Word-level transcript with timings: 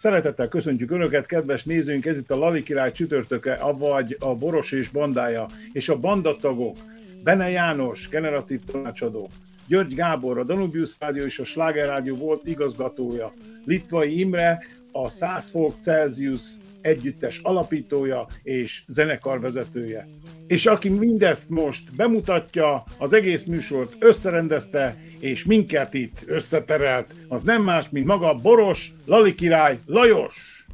Szeretettel 0.00 0.48
köszöntjük 0.48 0.90
Önöket, 0.90 1.26
kedves 1.26 1.64
nézőink, 1.64 2.06
ez 2.06 2.18
itt 2.18 2.30
a 2.30 2.36
Lali 2.36 2.62
Király 2.62 2.92
csütörtöke, 2.92 3.52
avagy 3.52 4.16
a 4.20 4.34
Boros 4.34 4.72
és 4.72 4.88
bandája, 4.88 5.46
és 5.72 5.88
a 5.88 5.98
bandatagok, 5.98 6.76
Bene 7.24 7.50
János, 7.50 8.08
generatív 8.08 8.60
tanácsadó, 8.64 9.28
György 9.66 9.94
Gábor, 9.94 10.38
a 10.38 10.44
Danubius 10.44 10.96
Rádió 10.98 11.24
és 11.24 11.38
a 11.38 11.44
Sláger 11.44 11.88
Rádió 11.88 12.16
volt 12.16 12.46
igazgatója, 12.46 13.32
Litvai 13.64 14.18
Imre, 14.18 14.62
a 14.92 15.08
100 15.08 15.50
Folk 15.50 15.74
Celsius 15.80 16.42
együttes 16.80 17.40
alapítója 17.42 18.26
és 18.42 18.82
zenekarvezetője. 18.86 20.08
És 20.46 20.66
aki 20.66 20.88
mindezt 20.88 21.48
most 21.48 21.96
bemutatja, 21.96 22.84
az 22.98 23.12
egész 23.12 23.44
műsort 23.44 23.96
összerendezte, 23.98 24.96
és 25.20 25.44
minket 25.44 25.94
itt 25.94 26.22
összeterelt, 26.26 27.14
az 27.28 27.42
nem 27.42 27.62
más, 27.62 27.86
mint 27.90 28.06
maga 28.06 28.34
Boros, 28.34 28.92
Lali 29.06 29.34
király, 29.34 29.78
Lajos! 29.86 30.64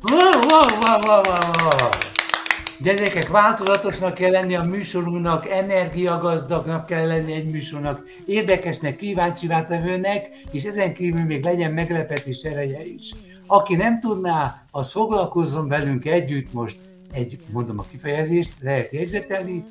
Gyerekek, 2.80 3.28
változatosnak 3.28 4.14
kell 4.14 4.30
lenni 4.30 4.54
a 4.54 4.62
műsorunknak, 4.62 5.48
energiagazdagnak 5.48 6.86
kell 6.86 7.06
lenni 7.06 7.32
egy 7.32 7.50
műsornak, 7.50 8.02
érdekesnek, 8.26 8.96
kíváncsi 8.96 9.46
tevőnek, 9.46 10.28
és 10.50 10.64
ezen 10.64 10.94
kívül 10.94 11.24
még 11.24 11.44
legyen 11.44 11.72
meglepetés 11.72 12.42
ereje 12.42 12.86
is. 12.86 13.12
Aki 13.46 13.74
nem 13.74 14.00
tudná, 14.00 14.64
az 14.70 14.90
foglalkozzon 14.90 15.68
velünk 15.68 16.04
együtt 16.04 16.52
most, 16.52 16.78
egy, 17.12 17.38
mondom 17.52 17.78
a 17.78 17.84
kifejezést, 17.90 18.54
lehet 18.60 18.92
jegyzetelni, 18.92 19.64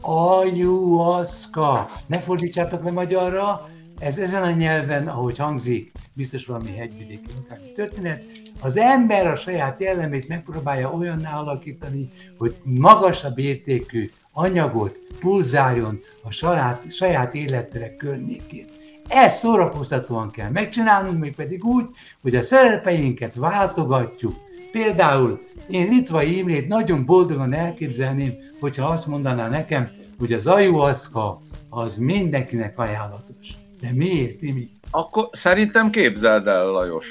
ajuaszka. 0.00 1.88
Ne 2.06 2.18
fordítsátok 2.18 2.84
le 2.84 2.90
magyarra, 2.90 3.68
ez 4.00 4.18
ezen 4.18 4.42
a 4.42 4.50
nyelven, 4.50 5.08
ahogy 5.08 5.38
hangzik, 5.38 5.92
biztos 6.12 6.46
valami 6.46 6.76
hegyvidéki 6.76 7.30
történet, 7.74 8.24
az 8.60 8.76
ember 8.76 9.26
a 9.26 9.36
saját 9.36 9.80
jellemét 9.80 10.28
megpróbálja 10.28 10.92
olyanná 10.92 11.38
alakítani, 11.38 12.10
hogy 12.38 12.56
magasabb 12.64 13.38
értékű 13.38 14.10
anyagot 14.32 15.00
pulzáljon 15.18 16.00
a 16.22 16.30
saját, 16.30 16.92
saját 16.92 17.34
életre 17.34 17.96
környékén. 17.96 18.66
Ezt 19.08 19.38
szórakoztatóan 19.38 20.30
kell 20.30 20.50
megcsinálnunk, 20.50 21.18
még 21.18 21.34
pedig 21.34 21.64
úgy, 21.64 21.86
hogy 22.22 22.36
a 22.36 22.42
szerepeinket 22.42 23.34
váltogatjuk. 23.34 24.34
Például 24.72 25.40
én 25.68 25.88
Litvai 25.88 26.36
Imrét 26.36 26.68
nagyon 26.68 27.04
boldogan 27.04 27.52
elképzelném, 27.52 28.34
hogyha 28.60 28.86
azt 28.86 29.06
mondaná 29.06 29.48
nekem, 29.48 29.90
hogy 30.18 30.32
az 30.32 30.46
ajuaszka 30.46 31.40
az 31.68 31.96
mindenkinek 31.96 32.78
ajánlatos. 32.78 33.48
De 33.80 33.88
miért, 33.92 34.42
Imi? 34.42 34.68
Akkor 34.90 35.28
szerintem 35.32 35.90
képzeld 35.90 36.46
el, 36.46 36.64
Lajos. 36.64 37.06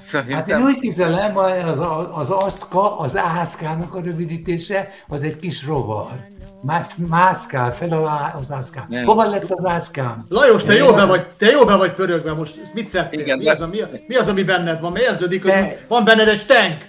Szerintem... 0.00 0.36
Hát 0.36 0.48
én 0.48 0.64
úgy 0.64 0.78
képzelem, 0.78 1.36
az, 1.36 1.78
az 2.12 2.30
aszka, 2.30 2.98
az 2.98 3.16
ászkának 3.16 3.94
a 3.94 4.00
rövidítése, 4.00 4.88
az 5.08 5.22
egy 5.22 5.36
kis 5.36 5.66
rovar. 5.66 6.32
Mászkál 7.08 7.72
fel 7.72 8.32
az 8.40 8.52
ászkám. 8.52 8.86
Nem. 8.88 9.04
Hova 9.04 9.24
lett 9.24 9.50
az 9.50 9.64
ászkám? 9.64 10.24
Lajos, 10.28 10.64
te 10.64 10.74
jó 10.74 10.92
be 10.92 11.04
vagy, 11.04 11.26
te 11.38 11.46
jó 11.46 11.64
be 11.64 11.74
vagy 11.74 11.92
pörögve 11.92 12.32
most. 12.32 12.74
Mit 12.74 12.88
szedtél? 12.88 13.20
Igen, 13.20 13.38
mi, 13.38 13.48
az, 13.48 13.58
mi, 13.58 13.78
mi, 14.06 14.14
az, 14.14 14.28
ami 14.28 14.42
benned 14.42 14.80
van? 14.80 14.92
Mert 14.92 15.04
érződik, 15.04 15.44
de... 15.44 15.62
hogy 15.62 15.76
van 15.88 16.04
benned 16.04 16.28
egy 16.28 16.46
tank. 16.46 16.88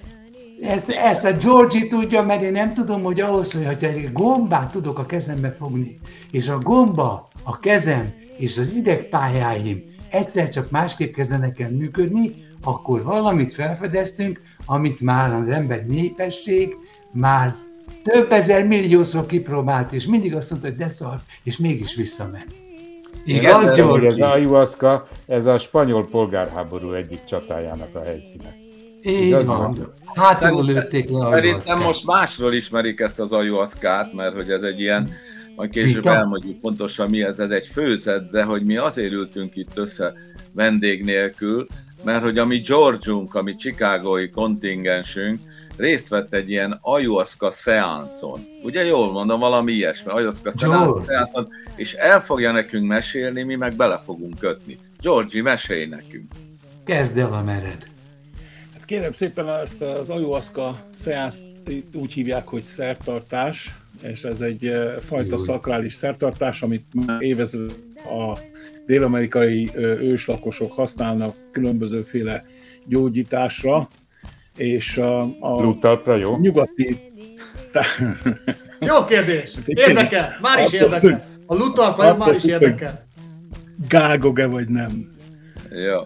Ezt, 0.62 0.90
ezt 0.90 1.26
a 1.26 1.32
Georgi 1.32 1.88
tudja, 1.88 2.24
mert 2.24 2.42
én 2.42 2.52
nem 2.52 2.74
tudom, 2.74 3.04
hogy 3.04 3.22
ahhoz, 3.22 3.52
hogy 3.52 3.84
egy 3.84 4.12
gombát 4.14 4.72
tudok 4.72 5.00
a 5.00 5.06
kezembe 5.06 5.52
fogni, 5.52 6.00
és 6.32 6.48
a 6.48 6.58
gomba, 6.58 7.28
a 7.44 7.60
kezem 7.60 8.14
és 8.38 8.58
az 8.58 8.74
idegpályáim 8.74 9.84
egyszer 10.10 10.50
csak 10.50 10.70
másképp 10.70 11.14
kezdenek 11.14 11.60
el 11.60 11.72
működni, 11.72 12.32
akkor 12.64 13.04
valamit 13.04 13.54
felfedeztünk, 13.54 14.42
amit 14.66 15.02
már 15.02 15.34
az 15.34 15.48
ember 15.48 15.86
népesség 15.86 16.76
már 17.12 17.56
több 18.04 18.32
ezer 18.32 18.68
milliószor 18.68 19.26
kipróbált, 19.26 19.92
és 19.92 20.08
mindig 20.08 20.36
azt 20.36 20.50
mondta, 20.50 20.68
hogy 20.68 20.78
de 20.78 20.90
szar, 20.90 21.20
és 21.44 21.58
mégis 21.58 21.96
visszament. 21.96 22.48
Igen, 23.26 23.54
az 23.54 23.76
George. 23.76 24.06
Ez 24.06 24.20
a 24.20 24.32
ayahuasca, 24.32 25.08
ez 25.26 25.46
a 25.46 25.58
spanyol 25.58 26.08
polgárháború 26.08 26.94
egyik 26.94 27.24
csatájának 27.24 27.96
a 27.96 28.02
helyszíne. 28.04 28.56
Így 29.02 29.28
Igaz, 29.28 29.46
van. 29.46 29.94
Hátul 30.14 30.66
lőtték 30.66 31.10
le 31.10 31.38
Szerintem 31.38 31.80
most 31.80 32.06
másról 32.06 32.54
ismerik 32.54 33.00
ezt 33.00 33.20
az 33.20 33.32
ayahuascát, 33.32 34.14
mert 34.14 34.36
hogy 34.36 34.50
ez 34.50 34.62
egy 34.62 34.80
ilyen 34.80 35.12
majd 35.56 35.70
később 35.70 35.94
Vita? 35.94 36.16
elmondjuk 36.16 36.60
pontosan 36.60 37.10
mi 37.10 37.24
ez, 37.24 37.40
ez 37.40 37.50
egy 37.50 37.68
főzet, 37.68 38.30
de 38.30 38.44
hogy 38.44 38.66
mi 38.66 38.78
azért 38.78 39.12
ültünk 39.12 39.56
itt 39.56 39.78
össze 39.78 40.14
vendég 40.52 41.04
nélkül, 41.04 41.68
mert 42.04 42.24
hogy 42.24 42.38
a 42.38 42.46
mi 42.46 42.60
Georgiunk, 42.60 43.34
a 43.34 43.42
mi 43.42 43.56
chicagói 43.56 44.30
kontingensünk 44.30 45.40
részt 45.78 46.08
vett 46.08 46.34
egy 46.34 46.50
ilyen 46.50 46.78
ayahuasca 46.82 47.52
szeánszon. 47.52 48.48
Ugye 48.64 48.84
jól 48.86 49.12
mondom, 49.12 49.40
valami 49.40 49.72
ilyesmi, 49.72 50.12
ayahuasca 50.12 50.52
szeánszon, 50.52 51.48
és 51.76 51.94
el 51.94 52.22
fogja 52.22 52.52
nekünk 52.52 52.88
mesélni, 52.88 53.44
mi 53.44 53.56
meg 53.56 53.76
bele 53.76 53.98
fogunk 53.98 54.40
kötni. 54.40 54.78
Georgi, 55.02 55.42
mesélj 55.42 55.86
nekünk. 55.86 56.32
Kezd 56.86 57.18
el 57.18 57.34
a 57.34 57.44
mered. 57.44 57.88
Hát 58.74 58.86
kérem 58.86 59.12
szépen 59.12 59.50
ezt 59.50 59.82
az 59.82 60.10
ayahuasca 60.10 60.86
szeánszt 60.96 61.42
itt 61.68 61.96
úgy 61.96 62.14
hívják, 62.14 62.48
hogy 62.48 62.64
szertartás, 62.64 63.76
és 64.02 64.24
ez 64.24 64.42
egy 64.42 64.74
fajta 65.00 65.38
szakrális 65.38 65.94
szertartás, 65.94 66.62
amit 66.62 66.86
már 67.06 67.22
évező 67.22 67.68
a 67.96 68.40
dél-amerikai 68.86 69.70
őslakosok 70.00 70.72
használnak 70.72 71.36
különbözőféle 71.52 72.44
gyógyításra, 72.86 73.88
és 74.58 74.98
a, 74.98 75.22
a 75.22 75.62
Lutalpra, 75.62 76.16
jó? 76.16 76.38
nyugati... 76.38 76.98
Jó 78.80 79.06
kérdés! 79.06 79.54
Érdekel! 79.66 80.38
Már 80.42 80.66
is 80.66 80.74
érdekel! 80.74 81.36
A 81.46 81.56
lutalpa 81.56 82.16
már 82.16 82.34
is 82.34 82.44
érdekel. 82.44 83.06
Gágog-e 83.88 84.46
vagy 84.46 84.68
nem? 84.68 85.16
Jó. 85.70 86.02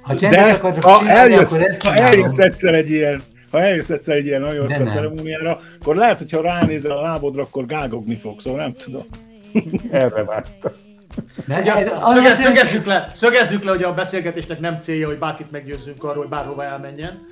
Ha 0.00 0.14
De 0.14 0.58
ha 0.80 1.08
eljössz, 1.08 1.82
ha 1.84 1.94
eljössz 1.94 2.38
egyszer 2.38 2.74
egy 2.74 2.90
ilyen 2.90 3.22
ha 3.52 3.60
eljössz 3.60 3.90
egyszer 3.90 4.16
egy 4.16 4.26
ilyen 4.26 4.40
nagyon 4.40 4.68
ceremóniára, 4.68 5.60
akkor 5.80 5.96
lehet, 5.96 6.18
hogy 6.18 6.30
ha 6.30 6.40
ránézel 6.40 6.98
a 6.98 7.02
lábodra, 7.02 7.42
akkor 7.42 7.66
gágogni 7.66 8.16
fog, 8.16 8.40
szóval 8.40 8.60
nem 8.60 8.74
tudom. 8.74 9.02
Erre 9.90 10.24
vártam. 10.24 10.72
Ugye 11.48 11.72
azt, 11.72 11.92
szögez, 12.14 12.38
szögezzük, 12.38 12.86
le, 12.86 13.10
szögezzük 13.14 13.64
le, 13.64 13.70
hogy 13.70 13.82
a 13.82 13.94
beszélgetésnek 13.94 14.60
nem 14.60 14.78
célja, 14.78 15.06
hogy 15.06 15.18
bárkit 15.18 15.50
meggyőzzünk 15.50 16.04
arról, 16.04 16.16
hogy 16.16 16.28
bárhova 16.28 16.64
elmenjen. 16.64 17.26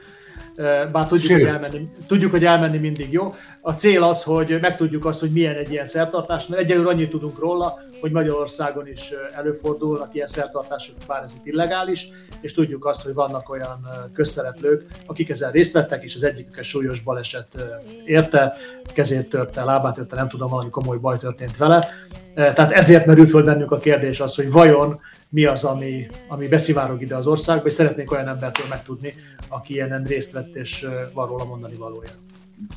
Bár 0.93 1.09
tudjuk, 1.09 1.33
hogy 1.33 1.43
elmenni, 1.49 1.89
tudjuk, 2.07 2.31
hogy 2.31 2.45
elmenni 2.45 2.79
mindig 2.79 3.13
jó. 3.13 3.35
A 3.61 3.73
cél 3.73 4.03
az, 4.03 4.23
hogy 4.23 4.59
megtudjuk 4.61 5.05
azt, 5.05 5.21
hogy 5.21 5.31
milyen 5.31 5.57
egy 5.57 5.71
ilyen 5.71 5.87
szertartás, 5.87 6.47
mert 6.47 6.63
egyelőre 6.63 6.89
annyit 6.89 7.11
tudunk 7.11 7.39
róla, 7.39 7.79
hogy 8.01 8.11
Magyarországon 8.11 8.87
is 8.87 9.13
előfordulnak 9.37 10.15
ilyen 10.15 10.27
szertartások, 10.27 10.95
bár 11.07 11.23
ez 11.23 11.33
itt 11.39 11.47
illegális, 11.47 12.09
és 12.41 12.55
tudjuk 12.55 12.87
azt, 12.87 13.03
hogy 13.03 13.15
vannak 13.15 13.51
olyan 13.51 13.89
közszereplők, 14.13 14.85
akik 15.07 15.29
ezzel 15.29 15.51
részt 15.51 15.73
vettek, 15.73 16.03
és 16.03 16.15
az 16.15 16.23
egyikük 16.23 16.63
súlyos 16.63 17.01
baleset 17.01 17.65
érte, 18.05 18.57
kezét 18.95 19.29
törte, 19.29 19.65
lábát 19.65 19.95
törte, 19.95 20.17
nem 20.17 20.29
tudom, 20.29 20.51
valami 20.51 20.71
komoly 20.71 20.99
baj 20.99 21.19
történt 21.19 21.57
vele. 21.57 21.89
Tehát 22.35 22.73
ezért 22.73 23.07
merül 23.07 23.27
föl 23.27 23.45
bennünk 23.45 23.71
a 23.71 23.79
kérdés 23.79 24.21
az, 24.21 24.35
hogy 24.35 24.51
vajon 24.51 25.01
mi 25.29 25.45
az, 25.45 25.65
ami, 25.65 26.07
ami 26.29 26.49
beszivárog 26.49 27.03
ide 27.03 27.17
az 27.17 27.27
országba, 27.27 27.67
és 27.67 27.73
szeretnénk 27.73 28.13
olyan 28.13 28.29
embertől 28.29 28.67
megtudni, 28.69 29.15
aki 29.49 29.75
ilyenen 29.75 30.05
részt 30.05 30.33
vett, 30.33 30.55
és 30.55 30.87
van 31.13 31.29
róla 31.29 31.45
mondani 31.45 31.75
valója. 31.75 32.11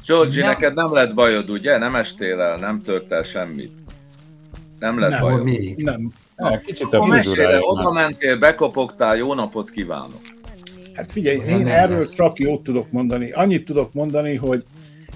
Georgi, 0.05 0.37
ja. 0.37 0.45
neked 0.45 0.73
nem 0.73 0.93
lett 0.93 1.13
bajod, 1.13 1.49
ugye? 1.49 1.77
Nem 1.77 1.95
estél 1.95 2.41
el, 2.41 2.57
nem 2.57 2.81
tört 2.81 3.11
el 3.11 3.23
semmit. 3.23 3.71
Nem 4.79 4.99
lett 4.99 5.09
nem, 5.09 5.21
bajod. 5.21 5.43
Mi? 5.43 5.75
Nem. 5.77 6.13
Ja, 6.37 6.61
kicsit 6.65 6.93
a 6.93 7.05
mesélre, 7.05 7.59
oda 7.61 7.91
mentél, 7.91 8.37
bekopogtál, 8.37 9.15
jó 9.15 9.33
napot 9.33 9.69
kívánok. 9.69 10.21
Hát 10.93 11.11
figyelj, 11.11 11.37
én 11.37 11.57
nem 11.57 11.67
erről 11.67 11.97
lesz. 11.97 12.15
csak 12.15 12.39
jót 12.39 12.63
tudok 12.63 12.91
mondani. 12.91 13.31
Annyit 13.31 13.65
tudok 13.65 13.93
mondani, 13.93 14.35
hogy 14.35 14.63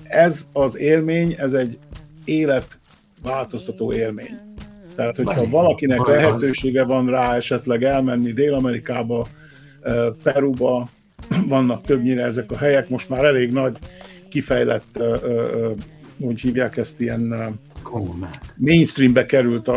ez 0.04 0.48
az 0.54 0.78
élmény, 0.78 1.36
ez 1.38 1.54
egy 1.54 1.78
életváltoztató 3.18 3.94
élmény. 3.94 4.38
Tehát, 4.96 5.16
hogyha 5.16 5.50
valakinek 5.50 6.08
lehetősége 6.08 6.84
van 6.84 7.10
rá 7.10 7.36
esetleg 7.36 7.84
elmenni 7.84 8.32
Dél-Amerikába, 8.32 9.28
Peruba, 10.24 10.90
vannak 11.48 11.86
többnyire 11.86 12.24
ezek 12.24 12.52
a 12.52 12.58
helyek, 12.58 12.90
most 12.90 13.10
már 13.10 13.26
elég 13.26 13.52
nagy, 13.52 13.78
kifejlett, 14.30 15.00
úgy 16.20 16.42
hívják 16.42 16.78
ezt, 16.78 17.00
ilyen 17.02 17.34
mainstreambe 18.56 19.26
került 19.26 19.68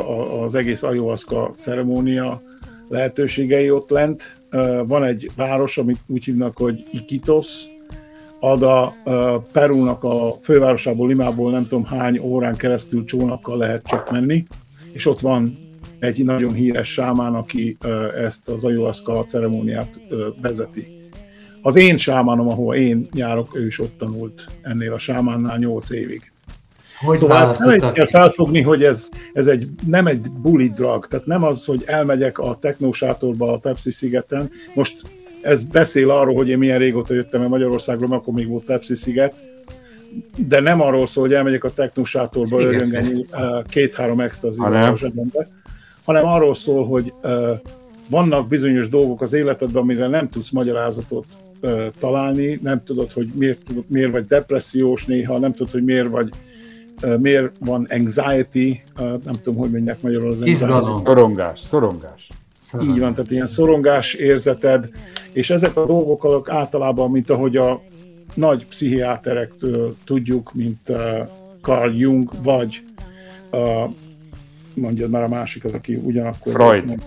az 0.44 0.54
egész 0.54 0.82
ayahuasca 0.82 1.54
ceremónia 1.58 2.42
lehetőségei 2.88 3.70
ott 3.70 3.90
lent. 3.90 4.42
Van 4.86 5.04
egy 5.04 5.30
város, 5.36 5.78
amit 5.78 5.98
úgy 6.06 6.24
hívnak, 6.24 6.56
hogy 6.56 6.84
Iquitos, 6.90 7.46
ad 8.40 8.62
a 8.62 8.94
Perúnak 9.52 10.04
a 10.04 10.38
fővárosából, 10.42 11.08
Limából 11.08 11.50
nem 11.50 11.66
tudom 11.66 11.84
hány 11.84 12.18
órán 12.18 12.56
keresztül 12.56 13.04
csónakkal 13.04 13.56
lehet 13.56 13.86
csak 13.86 14.10
menni 14.10 14.44
és 14.92 15.06
ott 15.06 15.20
van 15.20 15.58
egy 15.98 16.24
nagyon 16.24 16.52
híres 16.52 16.92
sámán, 16.92 17.34
aki 17.34 17.76
ezt 18.24 18.48
az 18.48 18.64
ayahuasca 18.64 19.24
ceremóniát 19.24 20.00
vezeti. 20.40 20.98
Az 21.62 21.76
én 21.76 21.98
sámánom, 21.98 22.48
ahol 22.48 22.74
én 22.74 23.08
járok, 23.14 23.56
ő 23.56 23.66
is 23.66 23.78
ott 23.78 23.98
tanult 23.98 24.46
ennél 24.62 24.92
a 24.92 24.98
sámánnál 24.98 25.58
8 25.58 25.90
évig. 25.90 26.32
Hogy 27.00 27.18
szóval 27.18 27.42
ezt 27.42 27.58
nem 27.58 27.92
kell 27.92 28.06
felfogni, 28.06 28.60
hogy 28.60 28.84
ez, 28.84 29.08
ez 29.32 29.46
egy, 29.46 29.68
nem 29.86 30.06
egy 30.06 30.30
bully 30.32 30.68
drug, 30.68 31.06
tehát 31.06 31.26
nem 31.26 31.44
az, 31.44 31.64
hogy 31.64 31.82
elmegyek 31.86 32.38
a 32.38 32.58
technósátorba 32.60 33.52
a 33.52 33.58
Pepsi 33.58 33.90
szigeten. 33.90 34.50
Most 34.74 35.02
ez 35.42 35.62
beszél 35.62 36.10
arról, 36.10 36.34
hogy 36.34 36.48
én 36.48 36.58
milyen 36.58 36.78
régóta 36.78 37.14
jöttem 37.14 37.42
el 37.42 37.48
Magyarországról, 37.48 38.08
mert 38.08 38.20
akkor 38.20 38.34
még 38.34 38.48
volt 38.48 38.64
Pepsi 38.64 38.94
sziget, 38.94 39.34
de 40.36 40.60
nem 40.60 40.80
arról 40.80 41.06
szól, 41.06 41.24
hogy 41.24 41.34
elmegyek 41.34 41.64
a 41.64 41.72
technósátorba 41.72 42.60
öröngeni 42.60 43.26
uh, 43.32 43.62
két-három 43.68 44.20
extazi 44.20 44.60
a 44.60 44.96
zsebembe, 44.96 45.48
hanem 46.04 46.24
arról 46.24 46.54
szól, 46.54 46.86
hogy 46.86 47.12
uh, 47.22 47.50
vannak 48.08 48.48
bizonyos 48.48 48.88
dolgok 48.88 49.22
az 49.22 49.32
életedben, 49.32 49.82
amire 49.82 50.06
nem 50.06 50.28
tudsz 50.28 50.50
magyarázatot 50.50 51.24
uh, 51.62 51.86
találni, 51.98 52.58
nem 52.62 52.82
tudod, 52.84 53.12
hogy 53.12 53.30
miért, 53.34 53.60
miért 53.86 54.10
vagy 54.10 54.26
depressziós 54.26 55.04
néha, 55.04 55.38
nem 55.38 55.52
tudod, 55.52 55.72
hogy 55.72 55.84
miért 55.84 56.08
vagy 56.08 56.28
miért 57.18 57.52
van 57.58 57.86
anxiety, 57.90 58.82
nem 58.96 59.34
tudom, 59.42 59.56
hogy 59.56 59.70
mondják 59.70 60.00
magyarul 60.00 60.28
az 60.28 60.40
anxiety. 60.40 61.02
Szorongás, 61.04 61.60
szorongás. 61.60 62.28
Így 62.82 62.98
van, 62.98 63.14
tehát 63.14 63.30
ilyen 63.30 63.46
szorongás 63.46 64.14
érzeted, 64.14 64.88
és 65.32 65.50
ezek 65.50 65.76
a 65.76 65.86
dolgok 65.86 66.48
általában, 66.48 67.10
mint 67.10 67.30
ahogy 67.30 67.56
a 67.56 67.82
nagy 68.34 68.66
pszichiáterektől 68.66 69.96
tudjuk, 70.04 70.52
mint 70.54 70.92
Carl 71.60 71.90
Jung, 71.90 72.30
vagy 72.42 72.82
mondjad 74.74 75.10
már 75.10 75.22
a 75.22 75.28
másikat, 75.28 75.74
aki 75.74 75.94
ugyanakkor... 75.94 76.52
Freud. 76.52 76.86
Mond, 76.86 77.02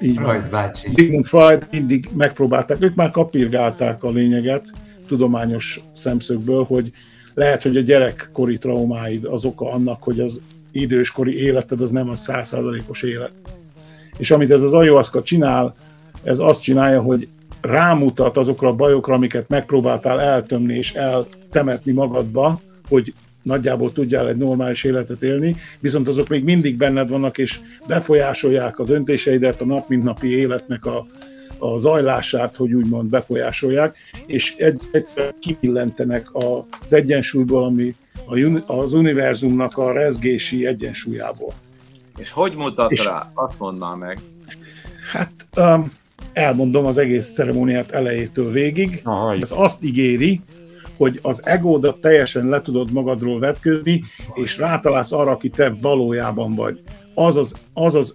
így 0.00 0.16
Freud 0.16 0.40
van. 0.40 0.50
bácsi. 0.50 0.88
Sigmund 0.88 1.24
Freud 1.24 1.66
mindig 1.70 2.08
megpróbálták, 2.16 2.82
ők 2.82 2.94
már 2.94 3.10
kapirgálták 3.10 4.02
a 4.02 4.10
lényeget 4.10 4.70
tudományos 5.06 5.80
szemszögből, 5.92 6.64
hogy 6.64 6.92
lehet, 7.34 7.62
hogy 7.62 7.76
a 7.76 7.80
gyerekkori 7.80 8.58
traumáid 8.58 9.24
az 9.24 9.44
oka 9.44 9.70
annak, 9.70 10.02
hogy 10.02 10.20
az 10.20 10.42
időskori 10.72 11.42
életed 11.42 11.80
az 11.80 11.90
nem 11.90 12.08
a 12.08 12.16
százszázalékos 12.16 13.02
élet. 13.02 13.32
És 14.16 14.30
amit 14.30 14.50
ez 14.50 14.62
az 14.62 14.72
ayahuasca 14.72 15.22
csinál, 15.22 15.74
ez 16.22 16.38
azt 16.38 16.62
csinálja, 16.62 17.00
hogy 17.00 17.28
rámutat 17.60 18.36
azokra 18.36 18.68
a 18.68 18.74
bajokra, 18.74 19.14
amiket 19.14 19.48
megpróbáltál 19.48 20.20
eltömni 20.20 20.74
és 20.74 20.92
eltemetni 20.92 21.92
magadba, 21.92 22.60
hogy 22.88 23.14
nagyjából 23.42 23.92
tudjál 23.92 24.28
egy 24.28 24.36
normális 24.36 24.84
életet 24.84 25.22
élni, 25.22 25.56
viszont 25.80 26.08
azok 26.08 26.28
még 26.28 26.44
mindig 26.44 26.76
benned 26.76 27.08
vannak, 27.08 27.38
és 27.38 27.60
befolyásolják 27.86 28.78
a 28.78 28.84
döntéseidet, 28.84 29.60
a 29.60 29.64
nap 29.64 29.88
mint 29.88 30.02
napi 30.02 30.36
életnek 30.36 30.86
a, 30.86 31.06
a 31.58 31.78
zajlását, 31.78 32.56
hogy 32.56 32.72
úgymond 32.72 33.10
befolyásolják, 33.10 33.96
és 34.26 34.54
egy, 34.56 34.82
egyszer 34.92 35.34
kipillentenek 35.40 36.28
az 36.32 36.92
egyensúlyból, 36.92 37.64
ami 37.64 37.94
az 38.66 38.92
univerzumnak 38.92 39.78
a 39.78 39.92
rezgési 39.92 40.66
egyensúlyából. 40.66 41.52
És 42.16 42.30
hogy 42.30 42.54
mutat 42.54 42.90
és, 42.90 43.04
rá? 43.04 43.30
Azt 43.34 43.58
mondaná 43.58 43.94
meg. 43.94 44.18
Hát 45.12 45.32
um, 45.56 45.92
elmondom 46.32 46.86
az 46.86 46.98
egész 46.98 47.32
ceremóniát 47.32 47.90
elejétől 47.90 48.50
végig. 48.50 49.00
Aha, 49.04 49.34
Ez 49.34 49.52
azt 49.56 49.82
ígéri, 49.82 50.40
hogy 50.96 51.18
az 51.22 51.46
egódat 51.46 52.00
teljesen 52.00 52.48
le 52.48 52.62
tudod 52.62 52.92
magadról 52.92 53.38
vetközni, 53.38 54.04
és 54.34 54.58
rátalálsz 54.58 55.12
arra, 55.12 55.30
aki 55.30 55.48
te 55.48 55.74
valójában 55.80 56.54
vagy. 56.54 56.80
Az 57.14 57.36
az, 57.36 57.54
az, 57.72 57.94
az 57.94 58.14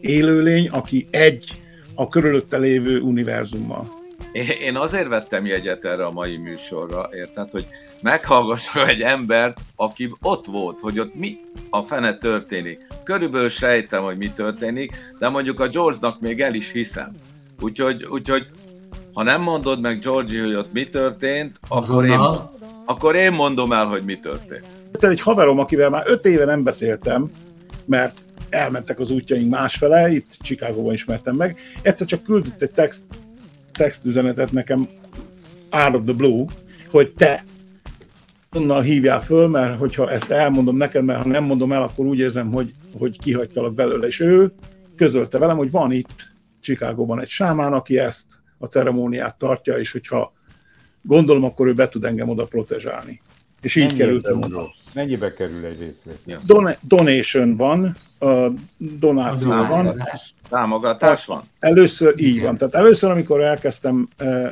élőlény, 0.00 0.68
aki 0.68 1.06
egy 1.10 1.62
a 1.94 2.08
körülötte 2.08 2.58
lévő 2.58 3.00
univerzummal. 3.00 4.00
Én 4.60 4.76
azért 4.76 5.08
vettem 5.08 5.46
jegyet 5.46 5.84
erre 5.84 6.04
a 6.04 6.10
mai 6.10 6.36
műsorra, 6.36 7.08
érted, 7.12 7.50
hogy 7.50 7.66
meghallgassam 8.02 8.84
egy 8.84 9.00
embert, 9.00 9.60
aki 9.76 10.14
ott 10.20 10.46
volt, 10.46 10.80
hogy 10.80 10.98
ott 10.98 11.14
mi 11.14 11.36
a 11.70 11.82
fene 11.82 12.14
történik. 12.14 12.86
Körülbelül 13.04 13.48
sejtem, 13.48 14.02
hogy 14.02 14.16
mi 14.16 14.30
történik, 14.30 15.14
de 15.18 15.28
mondjuk 15.28 15.60
a 15.60 15.68
George-nak 15.68 16.20
még 16.20 16.40
el 16.40 16.54
is 16.54 16.70
hiszem. 16.70 17.12
Úgyhogy, 17.60 18.04
úgyhogy 18.04 18.46
ha 19.14 19.22
nem 19.22 19.42
mondod 19.42 19.80
meg 19.80 19.98
Georgie, 19.98 20.42
hogy 20.42 20.54
ott 20.54 20.72
mi 20.72 20.84
történt, 20.88 21.60
akkor 21.68 22.04
én, 22.04 22.20
akkor 22.84 23.14
én 23.14 23.32
mondom 23.32 23.72
el, 23.72 23.86
hogy 23.86 24.02
mi 24.02 24.18
történt. 24.18 24.64
Egyszer 24.92 25.10
egy 25.10 25.20
haverom, 25.20 25.58
akivel 25.58 25.90
már 25.90 26.02
öt 26.06 26.26
éve 26.26 26.44
nem 26.44 26.62
beszéltem, 26.62 27.30
mert 27.84 28.16
elmentek 28.50 28.98
az 28.98 29.10
útjaink 29.10 29.50
másfele, 29.50 30.10
itt 30.10 30.36
Chicagóban 30.40 30.92
ismertem 30.92 31.36
meg, 31.36 31.58
egyszer 31.82 32.06
csak 32.06 32.22
küldött 32.22 32.62
egy 32.62 32.70
text, 32.70 33.02
textüzenetet 33.72 34.52
nekem 34.52 34.88
out 35.70 35.94
of 35.94 36.04
the 36.04 36.12
blue, 36.12 36.44
hogy 36.90 37.12
te 37.12 37.44
onnan 38.54 38.82
hívjál 38.82 39.20
föl, 39.20 39.48
mert 39.48 39.78
hogyha 39.78 40.10
ezt 40.10 40.30
elmondom 40.30 40.76
neked, 40.76 41.04
mert 41.04 41.22
ha 41.22 41.28
nem 41.28 41.44
mondom 41.44 41.72
el, 41.72 41.82
akkor 41.82 42.06
úgy 42.06 42.18
érzem, 42.18 42.52
hogy, 42.52 42.72
hogy 42.98 43.18
kihagytalak 43.18 43.74
belőle. 43.74 44.06
És 44.06 44.20
ő 44.20 44.52
közölte 44.96 45.38
velem, 45.38 45.56
hogy 45.56 45.70
van 45.70 45.92
itt 45.92 46.30
Chicagóban 46.60 47.20
egy 47.20 47.28
sámán, 47.28 47.72
aki 47.72 47.98
ezt 47.98 48.42
a 48.58 48.66
ceremóniát 48.66 49.38
tartja, 49.38 49.78
és 49.78 49.92
hogyha 49.92 50.32
gondolom, 51.02 51.44
akkor 51.44 51.66
ő 51.66 51.72
be 51.72 51.88
tud 51.88 52.04
engem 52.04 52.28
oda 52.28 52.44
protezsálni. 52.44 53.20
És 53.60 53.76
így 53.76 53.94
kerültem 53.94 54.42
oda. 54.42 54.74
Mennyibe 54.92 55.32
kerül 55.32 55.64
egy 55.64 55.80
részvétel? 55.80 56.20
Ja. 56.26 56.40
Don- 56.46 56.78
donation 56.80 57.56
van, 57.56 57.96
uh, 58.20 58.46
donáció 58.78 59.48
van. 59.48 60.02
Támogatás 60.48 61.24
van? 61.24 61.42
Először 61.58 62.14
így 62.16 62.40
van. 62.40 62.56
Tehát 62.56 62.74
először, 62.74 63.10
amikor 63.10 63.40
elkezdtem 63.40 64.08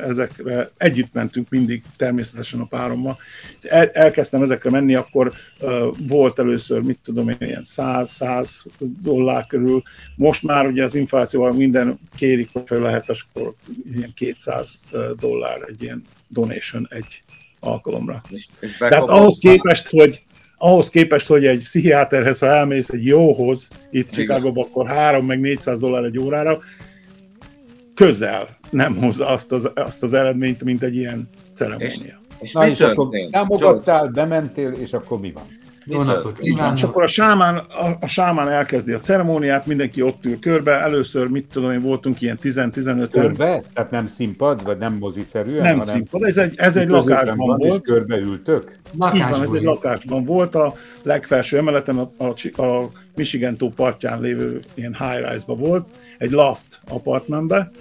ezekre, 0.07 0.71
együtt 0.77 1.13
mentünk 1.13 1.49
mindig 1.49 1.83
természetesen 1.97 2.59
a 2.59 2.65
párommal, 2.65 3.17
el, 3.61 3.89
elkezdtem 3.89 4.41
ezekre 4.41 4.69
menni, 4.69 4.95
akkor 4.95 5.33
uh, 5.61 5.97
volt 6.07 6.39
először, 6.39 6.81
mit 6.81 6.99
tudom 7.03 7.29
én, 7.29 7.37
ilyen 7.39 7.63
100-100 7.75 8.49
dollár 9.01 9.45
körül. 9.47 9.81
Most 10.15 10.43
már 10.43 10.65
ugye 10.65 10.83
az 10.83 10.95
inflációval 10.95 11.53
minden 11.53 11.99
kérik, 12.15 12.49
hogy 12.53 12.79
lehet, 12.79 13.09
akkor 13.09 13.53
ilyen 13.93 14.11
200 14.15 14.79
dollár 15.19 15.61
egy 15.67 15.83
ilyen 15.83 16.05
donation 16.27 16.87
egy 16.89 17.23
alkalomra. 17.59 18.21
És, 18.29 18.47
és 18.59 18.77
Tehát 18.77 19.03
ahhoz 19.03 19.37
képest, 19.37 19.89
hogy 19.89 20.23
ahhoz 20.61 20.89
képest, 20.89 21.27
hogy 21.27 21.45
egy 21.45 21.63
pszichiáterhez, 21.63 22.39
ha 22.39 22.45
elmész 22.45 22.89
egy 22.89 23.05
jóhoz, 23.05 23.67
itt 23.91 24.09
Chicagóban, 24.09 24.63
akkor 24.63 24.87
3 24.87 25.25
meg 25.25 25.39
400 25.39 25.79
dollár 25.79 26.03
egy 26.03 26.19
órára, 26.19 26.59
közel 27.93 28.57
nem 28.69 28.95
hozza 28.95 29.27
azt 29.27 29.51
az, 29.51 29.71
azt 29.75 30.03
az 30.03 30.13
eredményt, 30.13 30.63
mint 30.63 30.83
egy 30.83 30.95
ilyen 30.95 31.29
ceremónia. 31.53 31.89
És, 31.93 32.13
és 32.39 32.51
Na, 32.51 32.67
és 32.67 32.79
akkor 32.79 33.07
támogattál, 33.31 34.07
bementél, 34.07 34.71
és 34.71 34.93
akkor 34.93 35.19
mi 35.19 35.31
van? 35.31 35.43
Jó 35.85 36.03
napot 36.03 36.39
És 36.75 36.83
akkor 36.83 37.03
a 37.03 37.07
sámán, 37.07 37.55
a, 37.55 37.97
a 37.99 38.07
sámán 38.07 38.49
elkezdi 38.49 38.91
a 38.91 38.99
ceremóniát, 38.99 39.65
mindenki 39.65 40.01
ott 40.01 40.25
ül 40.25 40.39
körbe, 40.39 40.71
először, 40.71 41.27
mit 41.27 41.45
tudom 41.51 41.71
én, 41.71 41.81
voltunk 41.81 42.21
ilyen 42.21 42.39
10-15 42.41 43.07
Körbe? 43.11 43.63
Tehát 43.73 43.91
nem 43.91 44.07
színpad, 44.07 44.63
vagy 44.63 44.77
nem 44.77 44.93
moziszerűen? 44.93 45.61
Nem 45.61 45.79
hanem 45.79 45.95
színpad, 45.95 46.23
ez 46.23 46.37
egy, 46.37 46.53
ez 46.57 46.75
egy 46.75 46.87
lakásban 46.87 47.47
van, 47.47 47.57
volt. 47.57 47.73
És 47.85 47.91
körbe 47.91 48.17
ültök? 48.17 48.79
Lakásban 48.97 49.27
Így 49.27 49.31
van, 49.31 49.43
ez 49.43 49.51
egy 49.51 49.63
lakásban 49.63 50.25
volt, 50.25 50.55
a 50.55 50.73
legfelső 51.03 51.57
emeleten 51.57 51.97
a, 51.97 52.11
a, 52.17 52.61
a 52.61 52.89
Michigan 53.15 53.57
tó 53.57 53.69
partján 53.69 54.21
lévő 54.21 54.59
ilyen 54.73 54.95
high-rise-ba 54.99 55.55
volt, 55.55 55.87
egy 56.17 56.31
loft 56.31 56.79
apartmentbe, 56.87 57.71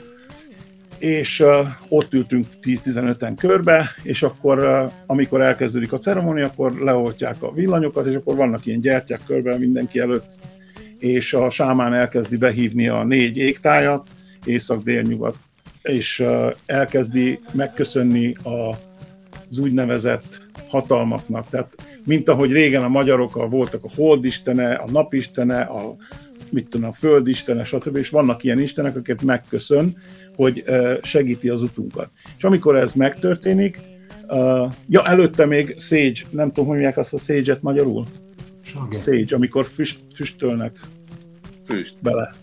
és 1.00 1.45
ott 1.88 2.12
ültünk 2.12 2.47
10-15-en 2.62 3.35
körbe, 3.38 3.90
és 4.02 4.23
akkor, 4.23 4.88
amikor 5.07 5.40
elkezdődik 5.40 5.92
a 5.92 5.99
ceremónia, 5.99 6.47
akkor 6.47 6.73
leoltják 6.73 7.42
a 7.42 7.52
villanyokat, 7.52 8.07
és 8.07 8.14
akkor 8.14 8.37
vannak 8.37 8.66
ilyen 8.66 8.80
gyertyák 8.80 9.21
körbe 9.26 9.59
mindenki 9.59 9.99
előtt, 9.99 10.26
és 10.99 11.33
a 11.35 11.50
sámán 11.50 11.95
elkezdi 11.95 12.37
behívni 12.37 12.88
a 12.88 13.04
négy 13.04 13.37
égtájat, 13.37 14.09
észak, 14.45 14.83
dél, 14.83 15.02
nyugat, 15.02 15.37
és 15.83 16.25
elkezdi 16.66 17.40
megköszönni 17.52 18.35
a, 18.42 18.75
az 19.50 19.59
úgynevezett 19.59 20.42
hatalmaknak. 20.69 21.49
Tehát, 21.49 21.75
mint 22.04 22.28
ahogy 22.28 22.52
régen 22.52 22.83
a 22.83 22.88
magyarok 22.88 23.37
a, 23.37 23.49
voltak 23.49 23.85
a 23.85 23.90
holdistene, 23.95 24.75
a 24.75 24.90
napistene, 24.90 25.61
a 25.61 25.97
mit 26.50 26.69
tudom, 26.69 26.88
a 26.88 26.92
földistene, 26.92 27.64
stb. 27.64 27.97
És 27.97 28.09
vannak 28.09 28.45
ilyen 28.45 28.61
istenek, 28.61 28.97
akiket 28.97 29.23
megköszön, 29.23 29.97
hogy 30.37 30.64
segíti 31.02 31.49
az 31.49 31.62
utunkat. 31.62 32.10
És 32.37 32.44
amikor 32.44 32.76
ez 32.76 32.94
megtörténik, 32.94 33.80
uh, 34.28 34.72
ja, 34.88 35.04
előtte 35.04 35.46
még 35.46 35.75
Sage, 35.78 36.20
nem 36.30 36.49
tudom, 36.49 36.64
hogy 36.64 36.75
mondják 36.75 36.96
azt 36.96 37.14
a 37.14 37.18
Sage-et 37.18 37.62
magyarul? 37.62 38.06
Sage. 38.62 38.99
Sage, 38.99 39.37
amikor 39.37 39.64
füst, 39.64 40.00
füstölnek 40.14 40.80
Füst. 41.64 41.94
bele. 42.02 42.34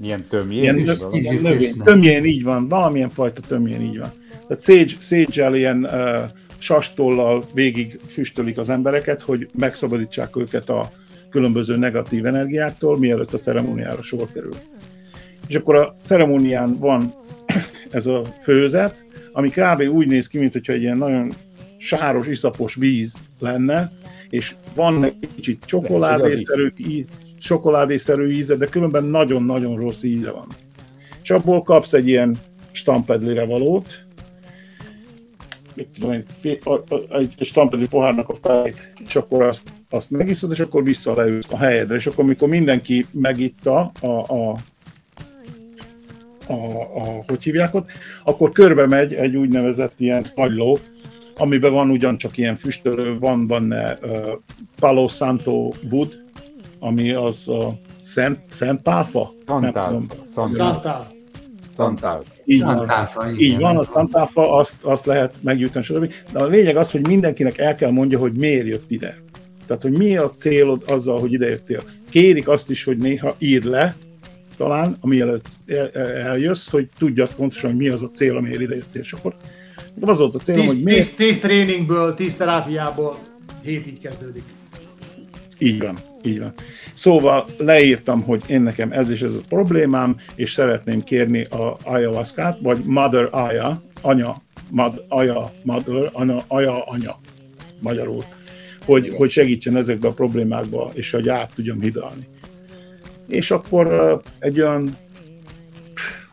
Ilyen 0.00 0.26
tömjén 0.28 0.62
ilyen, 0.62 0.98
ilyen 1.10 1.34
növény, 1.42 1.76
tömjén 1.76 2.24
így 2.24 2.42
van, 2.42 2.68
valamilyen 2.68 3.08
fajta 3.08 3.40
tömjén 3.40 3.80
így 3.80 3.98
van. 3.98 4.12
Tehát 4.48 4.62
Sage, 4.62 4.94
Sage-el 5.00 5.54
ilyen 5.54 5.84
uh, 5.84 6.30
sastollal 6.58 7.44
végig 7.54 8.00
füstölik 8.06 8.58
az 8.58 8.68
embereket, 8.68 9.22
hogy 9.22 9.48
megszabadítsák 9.58 10.36
őket 10.36 10.68
a 10.68 10.90
különböző 11.30 11.76
negatív 11.76 12.26
energiáktól, 12.26 12.98
mielőtt 12.98 13.32
a 13.32 13.38
ceremóniára 13.38 14.02
sor 14.02 14.28
kerül. 14.32 14.54
És 15.48 15.54
akkor 15.54 15.74
a 15.76 15.94
ceremónián 16.04 16.78
van 16.78 17.14
ez 17.92 18.06
a 18.06 18.22
főzet, 18.40 19.04
ami 19.32 19.50
kb. 19.50 19.80
úgy 19.80 20.06
néz 20.06 20.26
ki, 20.26 20.38
mint 20.38 20.52
hogyha 20.52 20.72
egy 20.72 20.82
ilyen 20.82 20.96
nagyon 20.96 21.32
sáros, 21.78 22.26
iszapos 22.26 22.74
víz 22.74 23.14
lenne, 23.40 23.92
és 24.28 24.54
van 24.74 25.04
egy 25.04 25.28
kicsit 25.34 25.64
csokoládészerű, 25.64 26.72
csokoládészerű 27.38 28.30
íze, 28.30 28.56
de 28.56 28.66
különben 28.66 29.04
nagyon-nagyon 29.04 29.76
rossz 29.76 30.02
íze 30.02 30.30
van. 30.30 30.46
És 31.22 31.30
abból 31.30 31.62
kapsz 31.62 31.92
egy 31.92 32.08
ilyen 32.08 32.36
stampedlire 32.72 33.44
valót, 33.44 34.04
mit 35.74 35.88
tudom 35.94 36.10
egy, 36.10 36.26
egy 37.08 37.34
stampedli 37.40 37.86
pohárnak 37.86 38.28
a 38.28 38.34
felét, 38.42 38.92
és 39.06 39.16
akkor 39.16 39.42
azt, 39.42 39.72
azt 39.90 40.10
megiszod, 40.10 40.50
és 40.50 40.60
akkor 40.60 40.84
visszaleülsz 40.84 41.52
a 41.52 41.56
helyedre, 41.56 41.96
és 41.96 42.06
akkor, 42.06 42.24
mikor 42.24 42.48
mindenki 42.48 43.06
megitta 43.10 43.92
a, 44.00 44.06
a 44.06 44.56
a, 46.52 46.80
a, 46.80 47.24
hogy 47.26 47.42
hívják 47.42 47.74
ott, 47.74 47.90
akkor 48.24 48.52
körbe 48.52 48.86
megy 48.86 49.14
egy 49.14 49.36
úgynevezett 49.36 49.94
ilyen 49.96 50.26
kagyló, 50.34 50.78
amiben 51.36 51.72
van 51.72 51.90
ugyancsak 51.90 52.36
ilyen 52.38 52.56
füstölő, 52.56 53.18
van 53.18 53.46
benne 53.46 53.98
uh, 54.02 54.28
Palo 54.80 55.08
Santo 55.08 55.72
Wood, 55.90 56.20
ami 56.78 57.10
az 57.10 57.48
a 57.48 57.72
Szent, 58.02 58.38
Szent 58.50 58.82
Pálfa? 58.82 59.30
Szantál. 59.46 60.02
Szantál. 60.24 61.06
Szantál. 61.74 62.22
Így 62.44 62.62
van, 62.62 62.90
így 63.38 63.58
van, 63.58 63.76
a 63.76 63.84
Szantálfa, 63.84 64.52
azt, 64.54 64.82
azt 64.82 65.06
lehet 65.06 65.38
megjutni, 65.42 65.82
stb. 65.82 66.12
De 66.32 66.38
a 66.38 66.46
lényeg 66.46 66.76
az, 66.76 66.90
hogy 66.90 67.06
mindenkinek 67.06 67.58
el 67.58 67.74
kell 67.74 67.90
mondja, 67.90 68.18
hogy 68.18 68.32
miért 68.32 68.66
jött 68.66 68.90
ide. 68.90 69.22
Tehát, 69.66 69.82
hogy 69.82 69.98
mi 69.98 70.16
a 70.16 70.30
célod 70.30 70.82
azzal, 70.86 71.20
hogy 71.20 71.32
ide 71.32 71.48
jöttél. 71.48 71.82
Kérik 72.10 72.48
azt 72.48 72.70
is, 72.70 72.84
hogy 72.84 72.96
néha 72.96 73.34
ír 73.38 73.64
le, 73.64 73.96
talán, 74.62 74.96
amielőtt 75.00 75.48
eljössz, 76.24 76.70
hogy 76.70 76.88
tudjad 76.98 77.34
pontosan, 77.34 77.70
hogy 77.70 77.78
mi 77.78 77.88
az 77.88 78.02
a 78.02 78.10
cél, 78.10 78.36
amiért 78.36 78.60
ide 78.60 78.74
jöttél. 78.74 79.02
És 79.02 79.12
akkor 79.12 79.34
az 80.00 80.18
volt 80.18 80.34
a 80.34 80.38
célom, 80.38 80.60
tíz, 80.60 80.74
hogy 80.74 80.84
miért... 80.84 80.98
Tíz, 80.98 81.14
tíz 81.14 81.38
tréningből, 81.38 82.14
tíz 82.14 82.36
terápiából 82.36 83.18
hét 83.62 83.86
így 83.86 83.98
kezdődik. 83.98 84.42
Így 85.58 85.78
van, 85.78 85.98
így 86.24 86.38
van. 86.38 86.52
Szóval 86.94 87.46
leírtam, 87.58 88.22
hogy 88.22 88.42
én 88.46 88.62
nekem 88.62 88.92
ez 88.92 89.10
is 89.10 89.22
ez 89.22 89.34
a 89.34 89.40
problémám, 89.48 90.16
és 90.34 90.52
szeretném 90.52 91.02
kérni 91.02 91.44
a 91.44 91.76
ayahuasca 91.84 92.58
vagy 92.62 92.78
Mother 92.84 93.28
Aya, 93.30 93.82
anya, 94.00 94.42
mad, 94.70 95.04
aya, 95.08 95.52
mother, 95.62 96.10
anya, 96.12 96.44
aya, 96.46 96.82
anya, 96.82 97.18
magyarul, 97.80 98.24
hogy, 98.84 99.12
hogy 99.16 99.30
segítsen 99.30 99.76
ezekbe 99.76 100.08
a 100.08 100.12
problémákba, 100.12 100.90
és 100.94 101.10
hogy 101.10 101.28
át 101.28 101.52
tudjam 101.54 101.80
hidalni. 101.80 102.26
És 103.32 103.50
akkor 103.50 104.20
egy 104.38 104.60
olyan 104.60 104.96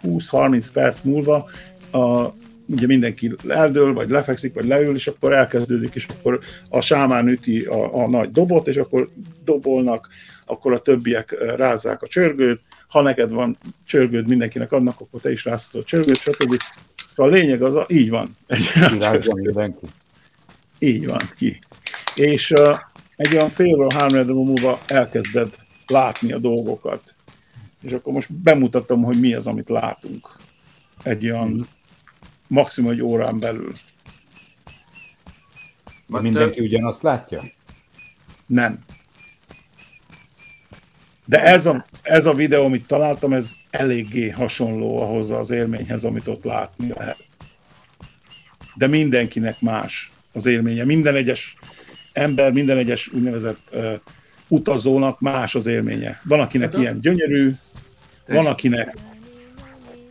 20-30 0.03 0.65
perc 0.73 1.01
múlva 1.01 1.49
a, 1.91 2.33
ugye 2.65 2.85
mindenki 2.85 3.35
eldől, 3.47 3.93
vagy 3.93 4.09
lefekszik, 4.09 4.53
vagy 4.53 4.65
leül, 4.65 4.95
és 4.95 5.07
akkor 5.07 5.33
elkezdődik, 5.33 5.95
és 5.95 6.07
akkor 6.07 6.39
a 6.69 6.81
sámán 6.81 7.27
üti 7.27 7.59
a, 7.59 8.03
a 8.03 8.09
nagy 8.09 8.31
dobot, 8.31 8.67
és 8.67 8.77
akkor 8.77 9.09
dobolnak, 9.45 10.07
akkor 10.45 10.73
a 10.73 10.81
többiek 10.81 11.35
rázzák 11.55 12.01
a 12.01 12.07
csörgőt, 12.07 12.61
ha 12.87 13.01
neked 13.01 13.31
van 13.31 13.57
csörgőd, 13.85 14.27
mindenkinek 14.27 14.71
adnak, 14.71 14.99
akkor 14.99 15.21
te 15.21 15.31
is 15.31 15.45
rázhatod 15.45 15.81
a 15.81 15.85
csörgőt, 15.85 16.17
stb. 16.17 16.55
A 17.15 17.25
lényeg 17.25 17.61
az, 17.61 17.75
a, 17.75 17.85
így 17.89 18.09
van. 18.09 18.35
mindenki. 19.33 19.85
Így 20.79 21.07
van, 21.07 21.21
ki. 21.37 21.59
És 22.15 22.51
uh, 22.51 22.77
egy 23.15 23.33
olyan 23.33 23.49
fél 23.49 23.87
három 23.95 24.27
múlva 24.27 24.79
elkezded 24.87 25.49
látni 25.89 26.31
a 26.31 26.37
dolgokat. 26.37 27.13
És 27.81 27.91
akkor 27.91 28.13
most 28.13 28.33
bemutatom, 28.33 29.03
hogy 29.03 29.19
mi 29.19 29.33
az, 29.33 29.47
amit 29.47 29.69
látunk. 29.69 30.35
Egy 31.03 31.25
olyan 31.25 31.67
maximum 32.47 32.91
egy 32.91 33.01
órán 33.01 33.39
belül. 33.39 33.71
De 36.07 36.21
mindenki 36.21 36.61
ugyanazt 36.61 37.01
látja? 37.01 37.43
Nem. 38.45 38.79
De 41.25 41.43
ez 41.43 41.65
a, 41.65 41.85
ez 42.01 42.25
a 42.25 42.33
videó, 42.33 42.65
amit 42.65 42.87
találtam, 42.87 43.33
ez 43.33 43.55
eléggé 43.69 44.29
hasonló 44.29 45.01
ahhoz 45.01 45.29
az 45.29 45.49
élményhez, 45.49 46.03
amit 46.03 46.27
ott 46.27 46.43
látni 46.43 46.87
lehet. 46.87 47.23
De 48.75 48.87
mindenkinek 48.87 49.61
más 49.61 50.11
az 50.33 50.45
élménye. 50.45 50.85
Minden 50.85 51.15
egyes 51.15 51.57
ember, 52.13 52.51
minden 52.51 52.77
egyes 52.77 53.07
úgynevezett 53.07 53.69
uh, 53.71 53.93
utazónak 54.49 55.19
más 55.19 55.55
az 55.55 55.67
élménye. 55.67 56.21
Van, 56.23 56.39
akinek 56.39 56.71
hát, 56.71 56.81
ilyen 56.81 56.99
gyönyörű, 57.01 57.51
van, 58.27 58.45
akinek... 58.45 58.97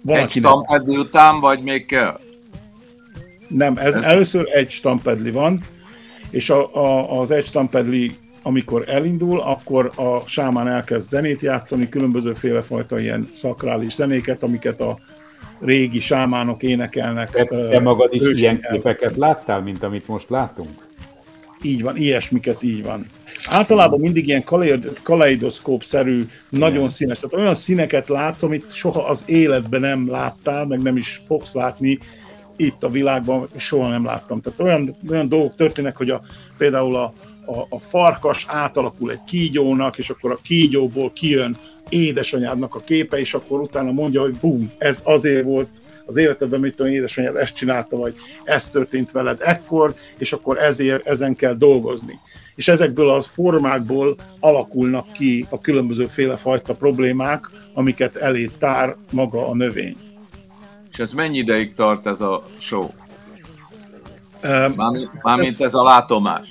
Van, 0.02 0.16
egy 0.16 0.22
akinek... 0.22 0.98
után, 0.98 1.40
vagy 1.40 1.62
még 1.62 1.86
kell? 1.86 2.20
Nem, 3.48 3.76
ez 3.76 3.94
először 3.94 4.48
egy 4.52 4.70
stampedli 4.70 5.30
van, 5.30 5.60
és 6.30 6.50
a, 6.50 6.74
a, 6.76 7.20
az 7.20 7.30
egy 7.30 7.44
stampedli, 7.44 8.16
amikor 8.42 8.84
elindul, 8.88 9.40
akkor 9.40 9.92
a 9.96 10.22
sámán 10.26 10.68
elkezd 10.68 11.08
zenét 11.08 11.40
játszani, 11.40 11.88
különbözőféle 11.88 12.62
fajta 12.62 12.98
ilyen 12.98 13.30
szakrális 13.34 13.94
zenéket, 13.94 14.42
amiket 14.42 14.80
a 14.80 14.98
régi 15.60 16.00
sámánok 16.00 16.62
énekelnek. 16.62 17.30
Te, 17.30 17.44
te 17.44 17.80
magad 17.80 18.14
is 18.14 18.40
ilyen 18.40 18.60
képeket 18.70 19.16
láttál, 19.16 19.60
mint 19.60 19.82
amit 19.82 20.08
most 20.08 20.30
látunk? 20.30 20.86
Így 21.62 21.82
van, 21.82 21.96
ilyesmiket 21.96 22.62
így 22.62 22.84
van. 22.84 23.06
Általában 23.46 24.00
mindig 24.00 24.28
ilyen 24.28 24.44
kaleidoszkóp-szerű, 25.02 26.28
nagyon 26.48 26.90
színes. 26.90 27.18
Tehát 27.18 27.36
olyan 27.44 27.54
színeket 27.54 28.08
látsz, 28.08 28.42
amit 28.42 28.72
soha 28.72 29.04
az 29.04 29.22
életben 29.26 29.80
nem 29.80 30.10
láttál, 30.10 30.66
meg 30.66 30.82
nem 30.82 30.96
is 30.96 31.22
fogsz 31.26 31.52
látni, 31.52 31.98
itt 32.56 32.82
a 32.82 32.88
világban 32.88 33.48
soha 33.56 33.88
nem 33.88 34.04
láttam. 34.04 34.40
Tehát 34.40 34.60
olyan, 34.60 34.96
olyan 35.10 35.28
dolgok 35.28 35.56
történnek, 35.56 35.96
hogy 35.96 36.10
a, 36.10 36.20
például 36.58 36.96
a, 36.96 37.12
a, 37.46 37.66
a 37.68 37.78
farkas 37.78 38.46
átalakul 38.48 39.10
egy 39.10 39.24
kígyónak, 39.26 39.98
és 39.98 40.10
akkor 40.10 40.30
a 40.30 40.38
kígyóból 40.42 41.12
kijön 41.12 41.56
édesanyádnak 41.88 42.74
a 42.74 42.80
képe, 42.80 43.18
és 43.18 43.34
akkor 43.34 43.60
utána 43.60 43.92
mondja, 43.92 44.20
hogy 44.20 44.34
bum, 44.40 44.72
ez 44.78 45.00
azért 45.04 45.44
volt 45.44 45.68
az 46.06 46.16
életedben, 46.16 46.60
mit 46.60 46.76
tudom, 46.76 46.92
édesanyád 46.92 47.36
ezt 47.36 47.54
csinálta, 47.54 47.96
vagy 47.96 48.14
ez 48.44 48.66
történt 48.66 49.10
veled 49.10 49.40
ekkor, 49.44 49.94
és 50.18 50.32
akkor 50.32 50.58
ezért 50.58 51.06
ezen 51.06 51.36
kell 51.36 51.54
dolgozni. 51.54 52.18
És 52.58 52.68
ezekből 52.68 53.08
a 53.08 53.22
formákból 53.22 54.16
alakulnak 54.40 55.12
ki 55.12 55.46
a 55.48 55.60
különböző 55.60 56.06
féle 56.06 56.36
fajta 56.36 56.74
problémák, 56.74 57.50
amiket 57.74 58.16
elé 58.16 58.50
tár 58.58 58.96
maga 59.10 59.48
a 59.48 59.54
növény. 59.54 59.96
És 60.92 60.98
ez 60.98 61.12
mennyi 61.12 61.38
ideig 61.38 61.74
tart 61.74 62.06
ez 62.06 62.20
a 62.20 62.46
show? 62.58 62.88
Mármint, 64.76 65.22
mármint 65.22 65.60
ez, 65.60 65.74
a 65.74 65.82
látomás. 65.82 66.50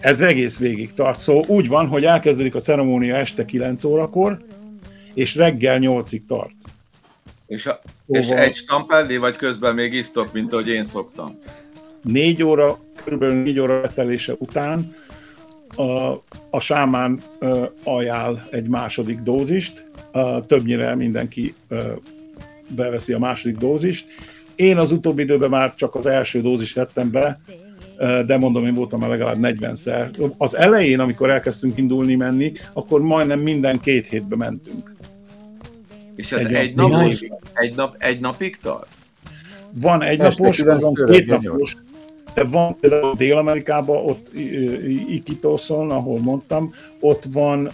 Ez 0.00 0.20
egész 0.20 0.58
végig 0.58 0.92
tart. 0.92 1.20
Szóval 1.20 1.44
úgy 1.46 1.68
van, 1.68 1.86
hogy 1.86 2.04
elkezdődik 2.04 2.54
a 2.54 2.60
ceremónia 2.60 3.16
este 3.16 3.44
9 3.44 3.84
órakor, 3.84 4.38
és 5.14 5.34
reggel 5.34 5.78
8-ig 5.80 6.22
tart. 6.26 6.54
És, 7.46 7.66
a, 7.66 7.80
és 8.06 8.28
egy 8.28 8.54
stampelli, 8.54 9.16
vagy 9.16 9.36
közben 9.36 9.74
még 9.74 9.92
isztok, 9.92 10.32
mint 10.32 10.52
ahogy 10.52 10.68
én 10.68 10.84
szoktam? 10.84 11.38
Négy 12.02 12.42
óra, 12.42 12.78
kb. 13.04 13.24
négy 13.24 13.58
óra 13.58 13.80
betelése 13.80 14.34
után 14.38 14.94
a, 15.76 16.12
a 16.50 16.60
sámán 16.60 17.22
ajánl 17.84 18.42
egy 18.50 18.68
második 18.68 19.18
dózist, 19.18 19.84
többnyire 20.46 20.94
mindenki 20.94 21.54
beveszi 22.68 23.12
a 23.12 23.18
második 23.18 23.56
dózist. 23.56 24.06
Én 24.56 24.76
az 24.76 24.92
utóbbi 24.92 25.22
időben 25.22 25.50
már 25.50 25.74
csak 25.74 25.94
az 25.94 26.06
első 26.06 26.40
dózist 26.40 26.74
vettem 26.74 27.10
be, 27.10 27.40
de 28.26 28.38
mondom, 28.38 28.66
én 28.66 28.74
voltam 28.74 29.00
már 29.00 29.08
legalább 29.08 29.38
40-szer. 29.40 30.30
Az 30.36 30.56
elején, 30.56 31.00
amikor 31.00 31.30
elkezdtünk 31.30 31.78
indulni 31.78 32.14
menni, 32.14 32.52
akkor 32.72 33.00
majdnem 33.02 33.40
minden 33.40 33.80
két 33.80 34.06
hétbe 34.06 34.36
mentünk. 34.36 34.96
És 36.16 36.32
ez 36.32 36.44
egy, 36.44 36.52
egy, 36.52 36.74
napos, 36.74 37.24
egy, 37.52 37.74
nap, 37.74 37.94
egy 37.98 38.20
napig 38.20 38.56
tart? 38.56 38.88
Van 39.72 40.02
egy 40.02 40.18
napos, 40.18 40.58
van 40.58 40.94
két 41.06 41.26
napos, 41.26 41.76
de 42.38 42.44
van 42.44 42.76
például 42.80 43.14
Dél-Amerikában, 43.16 44.04
ott 44.04 44.28
Iquitószon, 45.08 45.90
ahol 45.90 46.18
mondtam, 46.18 46.74
ott 47.00 47.24
van 47.32 47.70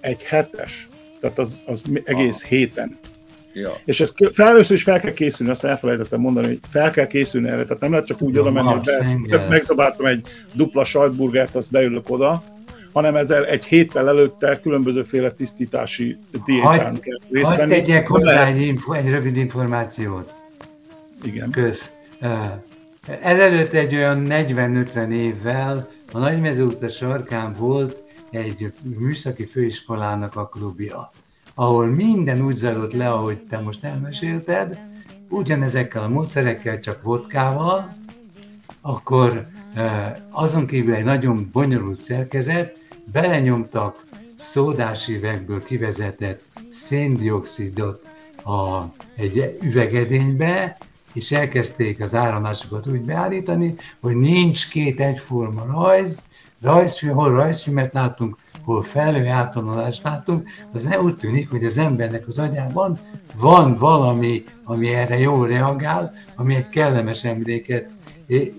egy 0.00 0.22
hetes, 0.22 0.88
tehát 1.20 1.38
az, 1.38 1.60
az 1.66 1.82
egész 2.04 2.42
ah. 2.42 2.48
héten. 2.48 2.98
Ja. 3.52 3.72
És 3.84 4.00
ezt 4.00 4.14
először 4.36 4.76
is 4.76 4.82
fel 4.82 5.00
kell 5.00 5.12
készülni, 5.12 5.52
azt 5.52 5.64
elfelejtettem 5.64 6.20
mondani, 6.20 6.46
hogy 6.46 6.60
fel 6.70 6.90
kell 6.90 7.06
készülni 7.06 7.48
erre, 7.48 7.64
tehát 7.64 7.80
nem 7.80 7.90
lehet 7.90 8.06
csak 8.06 8.22
úgy 8.22 8.38
oda 8.38 8.50
menni, 8.50 8.68
hogy 8.68 9.28
be, 9.30 9.46
megzabáltam 9.48 10.06
egy 10.06 10.26
dupla 10.52 10.84
sajtburgert, 10.84 11.54
azt 11.54 11.70
beülök 11.70 12.10
oda, 12.10 12.42
hanem 12.92 13.16
ezzel 13.16 13.46
egy 13.46 13.64
héttel 13.64 14.08
előtte 14.08 14.60
különbözőféle 14.60 15.30
tisztítási 15.30 16.18
diétán 16.44 17.00
kell 17.00 17.18
részt 17.30 17.56
venni. 17.56 17.70
tegyek 17.70 18.06
hozzá 18.08 18.46
egy, 18.46 18.60
info, 18.60 18.92
egy 18.92 19.10
rövid 19.10 19.36
információt. 19.36 20.34
Igen. 21.22 21.50
Kösz. 21.50 21.92
Ezelőtt 23.22 23.72
egy 23.72 23.94
olyan 23.94 24.26
40-50 24.28 25.12
évvel 25.12 25.88
a 26.12 26.18
Nagymező 26.18 26.64
utca 26.64 26.88
sarkán 26.88 27.52
volt 27.52 28.02
egy 28.30 28.72
műszaki 28.82 29.44
főiskolának 29.44 30.36
a 30.36 30.48
klubja 30.48 31.10
ahol 31.54 31.86
minden 31.86 32.44
úgy 32.44 32.54
zajlott 32.54 32.92
le, 32.92 33.10
ahogy 33.10 33.38
te 33.38 33.58
most 33.58 33.84
elmesélted, 33.84 34.78
ugyanezekkel 35.28 36.02
a 36.02 36.08
módszerekkel, 36.08 36.80
csak 36.80 37.02
vodkával, 37.02 37.96
akkor 38.80 39.46
azon 40.30 40.66
kívül 40.66 40.94
egy 40.94 41.04
nagyon 41.04 41.48
bonyolult 41.52 42.00
szerkezet, 42.00 42.76
belenyomtak 43.12 44.04
szódás 44.36 45.08
üvegből 45.08 45.62
kivezetett 45.62 46.42
széndiokszidot 46.70 48.06
a, 48.44 48.82
egy 49.16 49.58
üvegedénybe, 49.62 50.76
és 51.14 51.32
elkezdték 51.32 52.00
az 52.00 52.14
áramlásokat 52.14 52.86
úgy 52.86 53.00
beállítani, 53.00 53.74
hogy 54.00 54.16
nincs 54.16 54.68
két 54.68 55.00
egyforma 55.00 55.64
rajz, 55.72 56.24
rajzfilm, 56.60 57.14
hol 57.14 57.30
rajzfilmet 57.30 57.92
látunk, 57.92 58.36
hol 58.64 58.82
felhő 58.82 59.26
átvonulást 59.26 60.02
látunk, 60.02 60.48
az 60.72 60.84
nem 60.84 61.04
úgy 61.04 61.16
tűnik, 61.16 61.50
hogy 61.50 61.64
az 61.64 61.78
embernek 61.78 62.28
az 62.28 62.38
agyában 62.38 62.98
van 63.36 63.76
valami, 63.76 64.44
ami 64.64 64.88
erre 64.88 65.18
jól 65.18 65.48
reagál, 65.48 66.14
ami 66.36 66.54
egy 66.54 66.68
kellemes 66.68 67.24
emléket 67.24 67.90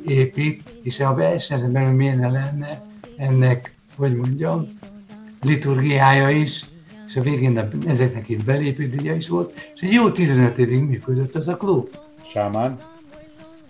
épít, 0.06 0.64
és 0.84 1.00
a 1.00 1.22
ezen 1.50 1.72
belül 1.72 1.92
miért 1.92 2.18
lenne 2.18 2.86
ennek, 3.18 3.76
hogy 3.98 4.16
mondjam, 4.16 4.80
liturgiája 5.42 6.30
is, 6.30 6.66
és 7.08 7.16
a 7.16 7.22
végén 7.22 7.70
ezeknek 7.88 8.30
itt 8.30 8.44
belépődője 8.44 9.16
is 9.16 9.28
volt, 9.28 9.54
és 9.76 9.82
egy 9.82 9.92
jó 9.92 10.10
15 10.10 10.58
évig 10.58 10.80
működött 10.80 11.36
az 11.36 11.48
a 11.48 11.58
klub. 11.58 11.90
Sámán? 12.36 12.80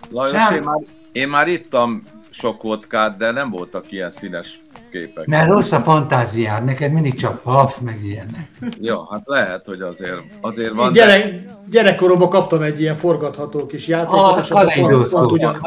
Lajos, 0.09 0.31
Sám... 0.31 0.55
én, 0.55 0.61
már, 0.61 0.79
én 1.11 1.27
már 1.27 1.47
ittam 1.47 2.03
sok 2.29 2.63
vodkát, 2.63 3.17
de 3.17 3.31
nem 3.31 3.49
voltak 3.49 3.91
ilyen 3.91 4.11
színes 4.11 4.59
képek. 4.91 5.25
Mert 5.25 5.49
rossz 5.49 5.71
a 5.71 5.79
fantáziád, 5.79 6.63
neked 6.63 6.91
mindig 6.91 7.15
csak 7.15 7.41
paf, 7.41 7.79
meg 7.79 8.05
ilyenek. 8.05 8.49
Jó, 8.79 9.03
hát 9.03 9.21
lehet, 9.25 9.65
hogy 9.65 9.81
azért, 9.81 10.21
azért 10.41 10.73
van. 10.73 10.93
Gyerek, 10.93 11.23
de... 11.23 11.57
Gyerekkoromban 11.69 12.29
kaptam 12.29 12.61
egy 12.61 12.81
ilyen 12.81 12.95
forgatható 12.95 13.65
kis 13.65 13.87
játékot, 13.87 14.39
és 14.39 14.47
pont, 14.47 15.09
pont, 15.09 15.31
ugyan, 15.31 15.59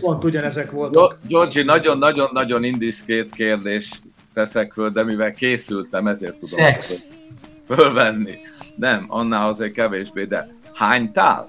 pont 0.00 0.24
ugyanezek 0.24 0.70
voltak. 0.70 1.18
Georgi, 1.28 1.62
nagyon-nagyon-nagyon 1.62 2.64
indiszkét 2.64 3.34
kérdés 3.34 4.00
teszek 4.34 4.72
föl, 4.72 4.90
de 4.90 5.04
mivel 5.04 5.32
készültem, 5.32 6.06
ezért 6.06 6.36
tudom 6.38 6.64
Szex. 6.64 7.06
fölvenni. 7.64 8.38
Nem, 8.76 9.04
annál 9.08 9.48
azért 9.48 9.72
kevésbé, 9.72 10.24
de 10.24 10.54
hánytál? 10.74 11.48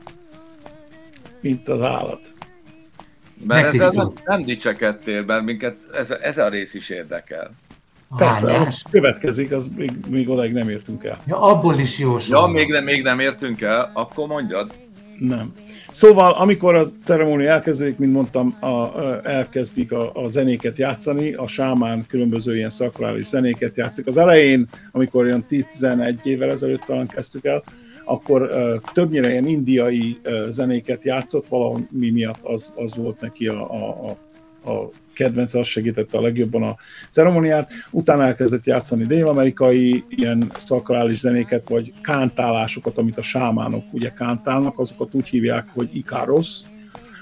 Mint 1.43 1.69
az 1.69 1.81
állat. 1.81 2.33
Mert 3.47 3.73
ezzel 3.73 3.91
nem, 3.91 4.12
nem 4.25 4.43
dicsekedtél, 4.43 5.23
mert 5.23 5.43
minket 5.43 5.75
ez, 5.93 6.12
ez 6.12 6.38
a 6.38 6.50
rész 6.50 6.73
is 6.73 6.89
érdekel. 6.89 7.51
Persze, 8.17 8.59
az 8.59 8.83
következik, 8.91 9.51
az 9.51 9.70
még, 9.75 9.91
még 10.07 10.29
odaig 10.29 10.53
nem 10.53 10.70
értünk 10.70 11.03
el. 11.03 11.22
Ja, 11.27 11.41
abból 11.41 11.79
is 11.79 12.00
jó 12.00 12.18
Ja, 12.27 12.46
még 12.46 12.70
nem, 12.70 12.83
még 12.83 13.03
nem 13.03 13.20
értünk 13.20 13.61
el, 13.61 13.91
akkor 13.94 14.27
mondjad. 14.27 14.72
Nem. 15.20 15.53
Szóval, 15.91 16.31
amikor 16.31 16.75
a 16.75 16.85
ceremónia 17.05 17.50
elkezdődik, 17.50 17.98
mint 17.98 18.13
mondtam, 18.13 18.55
a, 18.59 18.65
a, 18.65 19.20
elkezdik 19.24 19.91
a, 19.91 20.11
a 20.13 20.27
zenéket 20.27 20.77
játszani, 20.77 21.33
a 21.33 21.48
sámán 21.48 22.05
különböző 22.07 22.55
ilyen 22.55 22.70
szakrális 22.70 23.27
zenéket 23.27 23.77
játszik. 23.77 24.07
Az 24.07 24.18
elején, 24.18 24.70
amikor 24.91 25.24
olyan 25.24 25.46
10-11 25.50 26.24
évvel 26.24 26.50
ezelőtt 26.50 26.81
talán 26.81 27.07
kezdtük 27.07 27.46
el, 27.46 27.63
akkor 28.03 28.51
többnyire 28.94 29.29
ilyen 29.29 29.48
indiai 29.48 30.18
zenéket 30.50 31.03
játszott, 31.03 31.48
valami 31.48 31.85
miatt 31.92 32.44
az, 32.44 32.74
az 32.75 32.96
volt 32.96 33.22
neki 33.22 33.48
a, 33.48 33.72
a, 33.72 34.07
a, 34.07 34.18
a 34.72 34.89
kedvence, 35.13 35.59
az 35.59 35.68
segítette 35.68 36.18
a 36.18 36.22
legjobban 36.22 36.63
a 36.63 36.75
ceremoniát. 37.11 37.72
Utána 37.92 38.24
elkezdett 38.24 38.66
játszani 38.66 39.05
dél-amerikai 39.05 40.03
ilyen 40.09 40.51
szakrális 40.57 41.20
zenéket, 41.20 41.70
vagy 41.70 41.94
kántálásokat, 42.01 42.98
amit 42.98 43.18
a 43.18 43.22
sámánok 43.22 43.83
ugye 43.92 44.09
kántálnak, 44.09 44.79
azokat 44.79 45.13
úgy 45.13 45.29
hívják, 45.29 45.68
hogy 45.74 45.89
ikaros. 45.94 46.59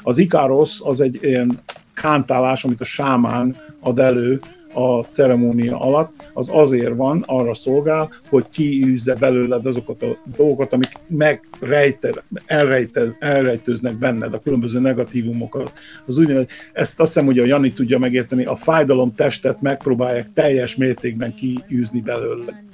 Az 0.04 0.18
ikaros 0.18 0.82
az 0.84 1.02
egy 1.02 1.18
ilyen 1.22 1.60
kántálás, 1.94 2.64
amit 2.64 2.82
a 2.82 2.86
sámán 2.86 3.56
ad 3.80 4.00
elő, 4.00 4.40
a 4.74 5.02
ceremónia 5.02 5.80
alatt, 5.80 6.30
az 6.34 6.50
azért 6.52 6.96
van, 6.96 7.24
arra 7.28 7.56
szolgál, 7.56 8.10
hogy 8.30 8.46
kiűzze 8.50 9.16
belőled 9.16 9.66
azokat 9.66 10.04
a 10.04 10.18
dolgokat, 10.36 10.74
amik 10.74 10.92
megrejted, 11.08 12.24
elrejted, 12.46 13.16
elrejtőznek 13.20 13.94
benned, 13.98 14.34
a 14.34 14.40
különböző 14.40 14.80
negatívumokat. 14.80 15.74
Az 16.06 16.18
úgynevezett, 16.18 16.50
ezt 16.74 17.00
azt 17.00 17.14
hiszem, 17.14 17.26
hogy 17.26 17.40
a 17.40 17.46
Jani 17.46 17.74
tudja 17.74 18.00
megérteni, 18.00 18.46
a 18.46 18.56
fájdalom 18.56 19.16
testet 19.16 19.62
megpróbálják 19.62 20.34
teljes 20.34 20.76
mértékben 20.76 21.34
kiűzni 21.34 22.02
belőled 22.02 22.70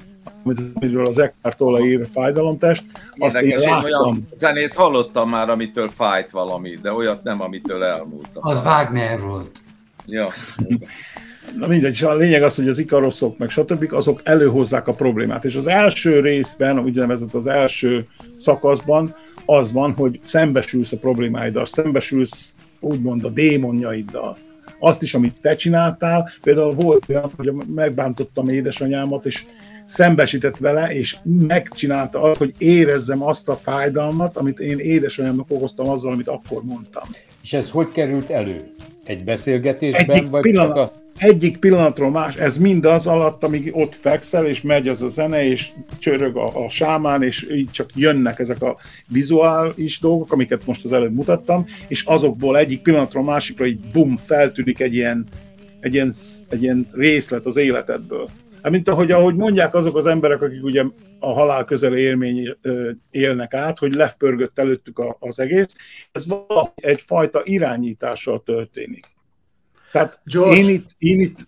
amiről 0.73 1.07
az 1.07 1.17
Eckhart 1.17 1.57
Tolle 1.57 1.79
ír 1.79 2.07
fájdalomtest, 2.13 2.83
azt 3.17 3.35
Érdekes, 3.35 3.63
én, 3.63 3.69
én 3.69 3.83
olyan 3.83 4.27
zenét 4.35 4.73
hallottam 4.73 5.29
már, 5.29 5.49
amitől 5.49 5.89
fájt 5.89 6.31
valami, 6.31 6.75
de 6.81 6.93
olyat 6.93 7.23
nem, 7.23 7.41
amitől 7.41 7.83
elmúlt. 7.83 8.29
Az 8.33 8.61
Wagner 8.63 9.21
volt. 9.21 9.61
Ja. 10.05 10.29
Na 11.55 11.67
mindegy, 11.67 11.91
és 11.91 12.03
a 12.03 12.15
lényeg 12.15 12.43
az, 12.43 12.55
hogy 12.55 12.67
az 12.67 12.77
ikaroszok, 12.77 13.37
meg 13.37 13.49
stb. 13.49 13.93
azok 13.93 14.21
előhozzák 14.23 14.87
a 14.87 14.93
problémát. 14.93 15.45
És 15.45 15.55
az 15.55 15.67
első 15.67 16.19
részben, 16.19 16.79
úgynevezett 16.79 17.33
az 17.33 17.47
első 17.47 18.07
szakaszban 18.35 19.15
az 19.45 19.71
van, 19.71 19.91
hogy 19.91 20.19
szembesülsz 20.21 20.91
a 20.91 20.97
problémáiddal, 20.97 21.65
szembesülsz 21.65 22.53
úgymond 22.79 23.25
a 23.25 23.29
démonjaiddal. 23.29 24.37
Azt 24.79 25.01
is, 25.01 25.13
amit 25.13 25.41
te 25.41 25.55
csináltál, 25.55 26.29
például 26.41 26.73
volt 26.73 27.09
olyan, 27.09 27.31
hogy 27.35 27.51
megbántottam 27.75 28.49
édesanyámat, 28.49 29.25
és 29.25 29.45
szembesített 29.85 30.57
vele, 30.57 30.93
és 30.93 31.17
megcsinálta 31.47 32.21
azt, 32.21 32.39
hogy 32.39 32.53
érezzem 32.57 33.23
azt 33.23 33.49
a 33.49 33.55
fájdalmat, 33.55 34.37
amit 34.37 34.59
én 34.59 34.79
édesanyámnak 34.79 35.45
okoztam 35.49 35.89
azzal, 35.89 36.11
amit 36.11 36.27
akkor 36.27 36.63
mondtam. 36.63 37.03
És 37.43 37.53
ez 37.53 37.69
hogy 37.69 37.91
került 37.91 38.29
elő? 38.29 38.71
Egy 39.03 39.23
beszélgetésben? 39.23 40.15
Egyik 40.15 40.29
vagy 40.29 40.41
pillanat, 40.41 40.77
a 40.77 40.91
egyik 41.17 41.57
pillanatról 41.57 42.11
más, 42.11 42.35
ez 42.35 42.57
mind 42.57 42.85
az 42.85 43.07
alatt, 43.07 43.43
amíg 43.43 43.75
ott 43.75 43.95
fekszel, 43.95 44.45
és 44.45 44.61
megy 44.61 44.87
az 44.87 45.01
a 45.01 45.07
zene, 45.07 45.45
és 45.45 45.69
csörög 45.99 46.37
a, 46.37 46.65
a 46.65 46.69
sámán, 46.69 47.23
és 47.23 47.47
így 47.51 47.71
csak 47.71 47.89
jönnek 47.95 48.39
ezek 48.39 48.61
a 48.61 48.77
vizuális 49.09 49.99
dolgok, 49.99 50.31
amiket 50.31 50.65
most 50.65 50.85
az 50.85 50.93
előbb 50.93 51.13
mutattam, 51.13 51.65
és 51.87 52.03
azokból 52.03 52.57
egyik 52.57 52.81
pillanatról 52.81 53.23
másikra 53.23 53.65
így 53.65 53.79
bum, 53.79 54.17
feltűnik 54.17 54.79
egy 54.79 54.93
ilyen, 54.93 55.27
egy 55.79 55.93
ilyen, 55.93 56.13
egy 56.49 56.61
ilyen 56.61 56.85
részlet 56.91 57.45
az 57.45 57.57
életedből. 57.57 58.29
Hát, 58.61 58.71
mint 58.71 58.87
ahogy, 58.87 59.11
ahogy 59.11 59.35
mondják 59.35 59.75
azok 59.75 59.97
az 59.97 60.05
emberek, 60.05 60.41
akik 60.41 60.63
ugye 60.63 60.83
a 61.19 61.33
halál 61.33 61.65
közel 61.65 61.95
élmény 61.95 62.57
élnek 63.11 63.53
át, 63.53 63.79
hogy 63.79 63.93
lepörgött 63.93 64.59
előttük 64.59 65.01
az 65.19 65.39
egész, 65.39 65.75
ez 66.11 66.25
egyfajta 66.75 67.41
irányítással 67.43 68.43
történik. 68.45 69.05
Tehát 69.91 70.19
én 70.33 70.69
itt, 70.69 70.89
én 70.97 71.19
itt 71.19 71.47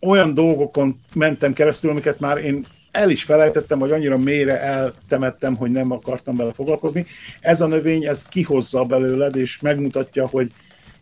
olyan 0.00 0.34
dolgokon 0.34 1.00
mentem 1.14 1.52
keresztül, 1.52 1.90
amiket 1.90 2.20
már 2.20 2.38
én 2.38 2.66
el 2.90 3.10
is 3.10 3.22
felejtettem, 3.22 3.78
vagy 3.78 3.92
annyira 3.92 4.18
mélyre 4.18 4.60
eltemettem, 4.60 5.56
hogy 5.56 5.70
nem 5.70 5.92
akartam 5.92 6.36
vele 6.36 6.52
foglalkozni. 6.52 7.06
Ez 7.40 7.60
a 7.60 7.66
növény, 7.66 8.04
ez 8.04 8.22
kihozza 8.22 8.82
belőled, 8.82 9.36
és 9.36 9.60
megmutatja, 9.60 10.26
hogy 10.26 10.52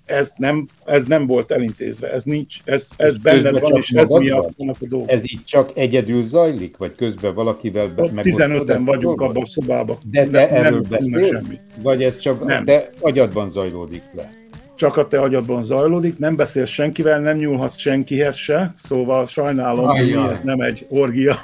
ez 0.05 0.33
nem, 0.37 0.69
ez 0.85 1.05
nem 1.05 1.27
volt 1.27 1.51
elintézve, 1.51 2.13
ez 2.13 2.25
nincs, 2.25 2.57
ez, 2.65 2.89
ez 2.97 3.19
benned 3.19 3.61
van, 3.61 3.77
és 3.77 3.91
ez 3.91 4.09
miatt 4.09 4.55
vannak 4.57 4.77
a 4.81 4.87
dolgok. 4.87 5.11
Ez 5.11 5.23
így 5.23 5.45
csak 5.45 5.71
egyedül 5.75 6.23
zajlik, 6.23 6.77
vagy 6.77 6.95
közben 6.95 7.35
valakivel 7.35 7.93
Ott 7.97 8.11
15-en 8.15 8.83
vagyunk 8.85 9.21
abban 9.21 9.43
a 9.43 9.47
szobában. 9.47 9.99
De 10.11 10.27
te 10.27 10.49
erről 10.49 10.85
beszélsz? 10.89 11.61
Vagy 11.83 12.03
ez 12.03 12.17
csak 12.17 12.45
nem. 12.45 12.65
te 12.65 12.91
agyadban 13.01 13.49
zajlódik 13.49 14.03
le? 14.13 14.40
Csak 14.81 14.97
a 14.97 15.09
te 15.09 15.21
agyadban 15.21 15.65
zajlódik, 15.65 16.19
nem 16.19 16.37
beszélsz 16.37 16.71
senkivel, 16.71 17.21
nem 17.21 17.37
nyúlhatsz 17.37 17.79
senkihez 17.79 18.37
se, 18.37 18.75
szóval 18.77 19.27
sajnálom, 19.27 19.87
hogy 19.87 20.13
ez 20.33 20.41
nem 20.41 20.61
egy 20.61 20.87
orgia. 20.89 21.37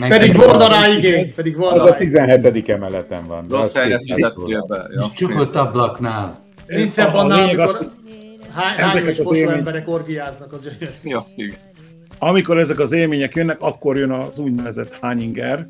Na, 0.00 0.08
pedig 0.08 0.36
mondaná 0.36 0.88
igény, 0.88 1.34
pedig 1.34 1.56
mondaná. 1.56 1.82
Az 1.82 1.90
a 1.90 1.94
17. 1.94 2.68
emeleten 2.68 3.26
van. 3.26 3.46
Rossz 3.50 3.74
helyet 3.74 4.06
vezettél 4.08 4.64
be. 4.68 4.86
Ja. 4.94 5.10
Csukott 5.14 5.56
ablaknál. 5.56 6.44
Nincs 6.66 6.90
szebb 6.90 7.14
annál, 7.14 7.42
amikor 7.42 7.90
hány, 8.50 8.78
ezeket 8.78 9.18
az 9.18 9.32
élmény... 9.32 9.56
emberek 9.56 9.88
orgiáznak 9.88 10.52
az 10.52 10.68
ja, 11.02 11.26
igen. 11.36 11.56
Amikor 12.18 12.58
ezek 12.58 12.78
az 12.78 12.92
élmények 12.92 13.34
jönnek, 13.34 13.60
akkor 13.60 13.96
jön 13.96 14.10
az 14.10 14.38
úgynevezett 14.38 14.98
hányinger, 15.00 15.66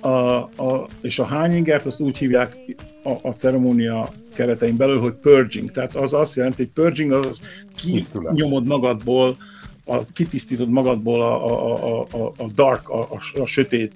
a, 0.00 0.36
a, 0.38 0.88
és 1.00 1.18
a 1.18 1.24
hányingert 1.24 1.86
azt 1.86 2.00
úgy 2.00 2.18
hívják 2.18 2.56
a, 3.02 3.28
a 3.28 3.32
ceremónia 3.32 4.08
keretein 4.34 4.76
belül, 4.76 5.00
hogy 5.00 5.12
purging. 5.12 5.70
Tehát 5.70 5.96
az 5.96 6.12
azt 6.12 6.36
jelenti, 6.36 6.56
hogy 6.56 6.84
purging 6.84 7.12
az 7.12 7.40
kinyomod 7.76 8.66
magadból, 8.66 9.36
a, 9.84 10.04
kitisztítod 10.04 10.68
magadból 10.68 11.22
a, 11.22 11.44
a, 11.46 12.06
a, 12.12 12.32
a 12.36 12.46
dark, 12.54 12.88
a, 12.88 13.00
a, 13.00 13.40
a 13.40 13.46
sötét 13.46 13.92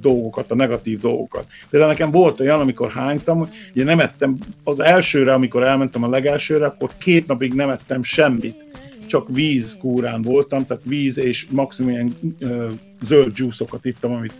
dolgokat, 0.00 0.50
a 0.50 0.54
negatív 0.54 1.00
dolgokat. 1.00 1.46
Például 1.70 1.92
nekem 1.92 2.10
volt 2.10 2.40
olyan, 2.40 2.60
amikor 2.60 2.90
hánytam, 2.90 3.48
ugye 3.74 3.84
nem 3.84 4.00
ettem, 4.00 4.38
az 4.64 4.80
elsőre, 4.80 5.32
amikor 5.32 5.62
elmentem 5.62 6.02
a 6.02 6.08
legelsőre, 6.08 6.66
akkor 6.66 6.90
két 6.98 7.26
napig 7.26 7.54
nem 7.54 7.70
ettem 7.70 8.02
semmit. 8.02 8.64
Csak 9.06 9.28
víz 9.28 9.76
kúrán 9.80 10.22
voltam, 10.22 10.66
tehát 10.66 10.82
víz 10.86 11.18
és 11.18 11.46
maximum 11.50 11.90
ilyen 11.90 12.14
ö, 12.38 12.68
zöld 13.04 13.38
juiceokat 13.38 13.84
ittam, 13.84 14.12
amit 14.12 14.34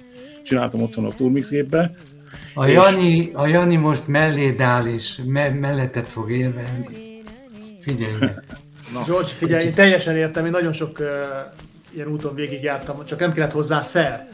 csináltam 0.48 0.82
otthon 0.82 1.04
a 1.04 1.14
Turmix 1.14 1.48
gépbe, 1.48 1.94
A 2.54 2.66
Jani, 2.66 3.30
a 3.32 3.46
Jani 3.46 3.76
most 3.76 4.06
melléd 4.06 4.60
áll, 4.60 4.86
és 4.86 5.20
me, 5.26 5.48
mellettet 5.48 6.08
fog 6.08 6.30
érvelni. 6.30 7.22
Figyelj 7.80 8.12
meg. 8.20 8.42
Na. 8.94 9.02
George, 9.06 9.28
figyelj, 9.28 9.64
én 9.64 9.74
teljesen 9.74 10.16
értem, 10.16 10.44
én 10.44 10.50
nagyon 10.50 10.72
sok 10.72 10.98
uh, 10.98 11.06
ilyen 11.94 12.08
úton 12.08 12.34
végigjártam, 12.34 13.06
csak 13.06 13.18
nem 13.18 13.32
kellett 13.32 13.52
hozzá 13.52 13.80
szer. 13.80 14.28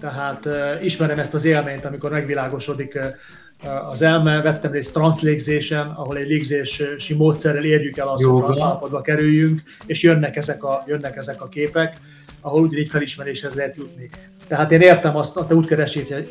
Tehát 0.00 0.46
uh, 0.46 0.84
ismerem 0.84 1.18
ezt 1.18 1.34
az 1.34 1.44
élményt, 1.44 1.84
amikor 1.84 2.10
megvilágosodik 2.10 2.94
uh, 2.94 3.90
az 3.90 4.02
elme, 4.02 4.42
vettem 4.42 4.72
részt 4.72 4.92
translégzésen, 4.92 5.86
ahol 5.86 6.16
egy 6.16 6.28
légzési 6.28 7.14
módszerrel 7.14 7.64
érjük 7.64 7.96
el 7.96 8.08
azt, 8.08 8.24
hogy 8.24 8.42
transzalapodba 8.42 9.00
kerüljünk, 9.00 9.62
és 9.86 10.02
jönnek 10.02 10.36
ezek 10.36 10.64
a, 10.64 10.84
jönnek 10.86 11.16
ezek 11.16 11.42
a 11.42 11.48
képek, 11.48 11.96
ahol 12.40 12.62
ugyanígy 12.62 12.88
felismeréshez 12.88 13.54
lehet 13.54 13.76
jutni. 13.76 14.08
Tehát 14.46 14.72
én 14.72 14.80
értem 14.80 15.16
azt 15.16 15.36
a 15.36 15.46
te 15.46 15.54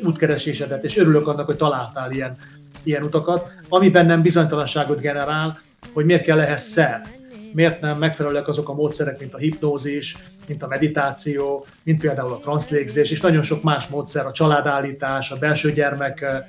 útkeresésedet, 0.02 0.84
és 0.84 0.96
örülök 0.96 1.26
annak, 1.26 1.46
hogy 1.46 1.56
találtál 1.56 2.10
ilyen, 2.10 2.36
ilyen 2.82 3.02
utakat, 3.02 3.52
ami 3.68 3.90
bennem 3.90 4.22
bizonytalanságot 4.22 5.00
generál, 5.00 5.60
hogy 5.92 6.04
miért 6.04 6.24
kell 6.24 6.40
ehhez 6.40 6.62
szer 6.62 7.18
miért 7.52 7.80
nem 7.80 7.98
megfelelőek 7.98 8.48
azok 8.48 8.68
a 8.68 8.74
módszerek, 8.74 9.20
mint 9.20 9.34
a 9.34 9.38
hipnózis, 9.38 10.16
mint 10.46 10.62
a 10.62 10.66
meditáció, 10.66 11.66
mint 11.82 12.00
például 12.00 12.32
a 12.32 12.36
transzlégzés, 12.36 13.10
és 13.10 13.20
nagyon 13.20 13.42
sok 13.42 13.62
más 13.62 13.86
módszer, 13.86 14.26
a 14.26 14.32
családállítás, 14.32 15.30
a 15.30 15.38
belső 15.38 15.72
gyermek 15.72 16.44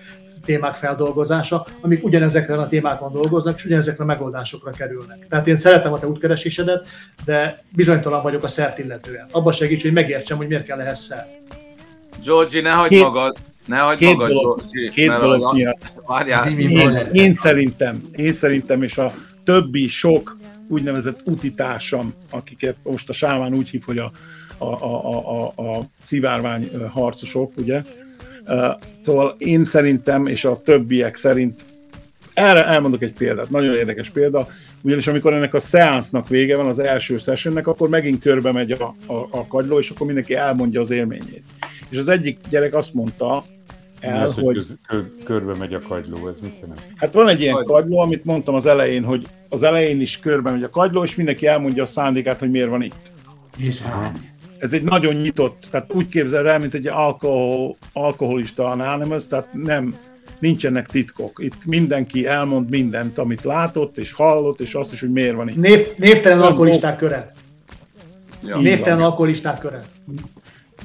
témák 0.46 0.76
feldolgozása, 0.76 1.66
amik 1.82 2.04
ugyanezekre 2.04 2.54
a 2.54 2.68
témákon 2.68 3.12
dolgoznak, 3.12 3.58
és 3.58 3.66
ugyanezekre 3.66 4.04
a 4.04 4.08
megoldásokra 4.08 4.72
kerülnek. 4.72 5.28
Tehát 5.30 5.48
én 5.48 5.58
szeretem 5.58 5.94
a 5.94 6.00
te 6.00 6.08
útkeresésedet, 6.08 6.88
de 7.26 7.64
bizonytalan 7.70 8.22
vagyok 8.22 8.44
a 8.44 8.48
szert 8.48 8.80
illetően. 8.80 9.26
Abba 9.32 9.52
segíts, 9.52 9.82
hogy 9.82 9.94
megértsem, 9.94 10.38
hogy 10.38 10.48
miért 10.48 10.66
kell 10.66 10.80
ehhez 10.80 11.00
szer. 11.00 11.28
Georgi, 12.24 12.60
ne 12.60 12.72
hagyd 12.72 12.90
két, 12.90 13.02
magad, 13.02 13.38
ne 13.66 13.78
hagyd 13.78 14.00
két 14.00 14.16
magad, 14.16 14.28
dolog, 14.28 14.58
Georgi, 14.72 14.90
Két 14.90 15.18
dolog 15.18 15.54
miatt. 15.54 15.82
Én, 16.58 17.10
én, 17.12 17.36
szerintem, 17.36 18.10
én 18.16 18.34
szerintem, 18.34 18.84
és 18.84 18.98
a 18.98 19.12
többi 19.44 19.88
sok 19.88 20.38
úgynevezett 20.68 21.20
utitársam, 21.26 22.14
akiket 22.30 22.76
most 22.84 23.10
a 23.10 23.14
Sáván 23.14 23.54
úgy 23.54 23.70
hív, 23.70 23.84
hogy 23.86 23.98
a, 23.98 24.12
a, 24.58 24.66
a, 24.66 25.44
a, 25.56 25.62
a 25.62 25.86
szivárvány 26.02 26.72
harcosok, 26.92 27.52
ugye. 27.58 27.82
Szóval 29.02 29.36
én 29.38 29.64
szerintem, 29.64 30.28
és 30.28 30.46
a 30.46 30.62
többiek 30.62 31.16
szerint, 31.16 31.66
erre 32.34 32.66
elmondok 32.66 33.02
egy 33.02 33.14
példát, 33.14 33.50
nagyon 33.50 33.76
érdekes 33.76 34.10
példa, 34.10 34.48
ugyanis 34.82 35.08
amikor 35.08 35.34
ennek 35.34 35.54
a 35.54 35.60
szeánsznak 35.60 36.28
vége 36.28 36.58
van, 36.58 36.68
az 36.68 36.80
első 36.80 37.18
sessionnek, 37.18 37.68
akkor 37.68 37.90
megint 37.90 38.22
körbe 38.22 38.52
megy 38.52 38.72
a, 38.72 38.96
a, 39.08 39.28
a 39.32 39.48
kagyló, 39.48 39.80
és 39.80 39.90
akkor 39.90 40.06
mindenki 40.06 40.36
elmondja 40.36 40.82
az 40.82 40.92
élményét. 40.92 41.44
És 41.90 41.98
az 41.98 42.08
egyik 42.08 42.40
gyerek 42.50 42.76
azt 42.76 42.94
mondta, 42.94 43.44
el, 44.00 44.28
az, 44.28 44.34
hogy... 44.34 44.44
hogy 44.44 44.68
kör, 44.88 45.06
körbe 45.24 45.56
megy 45.58 45.74
a 45.74 45.80
kagyló, 45.80 46.28
ez 46.28 46.36
mit 46.42 46.60
jelent? 46.62 46.86
Hát 46.96 47.14
van 47.14 47.28
egy 47.28 47.42
ilyen 47.42 47.64
kagyló, 47.64 48.00
amit 48.00 48.26
mondtam 48.26 48.56
az 48.56 48.66
elején, 48.66 49.04
hogy 49.04 49.28
az 49.50 49.64
elején 49.64 50.02
is 50.02 50.20
körbe 50.20 50.52
megy 50.52 50.64
a 50.64 50.70
kagyló, 50.70 51.04
és 51.04 51.16
mindenki 51.16 51.48
elmondja 51.48 51.84
a 51.84 51.86
szándékát, 51.86 52.40
hogy 52.40 52.52
miért 52.52 52.70
van 52.70 52.82
itt. 52.82 53.12
És 53.58 53.82
hány? 53.82 54.31
Ez 54.62 54.74
egy 54.74 54.84
nagyon 54.84 55.16
nyitott, 55.16 55.68
tehát 55.72 55.94
úgy 55.94 56.10
képzel 56.10 56.48
el, 56.48 56.60
mint 56.60 56.74
egy 56.74 56.88
alkohol, 56.88 57.78
alkoholista 57.94 58.66
anonymous, 58.66 59.28
tehát 59.28 59.48
nem, 59.54 59.96
nincsenek 60.40 60.88
titkok. 60.88 61.40
Itt 61.44 61.66
mindenki 61.66 62.28
elmond 62.28 62.70
mindent, 62.70 63.18
amit 63.18 63.44
látott 63.44 63.98
és 63.98 64.14
hallott, 64.14 64.60
és 64.60 64.74
azt 64.74 64.94
is, 64.94 65.00
hogy 65.00 65.12
miért 65.12 65.36
van 65.36 65.50
itt. 65.50 65.56
Név, 65.56 65.88
névtelen 65.98 66.42
alkoholisták 66.42 66.98
köre. 66.98 67.32
Ja, 68.46 68.58
névtelen 68.58 69.02
alkoholisták 69.02 69.60
köre. 69.60 69.80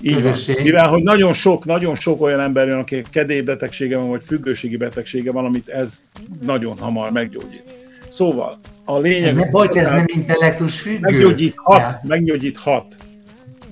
Így 0.02 0.22
van. 0.22 0.34
Mivel, 0.62 0.88
hogy 0.88 1.02
nagyon 1.02 1.34
sok, 1.34 1.64
nagyon 1.64 1.96
sok 1.96 2.22
olyan 2.22 2.40
ember 2.40 2.66
jön, 2.66 2.78
aki 2.78 3.02
kedélybetegsége 3.10 3.96
van, 3.96 4.08
vagy 4.08 4.24
függőségi 4.24 4.76
betegsége 4.76 5.32
van, 5.32 5.44
amit 5.44 5.68
ez 5.68 6.06
nagyon 6.42 6.78
hamar 6.78 7.12
meggyógyít. 7.12 7.74
Szóval 8.08 8.58
a 8.84 8.98
lényeg... 8.98 9.28
Ez 9.28 9.34
ne, 9.34 9.50
bocs, 9.50 9.74
ez 9.74 9.90
nem 9.90 10.04
intellektus 10.06 10.80
függő. 10.80 10.98
Meggyógyíthat, 11.00 11.80
ja. 11.80 12.00
meggyógyíthat. 12.02 12.96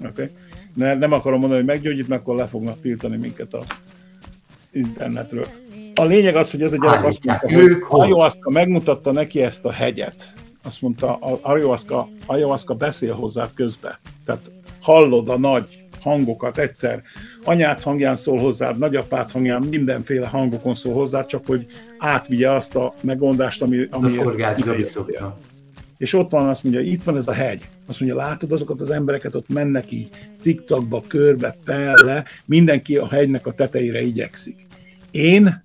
Okay. 0.05 0.31
Ne, 0.75 0.95
nem 0.95 1.13
akarom 1.13 1.41
mondani, 1.41 1.61
hogy 1.61 1.71
meggyógyít, 1.71 2.09
mert 2.09 2.21
akkor 2.21 2.37
le 2.37 2.47
fognak 2.47 2.81
tiltani 2.81 3.17
minket 3.17 3.55
a 3.55 3.63
internetről. 4.71 5.47
A 5.95 6.05
lényeg 6.05 6.37
az, 6.37 6.51
hogy 6.51 6.63
ez 6.63 6.73
a 6.73 6.77
gyerek 6.77 7.05
azt 7.05 7.25
mondta, 7.25 7.49
hogy 7.49 7.77
ayahuasca 7.89 8.51
megmutatta 8.51 9.13
neki 9.13 9.43
ezt 9.43 9.65
a 9.65 9.73
hegyet. 9.73 10.33
Azt 10.63 10.83
mondta, 10.83 11.15
a 11.15 11.39
ayahuasca, 11.43 12.09
ayahuasca 12.27 12.75
beszél 12.75 13.15
hozzád 13.15 13.51
közbe. 13.55 14.01
Tehát 14.25 14.51
hallod 14.81 15.29
a 15.29 15.39
nagy 15.39 15.85
hangokat 16.01 16.59
egyszer. 16.59 17.03
Anyát 17.45 17.83
hangján 17.83 18.17
szól 18.17 18.39
hozzád, 18.39 18.79
nagyapát 18.79 19.31
hangján, 19.31 19.63
mindenféle 19.63 20.27
hangokon 20.27 20.75
szól 20.75 20.95
hozzád, 20.95 21.27
csak 21.27 21.47
hogy 21.47 21.67
átvigye 21.99 22.51
azt 22.51 22.75
a 22.75 22.95
megoldást, 23.01 23.63
ami... 23.63 23.87
ami 23.91 24.19
a 24.19 24.23
forgács 24.23 24.61
Gabi 24.61 24.83
szokta. 24.83 25.39
És 25.99 26.13
ott 26.13 26.31
van, 26.31 26.49
azt 26.49 26.63
mondja, 26.63 26.81
itt 26.81 27.03
van 27.03 27.17
ez 27.17 27.29
a 27.29 27.33
hegy. 27.33 27.69
Azt 27.87 28.01
mondja, 28.01 28.19
látod 28.19 28.53
azokat 28.53 28.81
az 28.81 28.91
embereket, 28.91 29.35
ott 29.35 29.49
mennek 29.49 29.91
így 29.91 30.09
cikcakba, 30.41 31.03
körbe, 31.07 31.55
fel, 31.65 31.95
le, 31.95 32.25
mindenki 32.45 32.97
a 32.97 33.09
hegynek 33.09 33.47
a 33.47 33.53
tetejére 33.53 34.03
igyekszik. 34.03 34.67
Én 35.11 35.65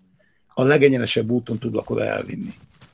a 0.54 0.64
legegyenesebb 0.64 1.30
úton 1.30 1.58
tudlak 1.58 1.90
oda 1.90 2.06
elvinni. 2.06 2.54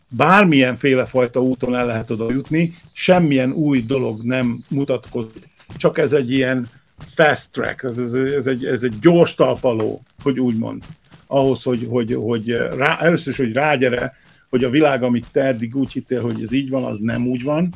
Bármilyen 0.10 0.78
fajta 1.06 1.42
úton 1.42 1.76
el 1.76 1.86
lehet 1.86 2.10
oda 2.10 2.32
jutni, 2.32 2.76
semmilyen 2.94 3.52
új 3.52 3.82
dolog 3.82 4.24
nem 4.24 4.64
mutatkozik, 4.68 5.50
csak 5.78 5.98
ez 5.98 6.14
egy 6.14 6.32
ilyen 6.32 6.70
fast 7.16 7.52
track, 7.52 7.84
ez, 7.84 8.14
ez, 8.14 8.48
egy, 8.48 8.66
ez 8.66 8.84
egy 8.84 9.00
gyors 9.00 9.36
talpaló, 9.36 10.02
hogy 10.24 10.40
úgy 10.40 10.58
mond, 10.58 10.84
ahhoz, 11.28 11.64
hogy, 11.64 11.88
hogy, 11.90 12.14
hogy 12.14 12.50
rá, 12.78 12.98
először 13.00 13.32
is, 13.32 13.38
hogy 13.38 13.54
rágyere, 13.54 14.14
hogy 14.56 14.64
a 14.64 14.70
világ, 14.70 15.04
amit 15.04 15.26
te 15.32 15.42
eddig 15.42 15.76
úgy 15.76 15.92
hittél, 15.92 16.22
hogy 16.22 16.42
ez 16.42 16.52
így 16.52 16.70
van, 16.70 16.84
az 16.84 17.00
nem 17.00 17.28
úgy 17.28 17.44
van, 17.44 17.74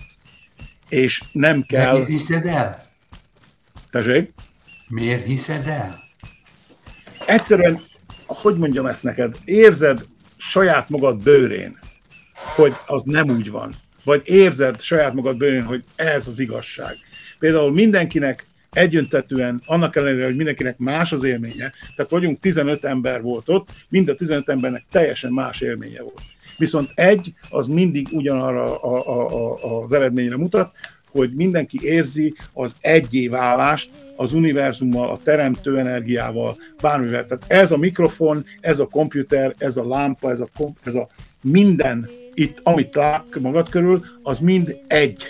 és 0.90 1.24
nem 1.32 1.62
kell... 1.62 1.94
miért 1.94 2.08
hiszed 2.08 2.46
el? 2.46 2.92
Tessék? 3.92 4.34
Miért 4.88 5.26
hiszed 5.26 5.68
el? 5.68 6.04
Egyszerűen, 7.28 7.82
hogy 8.26 8.58
mondjam 8.58 8.86
ezt 8.86 9.04
neked, 9.04 9.38
érzed 9.46 10.06
saját 10.38 10.90
magad 10.90 11.24
bőrén, 11.24 11.80
hogy 12.56 12.74
az 12.86 13.04
nem 13.04 13.30
úgy 13.30 13.50
van. 13.50 13.74
Vagy 14.04 14.22
érzed 14.26 14.82
saját 14.82 15.14
magad 15.14 15.38
bőrén, 15.38 15.64
hogy 15.64 15.84
ez 15.96 16.28
az 16.28 16.40
igazság. 16.40 16.98
Például 17.40 17.72
mindenkinek 17.72 18.48
egyöntetően, 18.72 19.62
annak 19.66 19.96
ellenére, 19.96 20.26
hogy 20.26 20.36
mindenkinek 20.36 20.78
más 20.78 21.12
az 21.12 21.24
élménye, 21.24 21.74
tehát 21.96 22.12
vagyunk 22.12 22.40
15 22.40 22.86
ember 22.86 23.22
volt 23.22 23.50
ott, 23.50 23.70
mind 23.90 24.10
a 24.10 24.16
15 24.16 24.50
embernek 24.50 24.86
teljesen 24.92 25.32
más 25.32 25.62
élménye 25.62 26.02
volt. 26.02 26.29
Viszont 26.60 26.90
egy, 26.96 27.34
az 27.50 27.68
mindig 27.68 28.08
ugyanarra 28.12 28.82
a, 28.82 29.08
a, 29.08 29.54
a, 29.54 29.82
az 29.82 29.94
eredményre 29.94 30.38
mutat, 30.38 30.72
hogy 31.12 31.34
mindenki 31.34 31.80
érzi 31.82 32.34
az 32.54 32.76
egyé 32.80 33.28
válást 33.28 33.90
az 34.16 34.34
univerzummal, 34.34 35.10
a 35.10 35.20
teremtő 35.24 35.78
energiával, 35.78 36.58
bármivel. 36.82 37.26
Tehát 37.26 37.46
ez 37.48 37.72
a 37.72 37.78
mikrofon, 37.78 38.46
ez 38.62 38.80
a 38.80 38.86
komputer, 38.86 39.56
ez 39.58 39.78
a 39.78 39.88
lámpa, 39.88 40.30
ez 40.32 40.40
a, 40.40 40.48
ez 40.84 40.94
a 40.94 41.08
minden 41.42 42.10
itt, 42.34 42.60
amit 42.64 42.96
lát 42.96 43.40
magad 43.40 43.70
körül, 43.70 44.06
az 44.24 44.40
mind 44.40 44.78
egy 44.88 45.24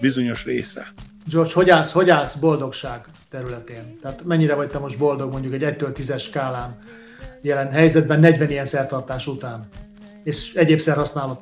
bizonyos 0.00 0.44
része. 0.44 0.92
George, 1.30 1.52
hogy 1.54 1.70
állsz, 1.70 1.92
hogy 1.92 2.10
állsz 2.10 2.36
boldogság 2.36 3.04
területén? 3.30 3.98
Tehát 4.02 4.24
mennyire 4.24 4.54
vagy 4.54 4.68
te 4.68 4.78
most 4.78 4.98
boldog 4.98 5.32
mondjuk 5.32 5.54
egy 5.54 5.76
1-től 5.78 5.96
10-es 5.96 6.20
skálán 6.22 6.78
jelen 7.40 7.70
helyzetben 7.70 8.20
40 8.20 8.50
ilyen 8.50 8.66
szertartás 8.66 9.26
után, 9.26 9.68
és 10.26 10.54
egyéb 10.54 10.80
szerhasználat 10.80 11.40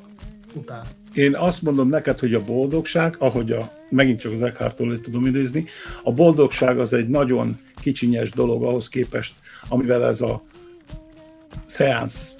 után? 0.53 0.85
Én 1.13 1.35
azt 1.35 1.61
mondom 1.61 1.89
neked, 1.89 2.19
hogy 2.19 2.33
a 2.33 2.43
boldogság, 2.43 3.15
ahogy 3.19 3.51
a, 3.51 3.71
megint 3.89 4.19
csak 4.19 4.31
az 4.31 4.41
Eckhart-tól 4.41 5.01
tudom 5.01 5.25
idézni, 5.25 5.65
a 6.03 6.11
boldogság 6.11 6.79
az 6.79 6.93
egy 6.93 7.07
nagyon 7.07 7.59
kicsinyes 7.81 8.31
dolog 8.31 8.63
ahhoz 8.63 8.89
képest, 8.89 9.33
amivel 9.69 10.05
ez 10.05 10.21
a 10.21 10.43
szeánsz 11.65 12.35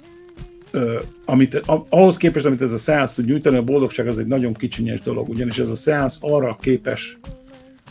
amit, 1.24 1.62
ahhoz 1.88 2.16
képest, 2.16 2.46
amit 2.46 2.62
ez 2.62 2.72
a 2.72 2.78
szeánsz 2.78 3.12
tud 3.12 3.24
nyújtani, 3.24 3.56
a 3.56 3.62
boldogság 3.62 4.06
az 4.06 4.18
egy 4.18 4.26
nagyon 4.26 4.54
kicsinyes 4.54 5.00
dolog, 5.00 5.28
ugyanis 5.28 5.58
ez 5.58 5.68
a 5.68 5.76
szeánsz 5.76 6.18
arra 6.20 6.56
képes 6.60 7.18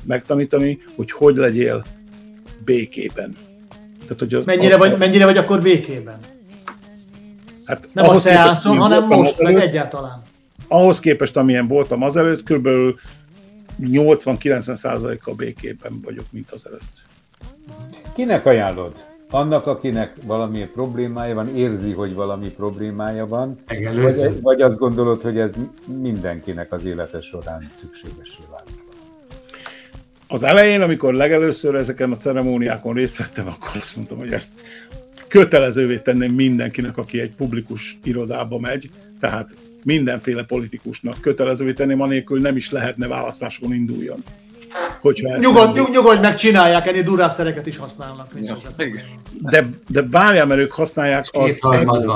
megtanítani, 0.04 0.80
hogy 0.96 1.12
hogy 1.12 1.36
legyél 1.36 1.86
békében. 2.65 3.36
Tehát, 4.02 4.20
hogy 4.20 4.34
az, 4.34 4.46
mennyire, 4.46 4.76
a, 4.76 4.78
vagy, 4.78 4.98
mennyire 4.98 5.26
vagy 5.26 5.38
akkor 5.38 5.62
békében? 5.62 6.20
Hát 7.65 7.89
Nem 7.93 8.10
a 8.10 8.15
szeánszon, 8.15 8.78
hanem 8.78 9.08
most, 9.08 9.41
meg 9.41 9.56
egyáltalán. 9.56 10.21
Ahhoz 10.67 10.99
képest, 10.99 11.38
amilyen 11.38 11.67
voltam 11.67 12.04
azelőtt, 12.04 12.43
kb. 12.43 12.67
80-90%-kal 13.82 15.34
békében 15.34 15.99
vagyok, 16.04 16.25
mint 16.32 16.51
azelőtt. 16.51 17.04
Kinek 18.15 18.45
ajánlod? 18.45 19.06
annak, 19.30 19.67
akinek 19.67 20.13
valami 20.23 20.60
problémája 20.73 21.36
van, 21.36 21.56
érzi, 21.56 21.91
hogy 21.91 22.13
valami 22.13 22.47
problémája 22.47 23.28
van, 23.28 23.60
vagy, 23.67 24.41
vagy 24.41 24.62
azt 24.62 24.78
gondolod, 24.78 25.21
hogy 25.21 25.39
ez 25.39 25.54
mindenkinek 26.01 26.71
az 26.71 26.86
élete 26.86 27.21
során 27.21 27.71
szükségesé 27.75 28.39
válik? 28.51 28.84
Az 30.28 30.43
elején, 30.43 30.82
amikor 30.82 31.13
legelőször 31.13 31.75
ezeken 31.75 32.12
a 32.12 32.17
ceremóniákon 32.17 32.93
részt 32.93 33.17
vettem, 33.17 33.47
akkor 33.47 33.82
azt 33.82 33.95
mondtam, 33.95 34.17
hogy 34.17 34.32
ezt 34.32 34.49
kötelezővé 35.36 35.98
tenném 35.98 36.34
mindenkinek, 36.34 36.98
aki 36.98 37.19
egy 37.19 37.32
publikus 37.36 37.98
irodába 38.04 38.60
megy, 38.60 38.89
tehát 39.19 39.56
mindenféle 39.84 40.43
politikusnak 40.43 41.21
kötelezővé 41.21 41.74
tenném, 41.74 42.02
anélkül 42.02 42.39
nem 42.41 42.56
is 42.56 42.71
lehetne 42.71 43.08
választáson 43.08 43.74
induljon. 43.74 44.24
Hogyha 45.02 45.38
nyugodt, 45.38 45.74
nyug, 45.74 45.90
nyugodj 45.90 46.20
meg, 46.20 46.36
csinálják, 46.36 46.88
ennél 46.88 47.04
durvább 47.04 47.34
szereket 47.34 47.66
is 47.66 47.78
használnak. 47.78 48.28
Ja, 48.42 48.58
de, 49.42 49.70
de 49.88 50.04
várjál, 50.12 50.46
mert 50.46 50.60
ők 50.60 50.72
használják 50.72 51.26
az 51.32 51.58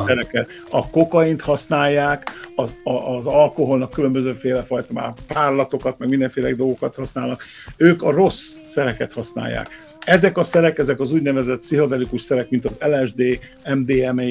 szereket. 0.08 0.50
A 0.70 0.90
kokaint 0.90 1.42
használják, 1.42 2.32
az, 2.56 2.70
az 3.18 3.26
alkoholnak 3.26 3.92
különbözőféle 3.92 4.64
fajta 4.64 4.94
már 4.94 5.14
párlatokat, 5.28 5.98
meg 5.98 6.10
mindenféle 6.10 6.54
dolgokat 6.54 6.96
használnak. 6.96 7.44
Ők 7.78 8.04
a 8.04 8.12
rossz 8.12 8.56
szereket 8.68 9.14
használják. 9.14 9.68
Ezek 10.06 10.38
a 10.38 10.44
szerek, 10.44 10.78
ezek 10.78 11.00
az 11.00 11.12
úgynevezett 11.12 11.60
pszichodelikus 11.60 12.22
szerek, 12.22 12.50
mint 12.50 12.66
az 12.66 12.80
LSD, 12.80 13.40
MDMA, 13.76 14.24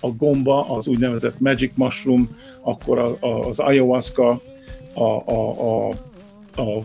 a 0.00 0.08
gomba, 0.08 0.76
az 0.76 0.86
úgynevezett 0.86 1.40
magic 1.40 1.72
mushroom, 1.74 2.36
akkor 2.60 3.18
az 3.20 3.58
ayahuasca, 3.58 4.40
a, 4.94 5.02
a, 5.02 5.60
a, 5.60 5.88
a 6.62 6.82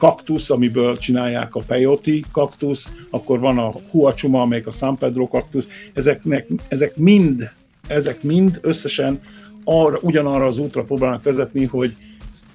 kaktusz, 0.00 0.50
amiből 0.50 0.98
csinálják 0.98 1.54
a 1.54 1.62
peyote 1.66 2.10
kaktusz, 2.32 2.92
akkor 3.10 3.38
van 3.38 3.58
a 3.58 3.72
huachuma, 3.90 4.40
amelyik 4.40 4.66
a 4.66 4.70
San 4.70 4.98
Pedro 4.98 5.28
kaktusz, 5.28 5.66
ezeknek, 5.94 6.46
ezek 6.68 6.96
mind, 6.96 7.50
ezek 7.88 8.22
mind 8.22 8.58
összesen 8.62 9.20
arra, 9.64 9.98
ugyanarra 10.00 10.46
az 10.46 10.58
útra 10.58 10.82
próbálnak 10.82 11.22
vezetni, 11.22 11.64
hogy 11.64 11.96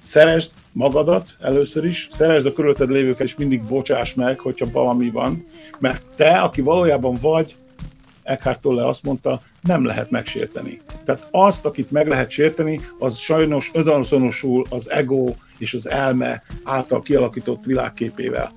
szeresd 0.00 0.50
magadat 0.72 1.36
először 1.40 1.84
is, 1.84 2.08
szeresd 2.10 2.46
a 2.46 2.52
körülötted 2.52 2.90
lévőket, 2.90 3.26
és 3.26 3.36
mindig 3.36 3.62
bocsáss 3.62 4.14
meg, 4.14 4.38
hogyha 4.38 4.70
valami 4.72 5.10
van, 5.10 5.46
mert 5.78 6.02
te, 6.16 6.38
aki 6.38 6.60
valójában 6.60 7.18
vagy, 7.20 7.56
Eckhart 8.22 8.60
Tolle 8.60 8.86
azt 8.86 9.02
mondta, 9.02 9.40
nem 9.60 9.84
lehet 9.84 10.10
megsérteni. 10.10 10.80
Tehát 11.04 11.28
azt, 11.30 11.66
akit 11.66 11.90
meg 11.90 12.08
lehet 12.08 12.30
sérteni, 12.30 12.80
az 12.98 13.16
sajnos 13.16 13.70
önazonosul 13.72 14.66
az 14.70 14.90
ego 14.90 15.34
és 15.58 15.74
az 15.74 15.88
elme 15.88 16.42
által 16.64 17.02
kialakított 17.02 17.64
világképével. 17.64 18.52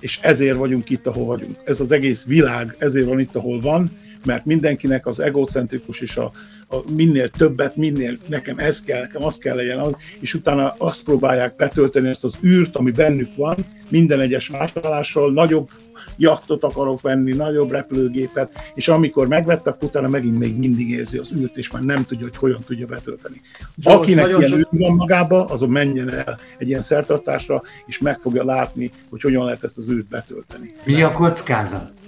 És 0.00 0.18
ezért 0.22 0.56
vagyunk 0.56 0.90
itt, 0.90 1.06
ahol 1.06 1.24
vagyunk. 1.24 1.56
Ez 1.64 1.80
az 1.80 1.92
egész 1.92 2.24
világ 2.24 2.76
ezért 2.78 3.06
van 3.06 3.20
itt, 3.20 3.36
ahol 3.36 3.60
van, 3.60 3.98
mert 4.26 4.44
mindenkinek 4.44 5.06
az 5.06 5.20
egocentrikus 5.20 6.00
és 6.00 6.16
a, 6.16 6.32
a 6.68 6.76
minél 6.92 7.28
többet, 7.28 7.76
minél 7.76 8.18
nekem 8.26 8.58
ez 8.58 8.82
kell, 8.82 9.00
nekem 9.00 9.24
az 9.24 9.38
kell 9.38 9.56
legyen, 9.56 9.96
és 10.20 10.34
utána 10.34 10.74
azt 10.78 11.04
próbálják 11.04 11.56
betölteni 11.56 12.08
ezt 12.08 12.24
az 12.24 12.34
űrt, 12.44 12.76
ami 12.76 12.90
bennük 12.90 13.36
van, 13.36 13.56
minden 13.88 14.20
egyes 14.20 14.48
vásárlással, 14.48 15.32
nagyobb 15.32 15.68
jaktot 16.16 16.64
akarok 16.64 17.00
venni, 17.00 17.32
nagyobb 17.32 17.70
repülőgépet, 17.70 18.52
és 18.74 18.88
amikor 18.88 19.28
megvettek, 19.28 19.82
utána 19.82 20.08
megint 20.08 20.38
még 20.38 20.56
mindig 20.56 20.90
érzi 20.90 21.18
az 21.18 21.30
űrt, 21.36 21.56
és 21.56 21.70
már 21.70 21.82
nem 21.82 22.04
tudja, 22.04 22.26
hogy 22.26 22.36
hogyan 22.36 22.60
tudja 22.66 22.86
betölteni. 22.86 23.40
George, 23.74 24.02
Akinek 24.02 24.28
ilyen 24.28 24.58
űr 24.58 24.66
van 24.70 24.94
magába, 24.94 25.44
azon 25.44 25.70
menjen 25.70 26.10
el 26.12 26.38
egy 26.58 26.68
ilyen 26.68 26.82
szertartásra, 26.82 27.62
és 27.86 27.98
meg 27.98 28.18
fogja 28.18 28.44
látni, 28.44 28.90
hogy 29.10 29.20
hogyan 29.20 29.44
lehet 29.44 29.64
ezt 29.64 29.78
az 29.78 29.88
űrt 29.88 30.08
betölteni. 30.08 30.74
Mi 30.84 31.02
a 31.02 31.12
kockázat? 31.12 32.05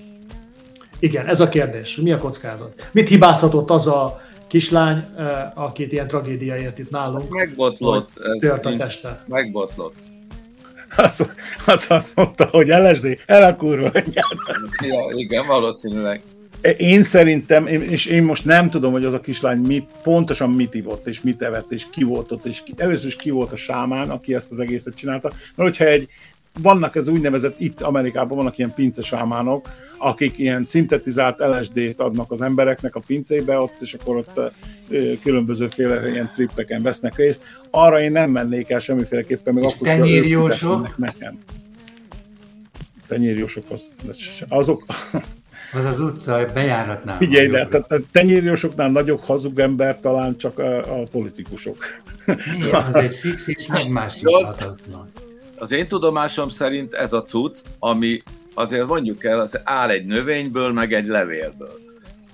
Igen, 1.01 1.27
ez 1.27 1.41
a 1.41 1.49
kérdés. 1.49 1.97
Mi 1.97 2.13
a 2.13 2.19
kockázat? 2.19 2.89
Mit 2.93 3.09
hibázhatott 3.09 3.71
az 3.71 3.87
a 3.87 4.21
kislány, 4.49 5.05
eh, 5.17 5.65
akit 5.65 5.93
ilyen 5.93 6.07
tragédia 6.07 6.57
ért 6.57 6.79
itt 6.79 6.91
nálunk? 6.91 7.29
Megbotlott. 7.29 8.11
Tört 8.41 8.67
a 8.67 8.77
teste. 8.77 9.25
Megbotlott 9.27 9.95
az, 10.97 11.27
az 11.67 11.87
azt 11.89 12.17
mondta, 12.17 12.45
hogy 12.45 12.69
LSD, 12.69 13.19
el 13.27 13.43
a 13.43 13.57
kurva, 13.57 13.91
ja, 14.11 15.05
igen, 15.11 15.47
valószínűleg. 15.47 16.23
Én 16.77 17.03
szerintem, 17.03 17.67
és 17.67 18.07
én 18.07 18.23
most 18.23 18.45
nem 18.45 18.71
tudom, 18.71 18.93
hogy 18.93 19.05
az 19.05 19.13
a 19.13 19.21
kislány 19.21 19.59
mit, 19.59 19.87
pontosan 20.03 20.51
mit 20.51 20.75
ivott, 20.75 21.07
és 21.07 21.21
mit 21.21 21.43
evett, 21.43 21.73
és 21.73 21.87
ki 21.91 22.05
volt 22.05 22.33
ott, 22.33 22.47
és 22.47 22.63
ki, 22.63 22.73
először 22.77 23.07
is 23.07 23.17
ki 23.17 23.31
volt 23.31 23.53
a 23.53 23.57
sámán, 23.57 24.11
aki 24.11 24.35
ezt 24.35 24.53
az 24.53 24.59
egészet 24.59 24.95
csinálta. 24.95 25.29
Mert 25.29 25.71
hogyha 25.71 25.85
egy, 25.85 26.09
vannak 26.63 26.97
ez 26.97 27.09
úgynevezett, 27.09 27.61
itt 27.61 27.81
Amerikában 27.81 28.37
vannak 28.37 28.59
ilyen 28.59 28.75
pincesámánok, 28.75 29.69
akik 29.99 30.39
ilyen 30.39 30.65
szintetizált 30.65 31.39
LSD-t 31.39 32.01
adnak 32.01 32.31
az 32.31 32.43
embereknek 32.43 32.95
a 32.95 33.01
pincébe 33.07 33.59
ott, 33.59 33.77
és 33.81 33.95
akkor 33.95 34.17
ott 34.17 34.41
különbözőféle 35.23 36.11
ilyen 36.11 36.31
trippeken 36.35 36.83
vesznek 36.83 37.17
részt. 37.17 37.43
Arra 37.71 38.01
én 38.01 38.13
nem 38.13 38.31
mennék 38.31 38.71
el 38.71 38.81
semmiféleképpen, 38.81 39.55
még 39.55 39.65
és 39.65 39.75
akkor 39.75 39.89
tenyérjósok? 39.89 40.97
nekem. 40.97 41.39
Tenyérjósok 43.07 43.65
az, 43.71 43.83
azok... 44.49 44.85
Az 45.73 45.85
az 45.85 46.01
utca 46.01 46.45
bejáratnál. 46.55 47.17
Figyelj, 47.17 47.47
de 47.49 47.69
a 47.89 47.97
tenyérjósoknál 48.13 48.91
nagyobb 48.91 49.21
hazug 49.21 49.59
ember 49.59 50.01
talán 50.01 50.37
csak 50.37 50.59
a, 50.59 51.01
a 51.01 51.07
politikusok. 51.11 51.77
Mi? 52.27 52.71
Az 52.71 52.95
egy 52.95 53.15
fix 53.15 53.49
és 53.49 53.67
megmásíthatatlan. 53.67 55.11
Az 55.59 55.73
én 55.73 55.89
tudomásom 55.89 56.49
szerint 56.49 56.95
ez 56.95 57.13
a 57.13 57.23
cucc, 57.23 57.57
ami 57.79 58.23
azért 58.55 58.87
mondjuk 58.87 59.25
el, 59.25 59.41
az 59.41 59.61
áll 59.65 59.89
egy 59.89 60.07
növényből, 60.07 60.73
meg 60.73 60.93
egy 60.93 61.07
levélből. 61.07 61.79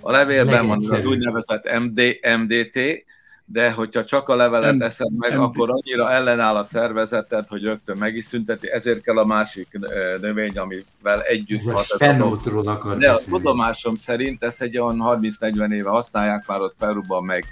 A 0.01 0.11
levélben 0.11 0.67
van 0.67 0.79
az 0.91 1.05
úgynevezett 1.05 1.79
MD, 1.79 2.01
MDT, 2.39 3.05
de 3.47 3.71
hogyha 3.71 4.05
csak 4.05 4.29
a 4.29 4.35
levelet 4.35 4.81
eszed 4.81 5.13
meg, 5.19 5.39
akkor 5.39 5.71
annyira 5.71 6.11
ellenáll 6.11 6.57
a 6.57 6.63
szervezetet, 6.63 7.49
hogy 7.49 7.63
rögtön 7.63 7.97
meg 7.97 8.17
is 8.17 8.25
szünteti, 8.25 8.71
ezért 8.71 9.03
kell 9.03 9.19
a 9.19 9.25
másik 9.25 9.79
növény, 10.21 10.59
amivel 10.59 11.21
együtt 11.23 11.71
hat. 11.71 12.03
akar 12.67 12.97
De 12.97 13.11
a 13.11 13.19
tudomásom 13.19 13.95
szerint 13.95 14.43
ezt 14.43 14.63
egy 14.63 14.79
olyan 14.79 15.21
30-40 15.41 15.73
éve 15.73 15.91
használják 15.91 16.47
már 16.47 16.61
ott 16.61 16.75
Peruban, 16.79 17.25
meg 17.25 17.45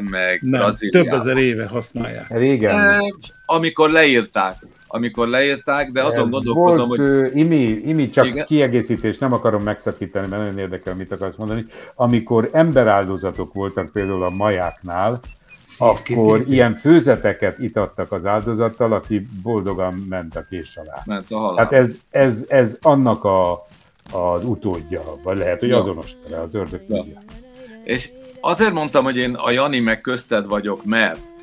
meg 0.00 0.42
Nem, 0.42 0.72
több 0.90 1.06
ezer 1.06 1.36
éve 1.36 1.66
használják. 1.66 2.28
Régen. 2.28 3.00
Amikor 3.46 3.90
leírták 3.90 4.56
amikor 4.94 5.28
leírták, 5.28 5.90
de 5.90 6.02
azon 6.02 6.30
gondolkozom, 6.30 6.88
Volt, 6.88 7.00
hogy... 7.00 7.36
Imi, 7.36 7.62
Imi, 7.62 8.08
csak 8.08 8.26
Igen? 8.26 8.46
kiegészítés, 8.46 9.18
nem 9.18 9.32
akarom 9.32 9.62
megszakítani, 9.62 10.26
mert 10.26 10.42
nagyon 10.42 10.58
érdekel, 10.58 10.94
mit 10.94 11.12
akarsz 11.12 11.36
mondani. 11.36 11.66
Amikor 11.94 12.48
emberáldozatok 12.52 13.52
voltak 13.52 13.92
például 13.92 14.22
a 14.22 14.30
majáknál, 14.30 15.20
akkor 15.78 16.44
ilyen 16.48 16.74
főzeteket 16.74 17.58
itattak 17.58 18.12
az 18.12 18.26
áldozattal, 18.26 18.92
aki 18.92 19.26
boldogan 19.42 19.94
ment 20.08 20.36
a 20.36 20.44
kés 20.50 20.76
alá. 20.76 21.02
Ment 21.04 21.30
a 21.30 21.38
halál. 21.38 21.64
Hát 21.64 21.72
ez, 21.72 21.94
ez, 22.10 22.44
ez 22.48 22.78
annak 22.82 23.24
a, 23.24 23.66
az 24.12 24.44
utódja, 24.44 25.02
vagy 25.22 25.38
lehet, 25.38 25.60
hogy 25.60 25.68
ja. 25.68 25.78
azonos 25.78 26.12
tere, 26.26 26.40
az 26.40 26.54
ördög 26.54 26.80
ja. 26.88 27.04
És 27.84 28.10
azért 28.40 28.72
mondtam, 28.72 29.04
hogy 29.04 29.16
én 29.16 29.34
a 29.34 29.50
Jani 29.50 29.80
meg 29.80 30.00
közted 30.00 30.46
vagyok, 30.46 30.84
mert 30.84 31.33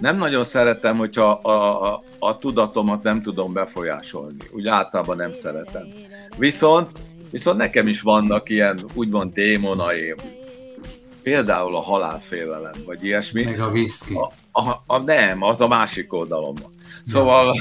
nem 0.00 0.16
nagyon 0.16 0.44
szeretem, 0.44 0.96
hogyha 0.96 1.30
a, 1.30 1.92
a, 1.92 2.02
a 2.18 2.38
tudatomat 2.38 3.02
nem 3.02 3.22
tudom 3.22 3.52
befolyásolni. 3.52 4.36
Úgy 4.52 4.66
általában 4.66 5.16
nem 5.16 5.32
szeretem. 5.32 5.88
Viszont, 6.38 6.90
viszont 7.30 7.58
nekem 7.58 7.86
is 7.86 8.00
vannak 8.00 8.48
ilyen 8.48 8.78
úgymond 8.94 9.32
démonaim. 9.32 10.16
Például 11.22 11.76
a 11.76 11.80
halálfélelem, 11.80 12.74
vagy 12.84 13.04
ilyesmi. 13.04 13.42
Meg 13.42 13.60
a 13.60 13.70
viszki. 13.70 14.14
A, 14.14 14.60
a, 14.60 14.82
a, 14.86 14.98
nem, 14.98 15.42
az 15.42 15.60
a 15.60 15.68
másik 15.68 16.12
oldalon 16.12 16.54
van. 16.62 16.70
Szóval, 17.04 17.56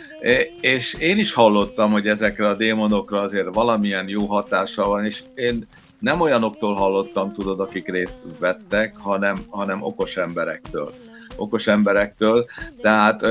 és 0.60 0.94
én 0.94 1.18
is 1.18 1.32
hallottam, 1.32 1.92
hogy 1.92 2.08
ezekre 2.08 2.46
a 2.46 2.54
démonokra 2.54 3.20
azért 3.20 3.54
valamilyen 3.54 4.08
jó 4.08 4.26
hatása 4.26 4.86
van, 4.86 5.04
és 5.04 5.22
én 5.34 5.68
nem 5.98 6.20
olyanoktól 6.20 6.74
hallottam, 6.74 7.32
tudod, 7.32 7.60
akik 7.60 7.88
részt 7.88 8.16
vettek, 8.38 8.96
hanem, 8.96 9.44
hanem 9.48 9.82
okos 9.82 10.16
emberektől 10.16 10.94
okos 11.40 11.66
emberektől. 11.66 12.46
Tehát 12.80 13.26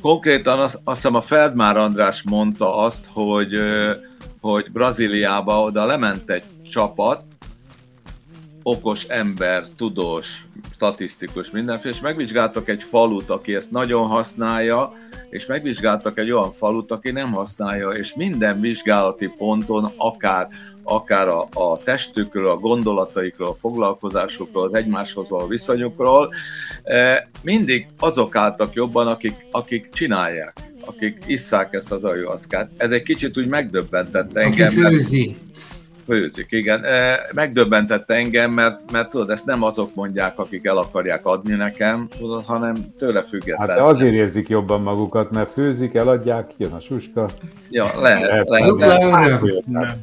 konkrétan 0.00 0.58
azt, 0.58 0.80
azt 0.84 0.96
hiszem 0.96 1.14
a 1.14 1.20
Feldmár 1.20 1.76
András 1.76 2.22
mondta 2.22 2.76
azt, 2.76 3.06
hogy, 3.12 3.54
hogy 4.40 4.72
Brazíliába 4.72 5.62
oda 5.62 5.86
lement 5.86 6.30
egy 6.30 6.42
csapat, 6.68 7.22
okos 8.68 9.04
ember, 9.04 9.64
tudós, 9.76 10.46
statisztikus, 10.72 11.50
mindenféle, 11.50 11.94
és 11.94 12.00
megvizsgáltak 12.00 12.68
egy 12.68 12.82
falut, 12.82 13.30
aki 13.30 13.54
ezt 13.54 13.70
nagyon 13.70 14.06
használja, 14.06 14.92
és 15.30 15.46
megvizsgáltak 15.46 16.18
egy 16.18 16.30
olyan 16.30 16.50
falut, 16.50 16.90
aki 16.90 17.10
nem 17.10 17.32
használja, 17.32 17.88
és 17.88 18.14
minden 18.14 18.60
vizsgálati 18.60 19.30
ponton, 19.38 19.92
akár, 19.96 20.48
akár 20.82 21.28
a, 21.28 21.48
a 21.52 21.78
testükről, 21.78 22.48
a 22.48 22.56
gondolataikról, 22.56 23.48
a 23.48 23.54
foglalkozásukról, 23.54 24.66
az 24.66 24.74
egymáshoz 24.74 25.28
való 25.28 25.46
viszonyukról, 25.46 26.32
e, 26.82 27.28
mindig 27.42 27.86
azok 27.98 28.36
álltak 28.36 28.74
jobban, 28.74 29.06
akik, 29.06 29.46
akik 29.50 29.90
csinálják, 29.90 30.52
akik 30.84 31.18
isszák 31.26 31.72
ezt 31.72 31.92
az 31.92 32.04
ajóaszkát. 32.04 32.70
Ez 32.76 32.90
egy 32.90 33.02
kicsit 33.02 33.38
úgy 33.38 33.48
megdöbbentette 33.48 34.40
engem. 34.40 34.66
Aki 34.66 34.76
főzi. 34.76 35.36
Főzik, 36.08 36.46
igen. 36.50 36.84
Megdöbbentette 37.32 38.14
engem, 38.14 38.52
mert, 38.52 38.92
mert 38.92 39.08
tudod, 39.08 39.30
ezt 39.30 39.46
nem 39.46 39.62
azok 39.62 39.94
mondják, 39.94 40.38
akik 40.38 40.66
el 40.66 40.76
akarják 40.76 41.26
adni 41.26 41.54
nekem, 41.54 42.08
tudod, 42.18 42.44
hanem 42.44 42.94
tőle 42.98 43.22
független. 43.22 43.68
Hát 43.68 43.78
azért 43.78 44.12
érzik 44.12 44.48
jobban 44.48 44.82
magukat, 44.82 45.30
mert 45.30 45.52
főzik, 45.52 45.94
eladják, 45.94 46.50
jön 46.56 46.72
a 46.72 46.80
suska. 46.80 47.28
Ja, 47.70 47.90
lehet, 48.00 48.48
lehet. 48.48 48.48
lehet, 48.48 49.64
lehet. 49.72 49.96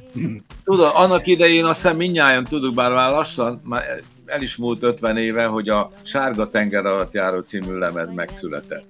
Tudod, 0.64 0.92
annak 0.94 1.28
idején 1.28 1.66
azt 1.66 1.82
hiszem 1.82 1.98
mindnyáján 1.98 2.44
tudjuk, 2.44 2.74
bár 2.74 2.92
már 2.92 3.12
lassan, 3.12 3.62
már 3.64 3.84
el 4.26 4.42
is 4.42 4.56
múlt 4.56 4.84
50 4.84 5.18
éve, 5.18 5.46
hogy 5.46 5.70
a 5.70 5.92
Sárga 6.04 6.48
tenger 6.48 6.86
alatt 6.86 7.14
járó 7.14 7.40
című 7.40 7.78
lemez 7.78 8.10
megszületett. 8.16 8.86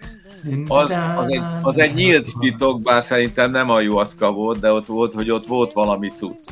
Az, 0.67 0.97
az, 1.17 1.31
egy, 1.31 1.41
az 1.61 1.77
egy 1.77 1.93
nyílt 1.93 2.29
titok, 2.39 2.81
bár 2.81 3.03
szerintem 3.03 3.51
nem 3.51 3.69
a 3.69 3.81
Juaszka 3.81 4.31
volt, 4.31 4.59
de 4.59 4.71
ott 4.71 4.85
volt, 4.85 5.13
hogy 5.13 5.31
ott 5.31 5.45
volt 5.45 5.73
valami 5.73 6.09
cucc. 6.09 6.47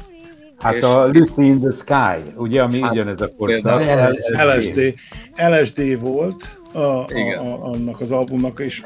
Hát 0.64 0.76
és 0.76 0.84
a 0.84 1.08
Lucy 1.08 1.46
in 1.46 1.60
the 1.60 1.72
Sky, 1.72 2.32
ugye, 2.36 2.62
ami 2.62 2.82
hát, 2.82 2.98
ez 2.98 3.22
a 3.22 3.30
korszak. 3.38 3.82
LSD, 4.32 4.94
LSD 5.36 6.00
volt, 6.00 6.58
a, 6.74 6.80
a, 6.80 7.08
a, 7.38 7.64
annak 7.64 8.02
az 8.02 8.12
albumnak, 8.12 8.60
és 8.60 8.82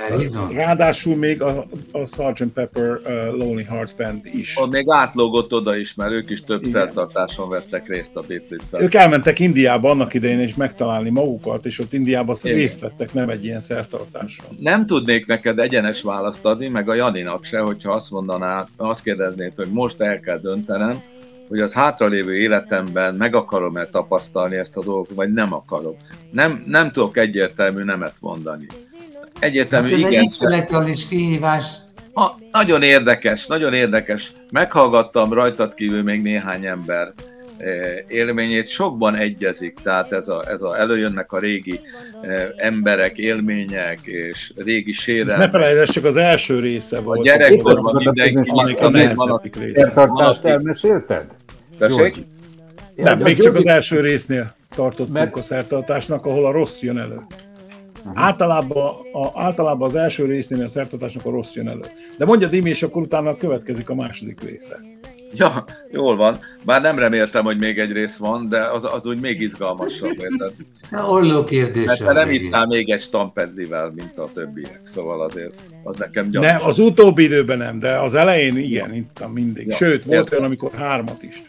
ráadásul 0.52 1.16
még 1.16 1.42
a, 1.42 1.66
a 1.92 2.06
Sgt. 2.06 2.44
Pepper 2.54 3.00
uh, 3.06 3.38
Lonely 3.38 3.64
Hearts 3.64 3.92
Band 3.98 4.22
is. 4.24 4.58
Ott 4.58 4.72
még 4.72 4.86
átlógott 4.90 5.54
oda 5.54 5.76
is, 5.76 5.94
mert 5.94 6.12
ők 6.12 6.30
is 6.30 6.44
több 6.44 6.64
szertartáson 6.64 7.50
vettek 7.50 7.88
részt 7.88 8.16
a 8.16 8.24
beatles 8.28 8.82
Ők 8.84 8.94
elmentek 8.94 9.40
Indiába 9.40 9.90
annak 9.90 10.14
idején 10.14 10.40
és 10.40 10.56
megtalálni 10.56 11.10
magukat, 11.10 11.66
és 11.66 11.80
ott 11.80 11.94
Indiában 11.94 12.30
azt 12.30 12.44
részt 12.44 12.80
vettek, 12.80 13.14
nem 13.14 13.30
egy 13.30 13.46
ilyen 13.46 13.62
szertartáson. 13.62 14.46
Nem 14.60 14.86
tudnék 14.86 15.26
neked 15.26 15.60
egyenes 15.60 16.02
választ 16.02 16.46
adni, 16.46 16.68
meg 16.68 16.90
a 16.90 16.94
Janinak 16.94 17.44
se, 17.44 17.60
hogyha 17.60 17.92
azt 17.92 18.12
mondaná, 18.12 18.68
azt 18.78 19.04
kérdeznéd, 19.04 19.52
hogy 19.56 19.70
most 19.72 20.02
el 20.02 20.20
kell 20.20 20.40
döntenem, 20.40 21.02
hogy 21.48 21.60
az 21.60 21.74
hátralévő 21.74 22.36
életemben 22.36 23.16
meg 23.16 23.36
akarom-e 23.36 23.86
tapasztalni 23.86 24.56
ezt 24.56 24.78
a 24.78 24.84
dolgot, 24.84 25.16
vagy 25.16 25.34
nem 25.34 25.54
akarom. 25.54 25.96
Nem, 26.32 26.64
nem 26.66 26.92
tudok 26.92 27.18
egyértelmű 27.18 27.84
nemet 27.84 28.16
mondani. 28.20 28.68
Egyértelmű 29.40 29.90
hát 29.90 29.94
ez 29.94 30.00
igen. 30.00 30.14
Ez 30.14 30.20
egy 30.20 30.24
intellektuális 30.24 31.08
kihívás. 31.08 31.66
A, 32.14 32.28
nagyon 32.52 32.82
érdekes, 32.82 33.48
nagyon 33.48 33.74
érdekes. 33.74 34.34
Meghallgattam 34.52 35.34
rajtad 35.34 35.74
kívül 35.74 36.04
még 36.04 36.22
néhány 36.22 36.66
ember 36.66 37.14
élményét, 38.08 38.68
sokban 38.68 39.16
egyezik, 39.16 39.78
tehát 39.84 40.12
ez 40.12 40.28
a, 40.28 40.44
ez 40.50 40.62
a 40.62 40.80
előjönnek 40.80 41.32
a 41.32 41.40
régi 41.40 41.80
eh, 42.22 42.48
emberek, 42.56 43.18
élmények 43.18 44.00
és 44.04 44.54
régi 44.56 44.92
sérelmek. 44.92 45.52
Ne 45.52 45.60
felejtsd, 45.60 45.94
csak 45.94 46.04
az 46.04 46.16
első 46.16 46.60
része 46.60 47.00
volt. 47.00 47.20
A 47.20 47.24
gyerekkorban 47.24 47.96
mindenki 47.96 48.50
van 49.16 49.32
a 49.32 49.42
Szertartást 49.74 50.46
elmesélted? 50.46 51.26
Tessék? 51.78 52.16
Nem, 52.96 53.20
még 53.20 53.40
csak 53.40 53.56
az 53.56 53.68
első 53.68 54.00
résznél 54.00 54.56
tartottunk 54.76 55.18
Mert... 55.18 55.36
a 55.36 55.42
szertartásnak, 55.42 56.26
ahol 56.26 56.46
a 56.46 56.52
rossz 56.52 56.82
jön 56.82 56.98
elő. 56.98 57.16
Uh-huh. 57.16 58.24
Általában, 58.24 58.94
a, 59.14 59.42
általában 59.42 59.88
az 59.88 59.96
első 59.96 60.26
résznél 60.26 60.64
a 60.64 60.68
szertartásnak 60.68 61.26
a 61.26 61.30
rossz 61.30 61.54
jön 61.54 61.68
elő. 61.68 61.86
De 62.18 62.26
mondja 62.26 62.48
Dimi, 62.48 62.70
és 62.70 62.84
akkor 62.84 63.02
utána 63.02 63.38
következik 63.38 63.90
a 63.90 63.96
második 63.96 64.42
része. 64.42 64.80
Ja, 65.34 65.66
jól 65.92 66.16
van. 66.16 66.40
Bár 66.66 66.82
nem 66.82 67.00
reméltem, 67.00 67.44
hogy 67.44 67.60
még 67.60 67.80
egy 67.80 67.92
rész 67.92 68.18
van, 68.18 68.50
de 68.50 68.62
az, 68.62 68.84
az 68.84 69.06
úgy 69.06 69.20
még 69.20 69.42
izgalmasabb, 69.42 70.18
érted? 70.20 70.54
Olló 71.08 71.44
kérdés. 71.44 71.86
Mert 71.86 72.04
te 72.04 72.14
nem 72.14 72.32
ittál 72.32 72.66
még 72.66 72.90
egy 72.90 73.02
stampedlivel, 73.02 73.92
mint 73.96 74.18
a 74.18 74.30
többiek, 74.34 74.82
szóval 74.84 75.22
azért 75.22 75.54
az 75.84 75.96
nekem 75.96 76.30
gyanús. 76.30 76.50
Ne, 76.50 76.56
az 76.56 76.80
utóbbi 76.80 77.24
időben 77.24 77.58
nem, 77.58 77.80
de 77.80 78.00
az 78.00 78.14
elején 78.16 78.58
igen, 78.58 78.94
ittam 78.94 79.32
mindig. 79.32 79.68
Ja, 79.68 79.76
Sőt, 79.76 80.06
volt 80.06 80.20
értem. 80.20 80.38
olyan, 80.38 80.46
amikor 80.46 80.72
hármat 80.72 81.24
is. 81.24 81.42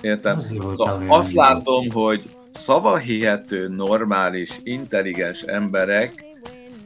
Értem? 0.00 0.40
Szóval 0.40 1.02
azt 1.08 1.32
látom, 1.32 1.90
hogy 1.90 2.22
szavahihető, 2.52 3.68
normális, 3.68 4.50
intelligens 4.62 5.42
emberek 5.42 6.24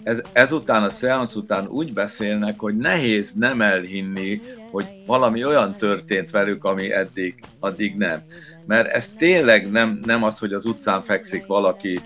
ez, 0.08 0.22
ezután 0.32 0.82
a 0.82 0.90
szeansz 0.90 1.34
után 1.34 1.66
úgy 1.66 1.92
beszélnek, 1.92 2.60
hogy 2.60 2.76
nehéz 2.76 3.32
nem 3.32 3.60
elhinni, 3.60 4.40
hogy 4.70 4.86
valami 5.06 5.44
olyan 5.44 5.76
történt 5.76 6.30
velük, 6.30 6.64
ami 6.64 6.92
eddig, 6.92 7.34
addig 7.60 7.96
nem. 7.96 8.22
Mert 8.66 8.88
ez 8.88 9.08
tényleg 9.08 9.70
nem, 9.70 10.00
nem 10.04 10.22
az, 10.22 10.38
hogy 10.38 10.52
az 10.52 10.64
utcán 10.64 11.02
fekszik 11.02 11.46
valaki 11.46 12.00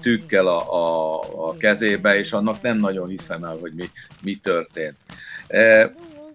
tükkel 0.00 0.46
a, 0.46 0.74
a, 0.74 1.18
a 1.48 1.56
kezébe, 1.56 2.18
és 2.18 2.32
annak 2.32 2.62
nem 2.62 2.78
nagyon 2.78 3.08
hiszem 3.08 3.44
el, 3.44 3.56
hogy 3.60 3.72
mi, 3.74 3.90
mi 4.22 4.36
történt 4.36 4.96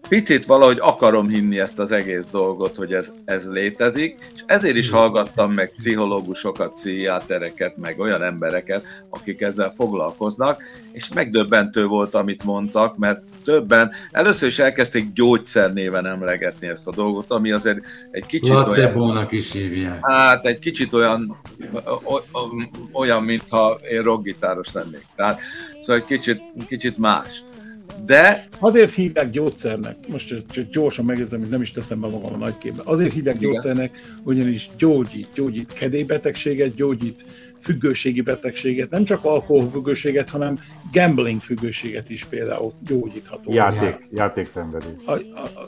picit 0.07 0.45
valahogy 0.45 0.77
akarom 0.81 1.27
hinni 1.27 1.59
ezt 1.59 1.79
az 1.79 1.91
egész 1.91 2.25
dolgot, 2.31 2.75
hogy 2.75 2.93
ez, 2.93 3.11
ez 3.25 3.49
létezik, 3.49 4.17
és 4.35 4.41
ezért 4.45 4.75
is 4.75 4.89
hallgattam 4.89 5.51
meg 5.51 5.73
pszichológusokat, 5.77 6.73
pszichiátereket, 6.73 7.77
meg 7.77 7.99
olyan 7.99 8.23
embereket, 8.23 8.87
akik 9.09 9.41
ezzel 9.41 9.69
foglalkoznak, 9.69 10.61
és 10.91 11.09
megdöbbentő 11.13 11.85
volt, 11.85 12.15
amit 12.15 12.43
mondtak, 12.43 12.97
mert 12.97 13.21
többen 13.43 13.91
először 14.11 14.47
is 14.47 14.59
elkezdték 14.59 15.13
gyógyszer 15.13 15.73
néven 15.73 16.05
emlegetni 16.05 16.67
ezt 16.67 16.87
a 16.87 16.91
dolgot, 16.91 17.31
ami 17.31 17.51
azért 17.51 17.79
egy 18.11 18.25
kicsit 18.25 18.53
olyan... 18.53 19.27
is 19.29 19.51
hívják. 19.51 19.99
Hát 20.01 20.45
egy 20.45 20.59
kicsit 20.59 20.93
olyan, 20.93 21.37
olyan 22.91 23.23
mintha 23.23 23.79
én 23.89 24.01
rockgitáros 24.01 24.71
lennék. 24.73 25.05
Tehát, 25.15 25.39
szóval 25.81 25.95
egy 25.95 26.05
kicsit, 26.05 26.41
kicsit 26.67 26.97
más. 26.97 27.43
De... 28.05 28.47
Azért 28.59 28.93
hívják 28.93 29.29
gyógyszernek, 29.29 29.95
most 30.07 30.43
csak 30.51 30.69
gyorsan 30.69 31.05
megjegyzem, 31.05 31.39
hogy 31.39 31.49
nem 31.49 31.61
is 31.61 31.71
teszem 31.71 31.99
be 31.99 32.07
magam 32.07 32.33
a 32.33 32.37
nagyképbe. 32.37 32.81
Azért 32.85 33.13
hívják 33.13 33.35
Igen. 33.35 33.51
gyógyszernek, 33.51 33.97
ugyanis 34.23 34.69
gyógyít, 34.77 35.27
gyógyít 35.33 35.73
kedélybetegséget, 35.73 36.75
gyógyít 36.75 37.25
függőségi 37.65 38.21
betegséget, 38.21 38.89
nem 38.89 39.03
csak 39.03 39.23
alkoholfüggőséget, 39.23 40.29
hanem 40.29 40.59
gambling 40.91 41.41
függőséget 41.41 42.09
is 42.09 42.25
például 42.25 42.73
gyógyítható. 42.87 43.53
Játék, 43.53 43.95
játékszenvedély. 44.11 44.93
A, 45.05 45.11
a, 45.11 45.17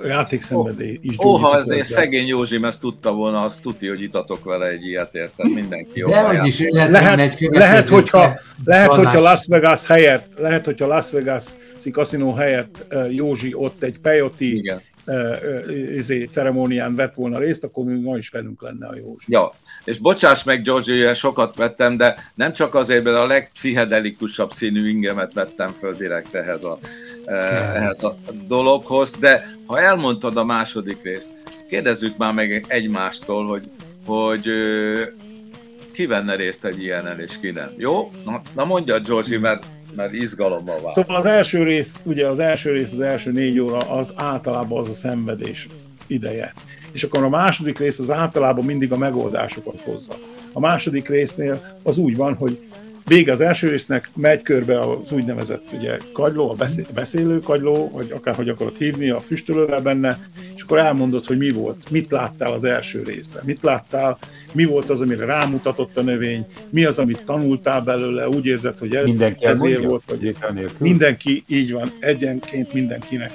a 0.01 0.07
játékszenvedély 0.07 0.95
oh, 0.95 1.05
is 1.05 1.15
Ó, 1.25 1.35
ha 1.35 1.57
ezért 1.57 1.87
szegény 1.87 2.27
Józsi 2.27 2.59
ezt 2.61 2.79
tudta 2.79 3.13
volna, 3.13 3.43
azt 3.43 3.61
tudti, 3.61 3.87
hogy 3.87 4.01
itatok 4.01 4.43
vele 4.43 4.67
egy 4.67 4.85
ilyet, 4.85 5.15
érted? 5.15 5.53
Mindenki 5.53 5.99
jó. 5.99 6.09
De 6.09 6.41
is 6.45 6.59
lehet, 6.59 6.91
lehet, 6.91 7.39
lehet, 7.39 7.87
hogyha, 7.87 8.39
lehet, 8.65 8.89
hogyha 8.89 9.19
Las 9.19 9.47
Vegas 9.47 9.87
helyett, 9.87 10.27
lehet, 10.37 10.65
hogyha 10.65 10.87
Las 10.87 11.11
Vegas 11.11 11.45
kaszinó 11.91 12.33
helyett 12.33 12.95
Józsi 13.09 13.53
ott 13.53 13.83
egy 13.83 13.99
pejoti 13.99 14.55
Igen 14.55 14.81
izé, 15.95 16.23
ceremónián 16.23 16.95
vett 16.95 17.13
volna 17.13 17.39
részt, 17.39 17.63
akkor 17.63 17.85
mi 17.85 17.99
ma 17.99 18.17
is 18.17 18.29
velünk 18.29 18.61
lenne 18.61 18.87
a 18.87 18.95
Józsi. 18.95 19.25
Ja, 19.27 19.53
és 19.83 19.97
bocsáss 19.97 20.43
meg, 20.43 20.61
George, 20.61 21.13
sokat 21.13 21.55
vettem, 21.55 21.97
de 21.97 22.15
nem 22.35 22.53
csak 22.53 22.75
azért, 22.75 23.03
mert 23.03 23.15
a 23.15 23.27
legpszichedelikusabb 23.27 24.51
színű 24.51 24.89
ingemet 24.89 25.33
vettem 25.33 25.71
föl 25.71 25.93
direkt 25.93 26.33
ehhez 26.33 26.63
a, 26.63 26.79
ehhez 27.25 28.03
a 28.03 28.15
dologhoz, 28.47 29.11
de 29.19 29.47
ha 29.65 29.79
elmondtad 29.79 30.37
a 30.37 30.45
második 30.45 31.01
részt, 31.03 31.31
kérdezzük 31.69 32.17
már 32.17 32.33
meg 32.33 32.65
egymástól, 32.67 33.47
hogy, 33.47 33.63
hogy 34.05 34.47
ki 35.97 36.05
venne 36.05 36.35
részt 36.35 36.65
egy 36.65 36.81
ilyenen, 36.81 37.19
és 37.19 37.39
ki 37.39 37.51
nem. 37.51 37.69
Jó? 37.77 38.11
Na, 38.25 38.41
na 38.55 38.65
mondja, 38.65 38.99
Georgi, 38.99 39.37
mert 39.37 39.65
mert 39.95 40.13
izgalommal 40.13 40.81
vár. 40.81 40.93
Szóval 40.93 41.15
az 41.15 41.25
első 41.25 41.63
rész, 41.63 41.99
ugye 42.03 42.27
az 42.27 42.39
első 42.39 42.71
rész, 42.71 42.91
az 42.91 42.99
első 42.99 43.31
négy 43.31 43.59
óra, 43.59 43.77
az 43.77 44.13
általában 44.15 44.79
az 44.79 44.89
a 44.89 44.93
szenvedés 44.93 45.67
ideje. 46.07 46.53
És 46.91 47.03
akkor 47.03 47.23
a 47.23 47.29
második 47.29 47.79
rész 47.79 47.99
az 47.99 48.09
általában 48.09 48.65
mindig 48.65 48.91
a 48.91 48.97
megoldásokat 48.97 49.81
hozza. 49.81 50.17
A 50.53 50.59
második 50.59 51.07
résznél 51.07 51.79
az 51.83 51.97
úgy 51.97 52.15
van, 52.15 52.35
hogy 52.35 52.59
vége 53.07 53.31
az 53.31 53.41
első 53.41 53.69
résznek, 53.69 54.09
megy 54.15 54.41
körbe 54.41 54.79
az 54.79 55.11
úgynevezett 55.11 55.65
ugye, 55.73 55.97
kagyló, 56.13 56.49
a 56.49 56.65
beszélő 56.93 57.39
kagyló, 57.39 57.91
vagy 57.93 58.11
akárhogy 58.11 58.49
akarod 58.49 58.75
hívni, 58.75 59.09
a 59.09 59.19
füstölővel 59.19 59.81
benne, 59.81 60.19
és 60.55 60.61
akkor 60.61 60.77
elmondod, 60.77 61.25
hogy 61.25 61.37
mi 61.37 61.51
volt, 61.51 61.89
mit 61.89 62.11
láttál 62.11 62.51
az 62.51 62.63
első 62.63 63.03
részben, 63.03 63.41
mit 63.45 63.59
láttál, 63.61 64.17
mi 64.53 64.65
volt 64.65 64.89
az, 64.89 65.01
amire 65.01 65.25
rámutatott 65.25 65.97
a 65.97 66.01
növény, 66.01 66.45
mi 66.69 66.85
az, 66.85 66.97
amit 66.97 67.25
tanultál 67.25 67.81
belőle, 67.81 68.29
úgy 68.29 68.45
érzed, 68.45 68.77
hogy 68.77 68.95
ez 68.95 69.05
mindenki 69.05 69.45
ezért 69.45 69.83
volt, 69.83 70.03
vagy 70.07 70.35
mindenki, 70.77 71.43
így 71.47 71.71
van, 71.71 71.91
egyenként 71.99 72.73
mindenkinek 72.73 73.31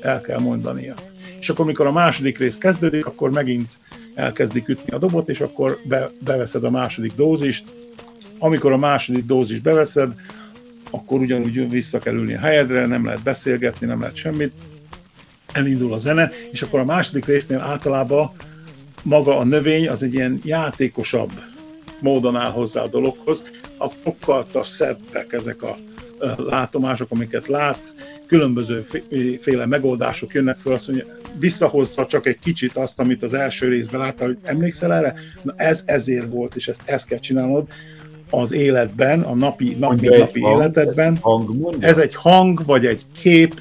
el 0.00 0.20
kell 0.20 0.38
mondania. 0.38 0.94
És 1.40 1.48
akkor, 1.48 1.64
amikor 1.64 1.86
a 1.86 1.92
második 1.92 2.38
rész 2.38 2.56
kezdődik, 2.56 3.06
akkor 3.06 3.30
megint 3.30 3.72
elkezdik 4.14 4.68
ütni 4.68 4.92
a 4.92 4.98
dobot, 4.98 5.28
és 5.28 5.40
akkor 5.40 5.78
be, 5.84 6.10
beveszed 6.18 6.64
a 6.64 6.70
második 6.70 7.12
dózist, 7.16 7.64
amikor 8.38 8.72
a 8.72 8.76
második 8.76 9.24
dózis 9.24 9.60
beveszed, 9.60 10.14
akkor 10.90 11.20
ugyanúgy 11.20 11.70
vissza 11.70 11.98
kell 11.98 12.14
ülni 12.14 12.34
a 12.34 12.38
helyedre, 12.38 12.86
nem 12.86 13.04
lehet 13.04 13.22
beszélgetni, 13.22 13.86
nem 13.86 14.00
lehet 14.00 14.16
semmit, 14.16 14.52
elindul 15.52 15.92
a 15.92 15.98
zene, 15.98 16.30
és 16.50 16.62
akkor 16.62 16.80
a 16.80 16.84
második 16.84 17.24
résznél 17.24 17.60
általában 17.60 18.32
maga 19.02 19.38
a 19.38 19.44
növény 19.44 19.88
az 19.88 20.02
egy 20.02 20.14
ilyen 20.14 20.40
játékosabb 20.44 21.30
módon 22.00 22.36
áll 22.36 22.50
hozzá 22.50 22.82
a 22.82 22.88
dologhoz, 22.88 23.42
a 23.78 23.86
sokkal 24.04 24.46
szebbek 24.64 25.32
ezek 25.32 25.62
a 25.62 25.76
látomások, 26.36 27.10
amiket 27.10 27.48
látsz, 27.48 27.94
különböző 28.26 28.86
féle 29.40 29.66
megoldások 29.66 30.32
jönnek 30.32 30.58
föl, 30.58 30.72
azt 30.72 30.88
mondja, 30.88 31.06
visszahozta 31.38 32.06
csak 32.06 32.26
egy 32.26 32.38
kicsit 32.38 32.76
azt, 32.76 32.98
amit 32.98 33.22
az 33.22 33.34
első 33.34 33.68
részben 33.68 34.00
láttál, 34.00 34.26
hogy 34.26 34.38
emlékszel 34.42 34.92
erre? 34.92 35.14
Na 35.42 35.54
ez 35.56 35.82
ezért 35.86 36.30
volt, 36.30 36.56
és 36.56 36.68
ezt, 36.68 36.82
ezt 36.84 37.06
kell 37.06 37.18
csinálnod 37.18 37.66
az 38.30 38.52
életben, 38.52 39.20
a 39.20 39.34
napi, 39.34 39.76
napi, 39.78 40.06
napi 40.06 40.40
hang, 40.40 40.56
életedben. 40.56 41.12
Ez, 41.12 41.18
hang 41.20 41.76
ez 41.78 41.98
egy 41.98 42.14
hang, 42.14 42.64
vagy 42.66 42.86
egy 42.86 43.02
kép. 43.20 43.60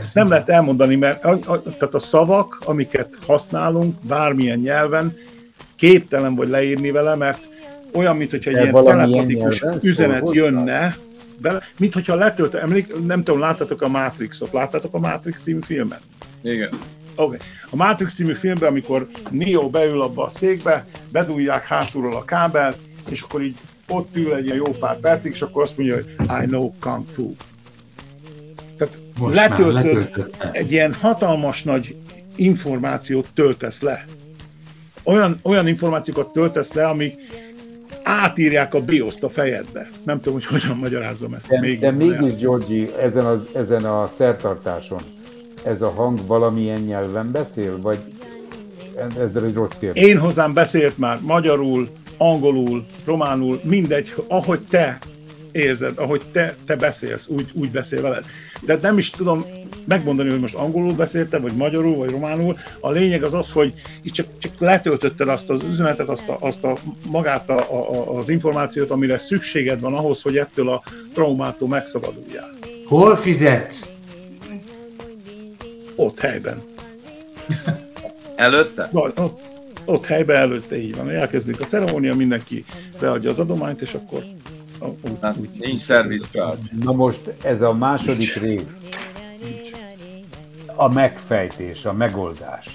Ezt 0.00 0.14
nem 0.14 0.28
lehet 0.28 0.48
elmondani, 0.48 0.96
mert 0.96 1.24
a, 1.24 1.30
a, 1.30 1.62
tehát 1.62 1.94
a 1.94 1.98
szavak, 1.98 2.62
amiket 2.64 3.18
használunk 3.26 3.94
bármilyen 4.06 4.58
nyelven, 4.58 5.16
képtelen 5.76 6.34
vagy 6.34 6.48
leírni 6.48 6.90
vele, 6.90 7.14
mert 7.14 7.48
olyan, 7.94 8.16
mint 8.16 8.30
hogyha 8.30 8.50
egy 8.50 8.56
ilyen 8.56 8.84
telepatikus 8.84 9.64
üzenet 9.82 10.34
jönne, 10.34 10.96
bele, 11.38 11.60
mint 11.78 11.92
hogyha 11.92 12.14
letölt, 12.14 12.54
emlék, 12.54 13.06
nem 13.06 13.22
tudom, 13.22 13.40
láttatok 13.40 13.82
a 13.82 13.88
Matrixot, 13.88 14.52
láttátok 14.52 14.94
a 14.94 14.98
Matrix 14.98 15.42
című 15.42 15.60
filmet? 15.60 16.00
Igen. 16.42 16.68
Oké. 17.14 17.24
Okay. 17.24 17.38
A 17.70 17.76
Matrix 17.76 18.14
című 18.14 18.32
filmben, 18.32 18.68
amikor 18.68 19.08
Neo 19.30 19.70
beül 19.70 20.02
abba 20.02 20.24
a 20.24 20.28
székbe, 20.28 20.86
bedúlják 21.12 21.66
hátulról 21.66 22.16
a 22.16 22.24
kábel, 22.24 22.74
és 23.10 23.20
akkor 23.20 23.42
így 23.42 23.56
ott 23.92 24.16
ül 24.16 24.34
egy 24.34 24.44
ilyen 24.44 24.56
jó 24.56 24.70
pár 24.70 25.00
percig, 25.00 25.32
és 25.32 25.42
akkor 25.42 25.62
azt 25.62 25.76
mondja, 25.76 25.94
hogy 25.94 26.06
I 26.42 26.46
know 26.46 26.72
Kung 26.80 27.04
Fu. 27.08 27.34
Tehát 28.78 28.98
Most 29.18 29.34
letöltöd, 29.34 30.30
egy 30.52 30.72
ilyen 30.72 30.94
hatalmas 30.94 31.62
nagy 31.62 31.96
információt 32.36 33.28
töltesz 33.34 33.82
le. 33.82 34.04
Olyan, 35.04 35.38
olyan 35.42 35.66
információkat 35.66 36.32
töltesz 36.32 36.72
le, 36.72 36.86
amik 36.86 37.14
átírják 38.02 38.74
a 38.74 38.80
bioszt 38.80 39.22
a 39.22 39.28
fejedbe. 39.28 39.90
Nem 40.04 40.16
tudom, 40.16 40.32
hogy 40.32 40.44
hogyan 40.60 40.76
magyarázom 40.76 41.34
ezt. 41.34 41.48
De, 41.48 41.60
még 41.60 41.78
de 41.78 41.90
mégis, 41.90 42.36
Georgi, 42.36 42.90
ezen 43.00 43.26
a, 43.26 43.44
ezen 43.54 43.84
a 43.84 44.08
szertartáson 44.16 45.00
ez 45.64 45.82
a 45.82 45.90
hang 45.90 46.26
valamilyen 46.26 46.80
nyelven 46.80 47.30
beszél, 47.30 47.80
vagy 47.80 47.98
ez 49.20 49.42
egy 49.44 49.54
rossz 49.54 49.76
kérdés? 49.78 50.02
Én 50.02 50.18
hozzám 50.18 50.52
beszélt 50.52 50.98
már 50.98 51.18
magyarul, 51.20 51.88
angolul, 52.16 52.86
románul, 53.04 53.60
mindegy, 53.64 54.14
ahogy 54.28 54.60
te 54.60 54.98
érzed, 55.52 55.98
ahogy 55.98 56.22
te, 56.32 56.54
te 56.66 56.76
beszélsz, 56.76 57.26
úgy, 57.28 57.50
úgy 57.52 57.70
beszél 57.70 58.02
veled. 58.02 58.24
De 58.60 58.78
nem 58.82 58.98
is 58.98 59.10
tudom 59.10 59.46
megmondani, 59.84 60.30
hogy 60.30 60.40
most 60.40 60.54
angolul 60.54 60.92
beszélte, 60.92 61.38
vagy 61.38 61.52
magyarul, 61.52 61.96
vagy 61.96 62.10
románul. 62.10 62.56
A 62.80 62.90
lényeg 62.90 63.22
az 63.22 63.34
az, 63.34 63.52
hogy 63.52 63.74
itt 64.02 64.12
csak, 64.12 64.26
csak 64.38 64.52
letöltötted 64.58 65.28
azt 65.28 65.50
az 65.50 65.62
üzenetet, 65.62 66.08
azt 66.08 66.28
a, 66.28 66.36
azt 66.40 66.64
a 66.64 66.76
magát 67.06 67.48
a, 67.48 67.58
a, 67.58 68.16
az 68.18 68.28
információt, 68.28 68.90
amire 68.90 69.18
szükséged 69.18 69.80
van 69.80 69.94
ahhoz, 69.94 70.22
hogy 70.22 70.36
ettől 70.36 70.68
a 70.68 70.82
traumától 71.14 71.68
megszabaduljál. 71.68 72.50
Hol 72.86 73.16
fizetsz? 73.16 73.88
Ott 75.94 76.20
helyben. 76.20 76.62
Előtte? 78.36 78.88
ott, 78.92 79.40
ott 79.84 80.06
helyben 80.06 80.36
előtte 80.36 80.76
így 80.78 80.96
van. 80.96 81.10
Elkezdődik 81.10 81.60
a 81.60 81.66
ceremónia, 81.66 82.14
mindenki 82.14 82.64
beadja 83.00 83.30
az 83.30 83.38
adományt, 83.38 83.80
és 83.80 83.94
akkor 83.94 84.24
úgy, 85.00 85.16
hát, 85.20 85.36
úgy, 85.36 85.48
nincs 85.58 85.80
service 85.80 86.26
charge. 86.32 86.62
Na 86.82 86.92
most 86.92 87.20
ez 87.42 87.62
a 87.62 87.74
második 87.74 88.40
nincs. 88.40 88.60
rész. 88.60 88.76
A 90.74 90.92
megfejtés, 90.92 91.84
a 91.84 91.92
megoldás. 91.92 92.66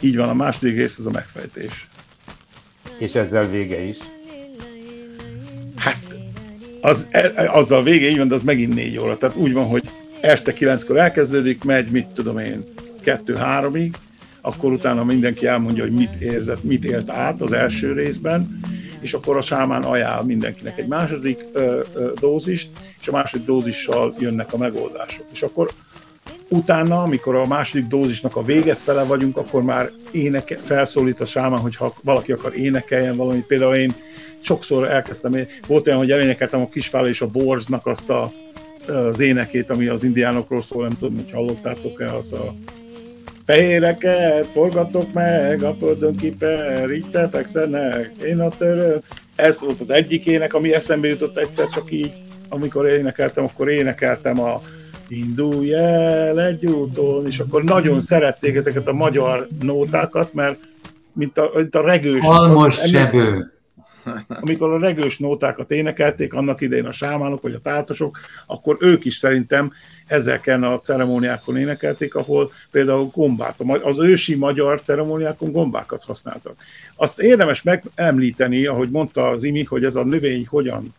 Így 0.00 0.16
van, 0.16 0.28
a 0.28 0.34
második 0.34 0.76
rész 0.76 0.98
az 0.98 1.06
a 1.06 1.10
megfejtés. 1.10 1.88
És 2.98 3.14
ezzel 3.14 3.48
vége 3.48 3.80
is? 3.80 3.98
Hát, 5.76 6.16
az, 6.80 7.06
e, 7.10 7.50
azzal 7.50 7.82
vége 7.82 8.08
így 8.08 8.18
van, 8.18 8.28
de 8.28 8.34
az 8.34 8.42
megint 8.42 8.74
négy 8.74 8.98
óra. 8.98 9.18
Tehát 9.18 9.36
úgy 9.36 9.52
van, 9.52 9.66
hogy 9.66 9.90
este 10.20 10.52
kilenckor 10.52 10.98
elkezdődik, 10.98 11.64
megy, 11.64 11.90
mit 11.90 12.06
tudom 12.06 12.38
én, 12.38 12.64
kettő-háromig, 13.00 13.96
akkor 14.46 14.72
utána 14.72 15.04
mindenki 15.04 15.46
elmondja, 15.46 15.82
hogy 15.82 15.92
mit 15.92 16.14
érzett, 16.14 16.62
mit 16.62 16.84
élt 16.84 17.10
át 17.10 17.40
az 17.40 17.52
első 17.52 17.92
részben, 17.92 18.60
és 19.00 19.12
akkor 19.12 19.36
a 19.36 19.40
sámán 19.40 19.82
ajánl 19.82 20.22
mindenkinek 20.22 20.78
egy 20.78 20.86
második 20.86 21.44
ö, 21.52 21.80
ö, 21.94 22.12
dózist, 22.20 22.68
és 23.00 23.08
a 23.08 23.12
második 23.12 23.46
dózissal 23.46 24.14
jönnek 24.18 24.52
a 24.52 24.56
megoldások. 24.56 25.26
És 25.32 25.42
akkor 25.42 25.70
utána, 26.48 27.02
amikor 27.02 27.34
a 27.34 27.46
második 27.46 27.86
dózisnak 27.86 28.36
a 28.36 28.42
vége 28.42 28.74
fele 28.74 29.04
vagyunk, 29.04 29.36
akkor 29.36 29.62
már 29.62 29.90
éneke, 30.10 30.56
felszólít 30.56 31.20
a 31.20 31.26
sámán, 31.26 31.60
hogyha 31.60 31.94
valaki 32.02 32.32
akar 32.32 32.56
énekeljen 32.56 33.16
valamit. 33.16 33.46
Például 33.46 33.74
én 33.74 33.94
sokszor 34.40 34.90
elkezdtem, 34.90 35.36
volt 35.66 35.86
olyan, 35.86 35.98
hogy 35.98 36.10
elénekeltem 36.10 36.60
a 36.60 36.68
kisfála 36.68 37.08
és 37.08 37.20
a 37.20 37.26
borznak 37.26 37.86
azt 37.86 38.08
a, 38.08 38.32
az 38.86 39.20
énekét, 39.20 39.70
ami 39.70 39.86
az 39.86 40.04
indiánokról 40.04 40.62
szól, 40.62 40.82
nem 40.82 40.98
tudom, 40.98 41.14
hogy 41.14 41.30
hallottátok-e, 41.32 42.14
az 42.14 42.32
a 42.32 42.54
Fehéreket 43.46 44.46
forgatok 44.46 45.12
meg, 45.12 45.62
a 45.62 45.74
földön 45.74 46.16
kiper, 46.16 46.90
így 46.90 47.10
tefekszenek, 47.10 48.10
én 48.24 48.40
a 48.40 48.48
törő. 48.48 49.02
Ez 49.34 49.60
volt 49.60 49.80
az 49.80 49.90
egyik 49.90 50.26
ének, 50.26 50.54
ami 50.54 50.74
eszembe 50.74 51.08
jutott 51.08 51.36
egyszer 51.36 51.68
csak 51.68 51.90
így, 51.90 52.12
amikor 52.48 52.86
énekeltem, 52.86 53.44
akkor 53.44 53.68
énekeltem 53.68 54.40
a 54.40 54.62
Indulj 55.08 55.74
el 55.74 56.40
egy 56.40 56.66
úton, 56.66 57.26
és 57.26 57.38
akkor 57.38 57.64
nagyon 57.64 58.02
szerették 58.02 58.56
ezeket 58.56 58.88
a 58.88 58.92
magyar 58.92 59.48
nótákat, 59.60 60.32
mert 60.32 60.58
mint 61.12 61.38
a, 61.38 61.50
mint 61.54 61.74
a 61.74 61.80
regős... 61.80 62.24
Almos 62.24 62.74
sebő 62.74 63.53
amikor 64.28 64.70
a 64.70 64.78
regős 64.78 65.18
nótákat 65.18 65.70
énekelték, 65.70 66.32
annak 66.32 66.60
idején 66.60 66.86
a 66.86 66.92
sámánok 66.92 67.42
vagy 67.42 67.54
a 67.54 67.60
tátosok, 67.60 68.18
akkor 68.46 68.76
ők 68.80 69.04
is 69.04 69.16
szerintem 69.16 69.72
ezeken 70.06 70.62
a 70.62 70.80
ceremóniákon 70.80 71.56
énekelték, 71.56 72.14
ahol 72.14 72.52
például 72.70 73.10
gombát, 73.14 73.60
az 73.82 73.98
ősi 73.98 74.34
magyar 74.34 74.80
ceremóniákon 74.80 75.52
gombákat 75.52 76.02
használtak. 76.02 76.56
Azt 76.96 77.20
érdemes 77.20 77.62
megemlíteni, 77.62 78.66
ahogy 78.66 78.90
mondta 78.90 79.28
az 79.28 79.42
Imi, 79.42 79.64
hogy 79.64 79.84
ez 79.84 79.94
a 79.94 80.04
növény 80.04 80.46
hogyan 80.46 80.94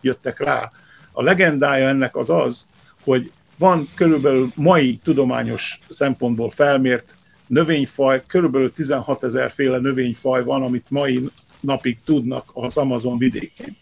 jöttek 0.00 0.40
rá. 0.40 0.70
A 1.12 1.22
legendája 1.22 1.88
ennek 1.88 2.16
az 2.16 2.30
az, 2.30 2.66
hogy 3.04 3.30
van 3.58 3.88
körülbelül 3.94 4.52
mai 4.54 5.00
tudományos 5.04 5.78
szempontból 5.88 6.50
felmért 6.50 7.16
növényfaj, 7.46 8.22
körülbelül 8.26 8.72
16 8.72 9.24
ezer 9.24 9.50
féle 9.50 9.78
növényfaj 9.78 10.44
van, 10.44 10.62
amit 10.62 10.86
mai 10.88 11.30
napig 11.60 11.98
tudnak 12.04 12.50
az 12.54 12.76
Amazon 12.76 13.18
vidékén. 13.18 13.76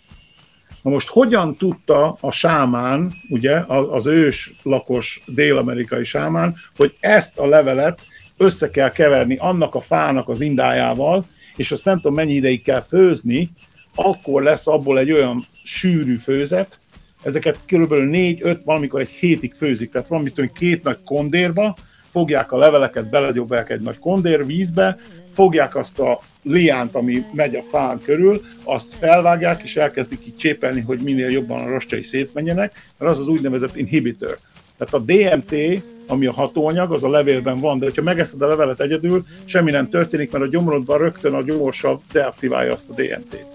Na 0.83 0.91
most 0.91 1.09
hogyan 1.09 1.57
tudta 1.57 2.17
a 2.21 2.31
sámán, 2.31 3.13
ugye, 3.29 3.59
az 3.67 4.07
ős 4.07 4.55
lakos 4.63 5.23
dél-amerikai 5.27 6.05
sámán, 6.05 6.57
hogy 6.77 6.97
ezt 7.01 7.39
a 7.39 7.47
levelet 7.47 8.07
össze 8.37 8.71
kell 8.71 8.91
keverni 8.91 9.37
annak 9.37 9.75
a 9.75 9.81
fának 9.81 10.29
az 10.29 10.41
indájával, 10.41 11.27
és 11.57 11.73
azt 11.73 11.85
nem 11.85 11.97
tudom 11.97 12.15
mennyi 12.15 12.33
ideig 12.33 12.63
kell 12.63 12.83
főzni, 12.83 13.51
akkor 13.95 14.43
lesz 14.43 14.67
abból 14.67 14.99
egy 14.99 15.13
olyan 15.13 15.47
sűrű 15.63 16.17
főzet, 16.17 16.81
ezeket 17.23 17.59
körülbelül 17.67 18.11
4-5, 18.13 18.61
valamikor 18.65 19.01
egy 19.01 19.09
hétig 19.09 19.55
főzik, 19.55 19.91
tehát 19.91 20.09
van 20.09 20.23
mit 20.23 20.53
két 20.53 20.83
nagy 20.83 20.99
kondérba, 21.05 21.77
fogják 22.11 22.53
a 22.53 22.57
leveleket, 22.57 23.11
beledobják 23.11 23.71
egy 23.71 23.81
nagy 23.81 23.99
kondér 23.99 24.47
vízbe, 24.47 24.99
fogják 25.37 25.77
azt 25.77 25.99
a 25.99 26.21
liánt, 26.43 26.95
ami 26.95 27.25
megy 27.33 27.55
a 27.55 27.63
fán 27.71 28.01
körül, 28.03 28.41
azt 28.65 28.95
felvágják, 28.95 29.63
és 29.63 29.77
elkezdik 29.77 30.27
így 30.27 30.37
csépelni, 30.37 30.81
hogy 30.81 30.99
minél 30.99 31.31
jobban 31.31 31.61
a 31.61 31.69
rostjai 31.69 32.03
szétmenjenek, 32.03 32.73
mert 32.99 33.11
az 33.11 33.19
az 33.19 33.29
úgynevezett 33.29 33.77
inhibitor. 33.77 34.39
Tehát 34.79 34.95
a 34.95 34.99
DMT, 34.99 35.83
ami 36.07 36.27
a 36.27 36.33
hatóanyag, 36.33 36.93
az 36.93 37.03
a 37.03 37.09
levélben 37.09 37.61
van, 37.61 37.79
de 37.79 37.91
ha 37.97 38.03
megeszed 38.03 38.43
a 38.43 38.49
levelet 38.49 38.81
egyedül, 38.81 39.25
semmi 39.45 39.71
nem 39.71 39.89
történik, 39.89 40.31
mert 40.31 40.45
a 40.45 40.49
gyomrodban 40.49 40.99
rögtön 40.99 41.35
a 41.35 41.43
gyomorsav 41.43 42.01
deaktiválja 42.13 42.73
azt 42.73 42.91
a 42.91 42.95
DMT-t. 42.95 43.47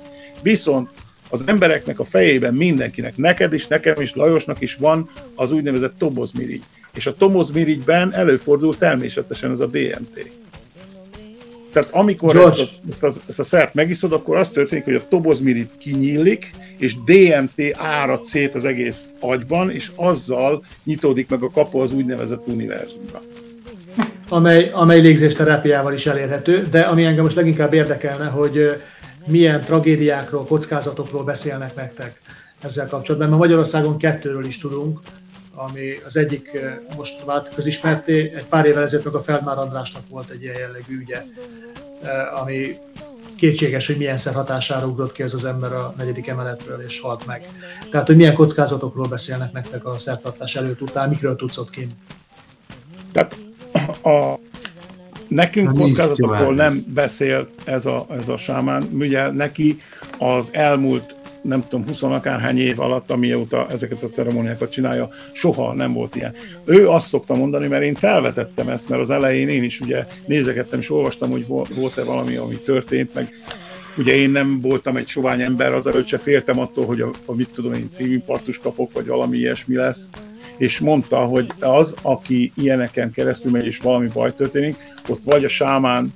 Viszont 0.41 0.89
az 1.29 1.43
embereknek 1.45 1.99
a 1.99 2.03
fejében 2.03 2.53
mindenkinek, 2.53 3.17
neked 3.17 3.53
is, 3.53 3.67
nekem 3.67 4.01
is, 4.01 4.15
Lajosnak 4.15 4.61
is 4.61 4.75
van 4.75 5.09
az 5.35 5.51
úgynevezett 5.51 5.97
tobozmirigy. 5.97 6.63
És 6.93 7.05
a 7.05 7.15
tobozmirigyben 7.15 8.13
előfordul 8.13 8.77
természetesen 8.77 9.51
ez 9.51 9.59
a 9.59 9.65
DMT. 9.65 10.40
Tehát 11.71 11.89
amikor 11.91 12.35
ezt 12.35 12.59
a, 12.59 12.63
ezt, 12.89 13.03
a, 13.03 13.11
ezt 13.27 13.39
a 13.39 13.43
szert 13.43 13.73
megiszod, 13.73 14.11
akkor 14.13 14.37
az 14.37 14.49
történik, 14.49 14.83
hogy 14.83 14.95
a 14.95 15.07
tobozmirit 15.09 15.71
kinyílik, 15.77 16.51
és 16.77 16.95
DMT 16.95 17.77
árad 17.77 18.23
szét 18.23 18.55
az 18.55 18.65
egész 18.65 19.09
agyban, 19.19 19.71
és 19.71 19.91
azzal 19.95 20.63
nyitódik 20.83 21.29
meg 21.29 21.43
a 21.43 21.49
kapu 21.49 21.79
az 21.79 21.93
úgynevezett 21.93 22.47
univerzumra. 22.47 23.21
Amely, 24.29 24.69
amely 24.73 25.01
légzésterápiával 25.01 25.93
is 25.93 26.05
elérhető, 26.05 26.67
de 26.71 26.79
ami 26.79 27.03
engem 27.03 27.23
most 27.23 27.35
leginkább 27.35 27.73
érdekelne, 27.73 28.25
hogy 28.25 28.81
milyen 29.25 29.61
tragédiákról, 29.61 30.45
kockázatokról 30.45 31.23
beszélnek 31.23 31.75
nektek 31.75 32.21
ezzel 32.63 32.87
kapcsolatban, 32.87 33.29
mert 33.29 33.41
Magyarországon 33.41 33.97
kettőről 33.97 34.45
is 34.45 34.57
tudunk, 34.57 34.99
ami 35.55 35.93
az 36.05 36.17
egyik 36.17 36.53
eh, 36.53 36.77
most 36.97 37.23
vált 37.25 37.49
közismerté, 37.55 38.33
egy 38.35 38.45
pár 38.45 38.65
évvel 38.65 38.83
ezelőtt 38.83 39.05
meg 39.05 39.15
a 39.15 39.23
Feldmár 39.23 39.57
Andrásnak 39.57 40.03
volt 40.09 40.29
egy 40.29 40.41
ilyen 40.41 40.57
jellegű 40.57 40.99
ügye, 40.99 41.23
eh, 42.03 42.41
ami 42.41 42.79
kétséges, 43.41 43.87
hogy 43.87 43.97
milyen 43.97 44.17
szer 44.17 44.33
hatására 44.33 44.87
ugrott 44.87 45.11
ki 45.11 45.23
ez 45.23 45.33
az 45.33 45.45
ember 45.45 45.73
a 45.73 45.93
negyedik 45.97 46.27
emeletről, 46.27 46.81
és 46.81 46.99
halt 46.99 47.25
meg. 47.25 47.47
Tehát, 47.91 48.07
hogy 48.07 48.15
milyen 48.15 48.33
kockázatokról 48.33 49.07
beszélnek 49.07 49.51
nektek 49.51 49.85
a 49.85 49.97
szertartás 49.97 50.55
előtt 50.55 50.81
után, 50.81 51.09
mikről 51.09 51.35
tudsz 51.35 51.57
ott 51.57 51.69
kint? 51.69 51.91
Tehát 53.11 53.35
a, 54.03 54.39
nekünk 55.27 55.71
Na, 55.71 55.79
kockázatokról 55.79 56.53
nem 56.53 56.77
beszél 56.87 57.47
ez 57.63 57.85
a, 57.85 58.05
ez 58.09 58.27
a 58.27 58.37
sámán, 58.37 58.89
ugye 58.93 59.31
neki 59.31 59.81
az 60.17 60.49
elmúlt 60.51 61.15
nem 61.41 61.63
tudom, 61.67 61.87
20 61.87 62.03
akárhány 62.03 62.57
év 62.57 62.79
alatt, 62.79 63.11
amióta 63.11 63.67
ezeket 63.69 64.03
a 64.03 64.09
ceremóniákat 64.09 64.71
csinálja, 64.71 65.09
soha 65.33 65.73
nem 65.73 65.93
volt 65.93 66.15
ilyen. 66.15 66.33
Ő 66.65 66.89
azt 66.89 67.07
szokta 67.07 67.35
mondani, 67.35 67.67
mert 67.67 67.83
én 67.83 67.95
felvetettem 67.95 68.69
ezt, 68.69 68.89
mert 68.89 69.01
az 69.01 69.09
elején 69.09 69.49
én 69.49 69.63
is 69.63 69.79
ugye 69.79 70.05
nézegettem 70.25 70.79
és 70.79 70.91
olvastam, 70.91 71.29
hogy 71.29 71.47
volt-e 71.47 72.03
valami, 72.03 72.35
ami 72.35 72.55
történt, 72.55 73.13
meg 73.13 73.33
ugye 73.97 74.15
én 74.15 74.29
nem 74.29 74.61
voltam 74.61 74.97
egy 74.97 75.07
sovány 75.07 75.41
ember, 75.41 75.73
az 75.73 75.87
előtt 75.87 76.07
se 76.07 76.17
féltem 76.17 76.59
attól, 76.59 76.85
hogy 76.85 77.01
a, 77.01 77.11
a 77.25 77.33
mit 77.33 77.49
tudom 77.49 77.73
én, 77.73 77.87
szívinfarktus 77.91 78.57
kapok, 78.59 78.91
vagy 78.91 79.05
valami 79.05 79.37
ilyesmi 79.37 79.75
lesz, 79.75 80.09
és 80.57 80.79
mondta, 80.79 81.17
hogy 81.17 81.51
az, 81.59 81.95
aki 82.01 82.51
ilyeneken 82.55 83.11
keresztül 83.11 83.51
megy, 83.51 83.65
és 83.65 83.77
valami 83.77 84.07
baj 84.13 84.35
történik, 84.35 84.75
ott 85.07 85.21
vagy 85.23 85.45
a 85.45 85.49
sámán 85.49 86.13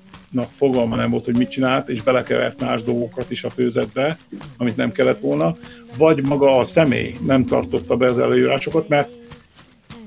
fogalma 0.52 0.96
nem 0.96 1.10
volt, 1.10 1.26
hogy 1.26 1.38
mit 1.38 1.50
csinált, 1.50 1.90
és 1.90 2.02
belekevert 2.02 2.62
más 2.62 2.84
dolgokat 2.84 3.32
is 3.32 3.44
a 3.44 3.50
főzetbe, 3.50 4.18
amit 4.58 4.76
nem 4.76 4.92
kellett 4.92 5.20
volna, 5.20 5.56
vagy 5.98 6.26
maga 6.26 6.58
a 6.58 6.64
személy 6.64 7.18
nem 7.26 7.46
tartotta 7.46 7.96
be 7.96 8.08
az 8.08 8.20
előírásokat, 8.20 8.88
mert 8.88 9.10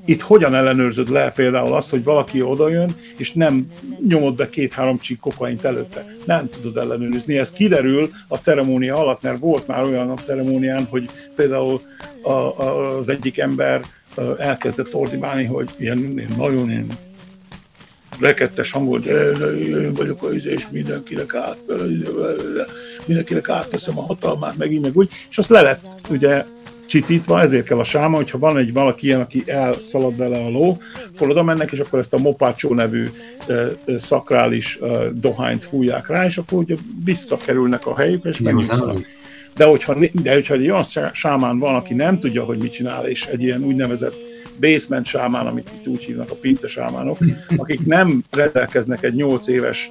itt 0.05 0.21
hogyan 0.21 0.55
ellenőrzöd 0.55 1.09
le 1.09 1.31
például 1.31 1.73
azt, 1.73 1.89
hogy 1.89 2.03
valaki 2.03 2.41
odajön, 2.41 2.95
és 3.17 3.31
nem 3.31 3.71
nyomod 4.07 4.35
be 4.35 4.49
két-három 4.49 4.99
csík 4.99 5.19
kokaint 5.19 5.63
előtte. 5.63 6.15
Nem 6.25 6.49
tudod 6.49 6.77
ellenőrizni. 6.77 7.37
Ez 7.37 7.51
kiderül 7.51 8.09
a 8.27 8.37
ceremónia 8.37 8.97
alatt, 8.97 9.21
mert 9.21 9.39
volt 9.39 9.67
már 9.67 9.83
olyan 9.83 10.09
a 10.09 10.15
ceremónián, 10.15 10.85
hogy 10.89 11.09
például 11.35 11.81
a, 12.21 12.31
a, 12.31 12.97
az 12.97 13.09
egyik 13.09 13.37
ember 13.37 13.81
elkezdett 14.37 14.93
ordibálni, 14.93 15.45
hogy 15.45 15.69
ilyen 15.77 16.27
nagyon 16.37 16.69
én 16.69 16.87
rekettes 18.19 18.71
hangon, 18.71 19.01
de, 19.01 19.31
de 19.31 19.45
én 19.45 19.93
vagyok 19.93 20.23
az 20.23 20.33
izé, 20.33 20.51
és 20.51 20.67
mindenkinek 20.71 21.35
át, 21.35 21.57
mindenkinek 23.05 23.49
átveszem 23.49 23.97
a 23.97 24.01
hatalmát, 24.01 24.57
meg 24.57 24.71
így, 24.71 24.81
meg 24.81 24.97
úgy, 24.97 25.09
és 25.29 25.37
azt 25.37 25.49
le 25.49 25.61
lett 25.61 25.83
ugye 26.09 26.43
csitítva, 26.87 27.41
ezért 27.41 27.65
kell 27.65 27.79
a 27.79 27.83
sáma, 27.83 28.15
hogyha 28.15 28.37
van 28.37 28.57
egy 28.57 28.73
valaki 28.73 29.05
ilyen, 29.05 29.19
aki 29.19 29.43
elszalad 29.45 30.17
vele 30.17 30.37
a 30.37 30.49
ló, 30.49 30.77
akkor 31.13 31.29
oda 31.29 31.43
mennek, 31.43 31.71
és 31.71 31.79
akkor 31.79 31.99
ezt 31.99 32.13
a 32.13 32.17
mopácsó 32.17 32.73
nevű 32.73 33.09
szakrális 33.97 34.79
dohányt 35.13 35.63
fújják 35.63 36.07
rá, 36.07 36.25
és 36.25 36.37
akkor 36.37 36.57
ugye 36.57 36.75
visszakerülnek 37.03 37.85
a 37.85 37.97
helyükre, 37.97 38.29
és 38.29 38.39
megnyugszanak. 38.39 39.05
De 39.55 39.65
hogyha, 39.65 39.97
de 40.23 40.33
hogyha 40.33 40.53
egy 40.53 40.69
olyan 40.69 40.83
sámán 41.13 41.59
van, 41.59 41.75
aki 41.75 41.93
nem 41.93 42.19
tudja, 42.19 42.43
hogy 42.43 42.57
mit 42.57 42.71
csinál, 42.71 43.05
és 43.05 43.25
egy 43.25 43.43
ilyen 43.43 43.63
úgynevezett 43.63 44.15
basement 44.59 45.05
sámán, 45.05 45.47
amit 45.47 45.71
itt 45.79 45.87
úgy 45.87 46.03
hívnak 46.03 46.31
a 46.31 46.35
pinte 46.35 46.67
sámánok, 46.67 47.17
akik 47.57 47.85
nem 47.85 48.23
rendelkeznek 48.31 49.03
egy 49.03 49.13
8 49.13 49.47
éves 49.47 49.89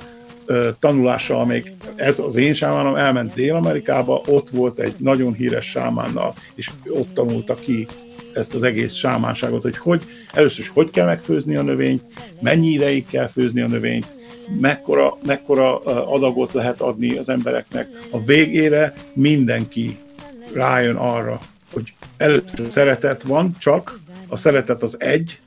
tanulással, 0.81 1.47
még 1.47 1.73
ez 1.97 2.19
az 2.19 2.37
én 2.37 2.55
sámánom 2.55 2.95
elment 2.95 3.35
Dél-Amerikába, 3.35 4.23
ott 4.27 4.51
volt 4.51 4.79
egy 4.79 4.95
nagyon 4.99 5.33
híres 5.33 5.67
sámánnal, 5.67 6.35
és 6.55 6.71
ott 6.89 7.15
tanulta 7.15 7.55
ki 7.55 7.87
ezt 8.33 8.55
az 8.55 8.63
egész 8.63 8.93
sámánságot, 8.93 9.63
hogy, 9.63 9.77
hogy 9.77 10.03
először 10.33 10.61
is 10.61 10.69
hogy 10.69 10.91
kell 10.91 11.07
megfőzni 11.07 11.57
a 11.57 11.63
növényt, 11.63 12.03
mennyi 12.41 12.69
ideig 12.69 13.07
kell 13.07 13.29
főzni 13.29 13.61
a 13.61 13.67
növényt, 13.67 14.07
mekkora, 14.61 15.19
mekkora 15.27 15.83
adagot 16.13 16.53
lehet 16.53 16.81
adni 16.81 17.17
az 17.17 17.29
embereknek. 17.29 17.89
A 18.11 18.25
végére 18.25 18.93
mindenki 19.13 19.99
rájön 20.53 20.97
arra, 20.97 21.41
hogy 21.73 21.93
először 22.17 22.67
szeretet 22.69 23.23
van, 23.23 23.57
csak 23.59 23.99
a 24.29 24.37
szeretet 24.37 24.83
az 24.83 25.01
egy, 25.01 25.39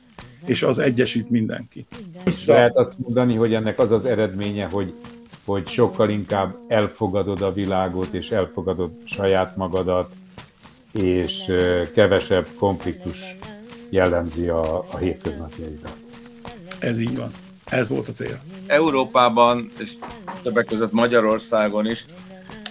és 0.44 0.62
az 0.62 0.78
egyesít 0.78 1.30
mindenki. 1.30 1.86
Vissza... 2.24 2.54
Lehet 2.54 2.76
azt 2.76 2.94
mondani, 2.98 3.34
hogy 3.34 3.54
ennek 3.54 3.78
az 3.78 3.92
az 3.92 4.04
eredménye, 4.04 4.66
hogy, 4.66 4.94
hogy 5.44 5.68
sokkal 5.68 6.10
inkább 6.10 6.56
elfogadod 6.68 7.42
a 7.42 7.52
világot, 7.52 8.14
és 8.14 8.30
elfogadod 8.30 8.90
saját 9.04 9.56
magadat, 9.56 10.12
és 10.92 11.52
kevesebb 11.94 12.46
konfliktus 12.58 13.36
jellemzi 13.90 14.48
a, 14.48 14.78
a 14.90 14.96
hétköznapjaidat. 14.96 15.96
Ez 16.78 16.98
így 16.98 17.16
van. 17.16 17.30
Ez 17.64 17.88
volt 17.88 18.08
a 18.08 18.12
cél. 18.12 18.40
Európában, 18.66 19.70
és 19.78 19.92
többek 20.42 20.66
között 20.66 20.92
Magyarországon 20.92 21.90
is, 21.90 22.04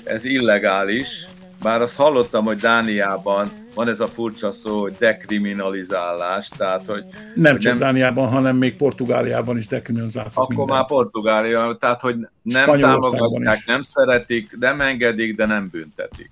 ez 0.03 0.25
illegális, 0.25 1.27
bár 1.63 1.81
azt 1.81 1.95
hallottam, 1.95 2.45
hogy 2.45 2.57
Dániában 2.57 3.49
van 3.75 3.87
ez 3.87 3.99
a 3.99 4.07
furcsa 4.07 4.51
szó, 4.51 4.81
hogy 4.81 4.95
dekriminalizálás, 4.99 6.49
tehát 6.57 6.85
hogy... 6.85 7.03
Nem 7.35 7.51
hogy 7.51 7.61
csak 7.61 7.71
nem, 7.71 7.81
Dániában, 7.81 8.29
hanem 8.29 8.55
még 8.55 8.75
Portugáliában 8.75 9.57
is 9.57 9.67
dekriminalizáltak 9.67 10.31
Akkor 10.33 10.47
mindent. 10.47 10.69
már 10.69 10.85
Portugália, 10.85 11.77
tehát 11.79 12.01
hogy 12.01 12.15
nem 12.41 12.79
támogatják, 12.79 13.57
is. 13.57 13.65
nem 13.65 13.83
szeretik, 13.83 14.57
nem 14.59 14.81
engedik, 14.81 15.35
de 15.35 15.45
nem 15.45 15.69
büntetik. 15.71 16.31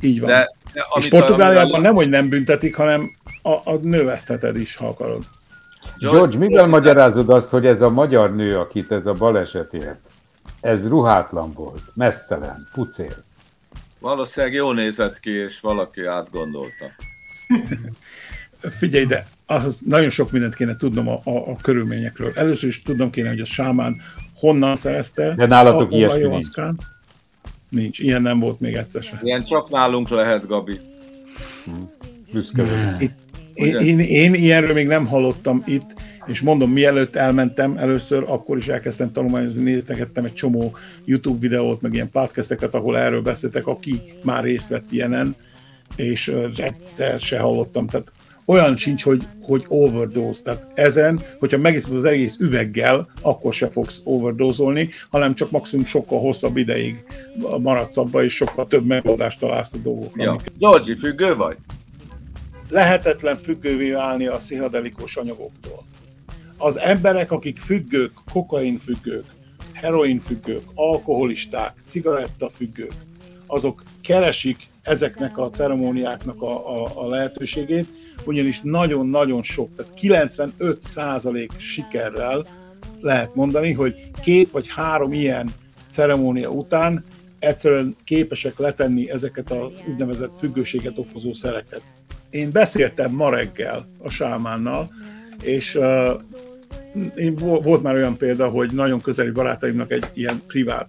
Így 0.00 0.20
van. 0.20 0.30
De, 0.30 0.48
de 0.72 0.86
És 0.98 1.08
Portugáliában 1.08 1.80
nem, 1.80 1.94
hogy 1.94 2.08
nem 2.08 2.28
büntetik, 2.28 2.76
hanem 2.76 3.16
a, 3.42 3.50
a 3.50 3.78
nővesztheted 3.82 4.56
is, 4.56 4.76
ha 4.76 4.86
akarod. 4.86 5.24
George, 5.98 6.18
George 6.18 6.38
mivel 6.38 6.66
magyarázod 6.66 7.28
azt, 7.28 7.50
hogy 7.50 7.66
ez 7.66 7.82
a 7.82 7.90
magyar 7.90 8.34
nő, 8.34 8.58
akit 8.58 8.92
ez 8.92 9.06
a 9.06 9.12
baleset 9.12 9.74
ért, 9.74 10.00
ez 10.60 10.88
ruhátlan 10.88 11.52
volt, 11.52 11.82
mesztelen, 11.94 12.68
pucér? 12.72 13.16
Valószínűleg 13.98 14.54
jól 14.54 14.74
nézett 14.74 15.20
ki, 15.20 15.30
és 15.30 15.60
valaki 15.60 16.04
átgondolta. 16.04 16.86
Figyelj, 18.78 19.04
de 19.04 19.26
az 19.46 19.80
nagyon 19.84 20.10
sok 20.10 20.30
mindent 20.30 20.54
kéne 20.54 20.76
tudnom 20.76 21.08
a, 21.08 21.20
a, 21.24 21.50
a 21.50 21.56
körülményekről. 21.56 22.32
Először 22.34 22.68
is 22.68 22.82
tudnom 22.82 23.10
kéne, 23.10 23.28
hogy 23.28 23.40
a 23.40 23.44
sámán 23.44 24.00
honnan 24.34 24.76
szerezte. 24.76 25.34
De 25.34 25.46
nálatok 25.46 25.92
ilyesmi 25.92 26.26
nincs. 26.26 26.46
Nincs, 27.68 27.98
ilyen 27.98 28.22
nem 28.22 28.38
volt 28.38 28.60
még 28.60 28.74
egyszer 28.74 29.02
sem. 29.02 29.18
Ilyen 29.22 29.44
csak 29.44 29.70
nálunk 29.70 30.08
lehet, 30.08 30.46
Gabi. 30.46 30.80
Büszke 32.32 32.96
Itt, 32.98 33.12
én, 33.54 33.74
én, 33.74 33.98
én 33.98 34.34
ilyenről 34.34 34.72
még 34.72 34.86
nem 34.86 35.06
hallottam 35.06 35.62
itt, 35.66 35.94
és 36.28 36.40
mondom, 36.40 36.70
mielőtt 36.70 37.16
elmentem 37.16 37.76
először, 37.76 38.24
akkor 38.26 38.56
is 38.56 38.68
elkezdtem 38.68 39.12
tanulmányozni, 39.12 39.62
néztegettem 39.62 40.24
egy 40.24 40.34
csomó 40.34 40.76
YouTube 41.04 41.38
videót, 41.38 41.80
meg 41.80 41.94
ilyen 41.94 42.10
podcasteket, 42.10 42.74
ahol 42.74 42.98
erről 42.98 43.22
beszéltek, 43.22 43.66
aki 43.66 44.02
már 44.22 44.42
részt 44.42 44.68
vett 44.68 44.92
ilyenen, 44.92 45.36
és 45.96 46.34
egyszer 46.56 47.20
se 47.20 47.38
hallottam, 47.38 47.86
tehát 47.86 48.12
olyan 48.44 48.76
sincs, 48.76 49.02
hogy, 49.02 49.26
hogy 49.42 49.64
overdose, 49.68 50.42
tehát 50.42 50.66
ezen, 50.74 51.20
hogyha 51.38 51.58
megiszod 51.58 51.96
az 51.96 52.04
egész 52.04 52.36
üveggel, 52.38 53.08
akkor 53.20 53.54
se 53.54 53.68
fogsz 53.68 54.00
overdózolni, 54.04 54.90
hanem 55.10 55.34
csak 55.34 55.50
maximum 55.50 55.84
sokkal 55.84 56.20
hosszabb 56.20 56.56
ideig 56.56 57.04
maradsz 57.60 57.96
abba, 57.96 58.24
és 58.24 58.34
sokkal 58.34 58.66
több 58.66 58.86
megoldást 58.86 59.38
találsz 59.38 59.72
a 59.72 59.76
dolgokra. 59.76 60.22
Ja. 60.22 60.36
Georgi, 60.58 60.94
függő 60.94 61.36
vagy? 61.36 61.56
Lehetetlen 62.68 63.36
függővé 63.36 63.90
válni 63.90 64.26
a 64.26 64.36
pszichedelikus 64.36 65.16
anyagoktól 65.16 65.84
az 66.58 66.78
emberek, 66.78 67.32
akik 67.32 67.58
függők, 67.58 68.12
kokain 68.32 68.78
függők, 68.78 69.24
heroin 69.72 70.20
függők, 70.20 70.62
alkoholisták, 70.74 71.74
cigarettafüggők, 71.86 72.92
azok 73.46 73.82
keresik 74.00 74.66
ezeknek 74.82 75.38
a 75.38 75.50
ceremóniáknak 75.50 76.42
a, 76.42 76.82
a, 76.82 76.90
a 76.94 77.08
lehetőségét, 77.08 77.88
ugyanis 78.24 78.60
nagyon-nagyon 78.62 79.42
sok, 79.42 79.76
tehát 79.76 79.94
95 79.94 80.82
százalék 80.82 81.52
sikerrel 81.56 82.46
lehet 83.00 83.34
mondani, 83.34 83.72
hogy 83.72 84.10
két 84.22 84.50
vagy 84.50 84.66
három 84.68 85.12
ilyen 85.12 85.52
ceremónia 85.90 86.50
után 86.50 87.04
egyszerűen 87.38 87.96
képesek 88.04 88.58
letenni 88.58 89.10
ezeket 89.10 89.50
az 89.50 89.70
úgynevezett 89.88 90.36
függőséget 90.36 90.98
okozó 90.98 91.32
szereket. 91.32 91.82
Én 92.30 92.52
beszéltem 92.52 93.10
ma 93.10 93.30
reggel 93.30 93.88
a 93.98 94.10
sámánnal, 94.10 94.90
és 95.42 95.78
én 97.16 97.34
volt 97.34 97.82
már 97.82 97.94
olyan 97.94 98.16
példa, 98.16 98.48
hogy 98.48 98.72
nagyon 98.72 99.00
közeli 99.00 99.30
barátaimnak 99.30 99.92
egy 99.92 100.04
ilyen 100.14 100.42
privát 100.46 100.88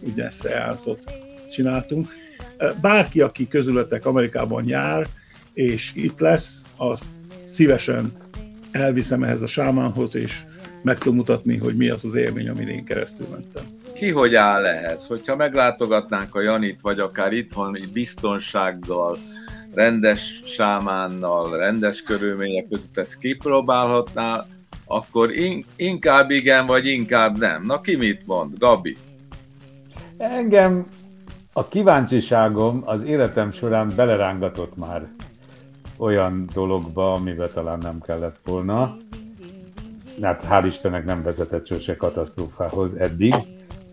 ugye 0.00 0.30
szeánszot 0.30 1.00
csináltunk. 1.50 2.08
Bárki, 2.80 3.20
aki 3.20 3.48
közületek 3.48 4.06
Amerikában 4.06 4.68
jár, 4.68 5.06
és 5.52 5.92
itt 5.94 6.18
lesz, 6.18 6.62
azt 6.76 7.06
szívesen 7.44 8.12
elviszem 8.70 9.22
ehhez 9.22 9.42
a 9.42 9.46
sámánhoz, 9.46 10.16
és 10.16 10.40
meg 10.82 10.98
tudom 10.98 11.16
mutatni, 11.16 11.56
hogy 11.56 11.76
mi 11.76 11.88
az 11.88 12.04
az 12.04 12.14
élmény, 12.14 12.48
amin 12.48 12.68
én 12.68 12.84
keresztül 12.84 13.26
mentem. 13.30 13.64
Ki 13.94 14.10
hogy 14.10 14.34
áll 14.34 14.66
ehhez? 14.66 15.06
Hogyha 15.06 15.36
meglátogatnánk 15.36 16.34
a 16.34 16.40
Janit, 16.40 16.80
vagy 16.80 16.98
akár 16.98 17.32
itthon 17.32 17.78
biztonsággal, 17.92 19.18
rendes 19.74 20.42
sámánnal, 20.44 21.56
rendes 21.56 22.02
körülmények 22.02 22.68
között 22.68 22.96
ezt 22.96 23.18
kipróbálhatná, 23.18 24.46
akkor 24.86 25.30
in, 25.32 25.64
inkább 25.76 26.30
igen, 26.30 26.66
vagy 26.66 26.86
inkább 26.86 27.38
nem. 27.38 27.64
Na 27.64 27.80
ki 27.80 27.96
mit 27.96 28.26
mond? 28.26 28.58
Gabi? 28.58 28.96
Engem 30.16 30.86
a 31.52 31.68
kíváncsiságom 31.68 32.82
az 32.84 33.02
életem 33.02 33.52
során 33.52 33.92
belerángatott 33.96 34.76
már 34.76 35.08
olyan 35.96 36.48
dologba, 36.52 37.12
amiben 37.12 37.50
talán 37.54 37.78
nem 37.78 38.00
kellett 38.00 38.38
volna. 38.44 38.96
Hát 40.22 40.46
hál' 40.50 40.64
Istennek 40.66 41.04
nem 41.04 41.22
vezetett 41.22 41.66
sose 41.66 41.96
katasztrófához 41.96 42.94
eddig. 42.94 43.34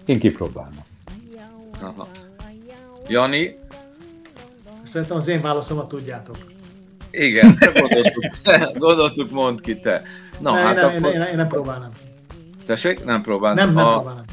Én 0.05 0.19
kipróbálom. 0.19 0.85
Aha. 1.81 2.07
Jani? 3.07 3.59
Szerintem 4.83 5.17
az 5.17 5.27
én 5.27 5.41
válaszomat 5.41 5.87
tudjátok. 5.87 6.37
Igen, 7.11 7.53
gondoltuk, 7.79 8.25
gondoltuk 8.77 9.31
mond 9.31 9.61
ki 9.61 9.79
te. 9.79 10.03
Na, 10.41 10.53
ne, 10.53 10.59
hát 10.59 10.77
én, 10.77 10.83
akkor... 10.83 11.13
én, 11.13 11.21
én, 11.21 11.27
én 11.27 11.35
nem 11.35 11.47
próbálnám. 11.47 11.89
Tessék? 12.65 13.03
Nem 13.03 13.21
próbálnám. 13.21 13.65
Nem, 13.65 13.75
nem 13.75 13.85
a... 13.85 13.93
próbálnám. 13.93 14.23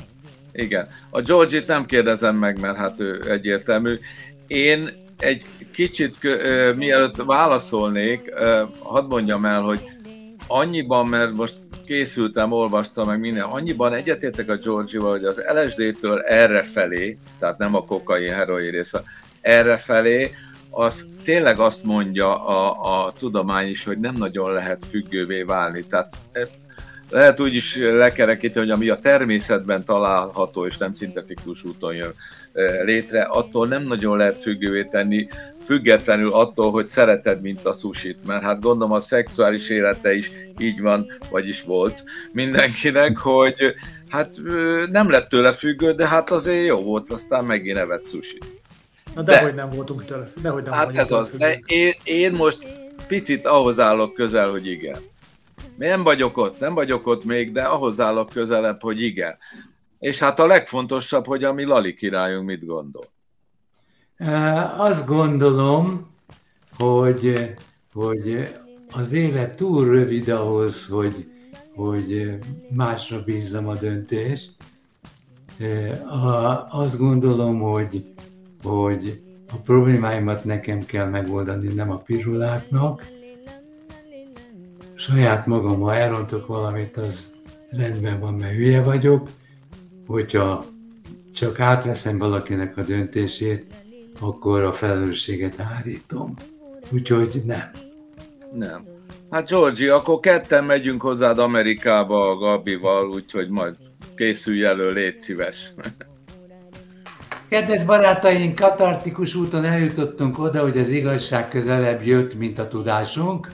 Igen. 0.52 0.88
A 1.10 1.20
Georgie-t 1.20 1.66
nem 1.66 1.86
kérdezem 1.86 2.36
meg, 2.36 2.60
mert 2.60 2.76
hát 2.76 3.00
ő 3.00 3.30
egyértelmű. 3.30 3.94
Én 4.46 4.90
egy 5.18 5.44
kicsit, 5.72 6.16
mielőtt 6.76 7.16
válaszolnék, 7.16 8.34
hadd 8.78 9.06
mondjam 9.08 9.44
el, 9.44 9.60
hogy 9.60 9.82
annyiban, 10.46 11.06
mert 11.06 11.32
most 11.32 11.56
készültem, 11.86 12.52
olvastam 12.52 13.06
meg 13.06 13.20
minden, 13.20 13.42
annyiban 13.42 13.92
egyetértek 13.92 14.48
a 14.48 14.56
Georgie-val, 14.56 15.10
hogy 15.10 15.24
az 15.24 15.42
LSD-től 15.54 16.20
erre 16.20 16.62
felé, 16.62 17.18
tehát 17.38 17.58
nem 17.58 17.74
a 17.74 17.84
kokai 17.84 18.28
heroin 18.28 18.70
része, 18.70 19.02
erre 19.40 19.76
felé, 19.76 20.30
az 20.70 21.06
tényleg 21.24 21.58
azt 21.58 21.84
mondja 21.84 22.46
a, 22.46 23.06
a 23.06 23.12
tudomány 23.12 23.68
is, 23.68 23.84
hogy 23.84 23.98
nem 23.98 24.14
nagyon 24.14 24.52
lehet 24.52 24.84
függővé 24.84 25.42
válni. 25.42 25.84
Tehát 25.84 26.16
lehet 27.10 27.40
úgy 27.40 27.54
is 27.54 27.76
lekerekíteni, 27.76 28.66
hogy 28.66 28.74
ami 28.74 28.88
a 28.88 28.98
természetben 28.98 29.84
található 29.84 30.66
és 30.66 30.76
nem 30.76 30.92
szintetikus 30.92 31.64
úton 31.64 31.94
jön 31.94 32.14
létre, 32.84 33.22
attól 33.22 33.66
nem 33.66 33.82
nagyon 33.82 34.16
lehet 34.16 34.38
függővé 34.38 34.84
tenni, 34.84 35.28
függetlenül 35.62 36.32
attól, 36.32 36.70
hogy 36.70 36.86
szereted, 36.86 37.40
mint 37.40 37.66
a 37.66 37.72
susit, 37.72 38.26
mert 38.26 38.42
hát 38.42 38.60
gondolom 38.60 38.92
a 38.92 39.00
szexuális 39.00 39.68
élete 39.68 40.14
is 40.14 40.30
így 40.58 40.80
van, 40.80 41.06
vagyis 41.30 41.62
volt 41.62 42.04
mindenkinek, 42.32 43.16
hogy 43.16 43.54
hát 44.08 44.32
nem 44.90 45.10
lett 45.10 45.28
tőle 45.28 45.52
függő, 45.52 45.92
de 45.92 46.08
hát 46.08 46.30
azért 46.30 46.66
jó 46.66 46.80
volt, 46.80 47.10
aztán 47.10 47.44
megint 47.44 47.78
evett 47.78 48.06
susit. 48.06 48.57
Na 49.18 49.24
dehogy 49.24 49.54
de, 49.54 49.62
nem 49.62 49.70
voltunk 49.70 50.04
tőle, 50.04 50.28
dehogy 50.42 50.62
nem 50.62 50.72
Hát 50.72 50.96
ez 50.96 51.10
az, 51.10 51.30
de 51.30 51.58
én, 51.66 51.92
én 52.04 52.32
most 52.32 52.66
picit 53.06 53.46
ahhoz 53.46 53.80
állok 53.80 54.14
közel, 54.14 54.50
hogy 54.50 54.66
igen. 54.66 54.98
Nem 55.76 56.02
vagyok 56.02 56.36
ott, 56.36 56.60
nem 56.60 56.74
vagyok 56.74 57.06
ott 57.06 57.24
még, 57.24 57.52
de 57.52 57.62
ahhoz 57.62 58.00
állok 58.00 58.28
közelebb, 58.28 58.82
hogy 58.82 59.02
igen. 59.02 59.36
És 59.98 60.18
hát 60.18 60.38
a 60.38 60.46
legfontosabb, 60.46 61.26
hogy 61.26 61.44
a 61.44 61.52
mi 61.52 61.64
Lali 61.64 61.94
királyunk 61.94 62.46
mit 62.46 62.66
gondol. 62.66 63.04
Azt 64.76 65.06
gondolom, 65.06 66.06
hogy, 66.76 67.54
hogy 67.92 68.54
az 68.90 69.12
élet 69.12 69.56
túl 69.56 69.84
rövid 69.84 70.28
ahhoz, 70.28 70.86
hogy, 70.86 71.26
hogy 71.74 72.38
másra 72.70 73.22
bízzam 73.22 73.68
a 73.68 73.74
döntést. 73.74 74.50
Azt 76.70 76.98
gondolom, 76.98 77.60
hogy, 77.60 78.04
hogy 78.68 79.20
a 79.52 79.56
problémáimat 79.56 80.44
nekem 80.44 80.84
kell 80.84 81.06
megoldani, 81.06 81.68
nem 81.68 81.90
a 81.90 81.96
piruláknak, 81.96 83.06
saját 84.94 85.46
magam, 85.46 85.80
ha 85.80 85.94
elrontok 85.94 86.46
valamit, 86.46 86.96
az 86.96 87.32
rendben 87.70 88.20
van, 88.20 88.34
mert 88.34 88.54
hülye 88.54 88.82
vagyok, 88.82 89.28
hogyha 90.06 90.64
csak 91.34 91.60
átveszem 91.60 92.18
valakinek 92.18 92.76
a 92.76 92.82
döntését, 92.82 93.66
akkor 94.20 94.62
a 94.62 94.72
felelősséget 94.72 95.60
árítom. 95.60 96.34
Úgyhogy 96.90 97.42
nem. 97.44 97.70
Nem. 98.52 98.84
Hát 99.30 99.48
Georgi, 99.48 99.88
akkor 99.88 100.20
ketten 100.20 100.64
megyünk 100.64 101.02
hozzád 101.02 101.38
Amerikába 101.38 102.30
a 102.30 102.36
Gabival, 102.36 103.10
úgyhogy 103.10 103.48
majd 103.48 103.76
készülj 104.16 104.64
elő, 104.64 104.90
légy 104.90 105.18
szíves. 105.18 105.72
Kedves 107.48 107.84
barátaink, 107.84 108.54
katartikus 108.54 109.34
úton 109.34 109.64
eljutottunk 109.64 110.38
oda, 110.38 110.62
hogy 110.62 110.78
az 110.78 110.88
igazság 110.88 111.48
közelebb 111.48 112.02
jött, 112.02 112.34
mint 112.34 112.58
a 112.58 112.68
tudásunk. 112.68 113.52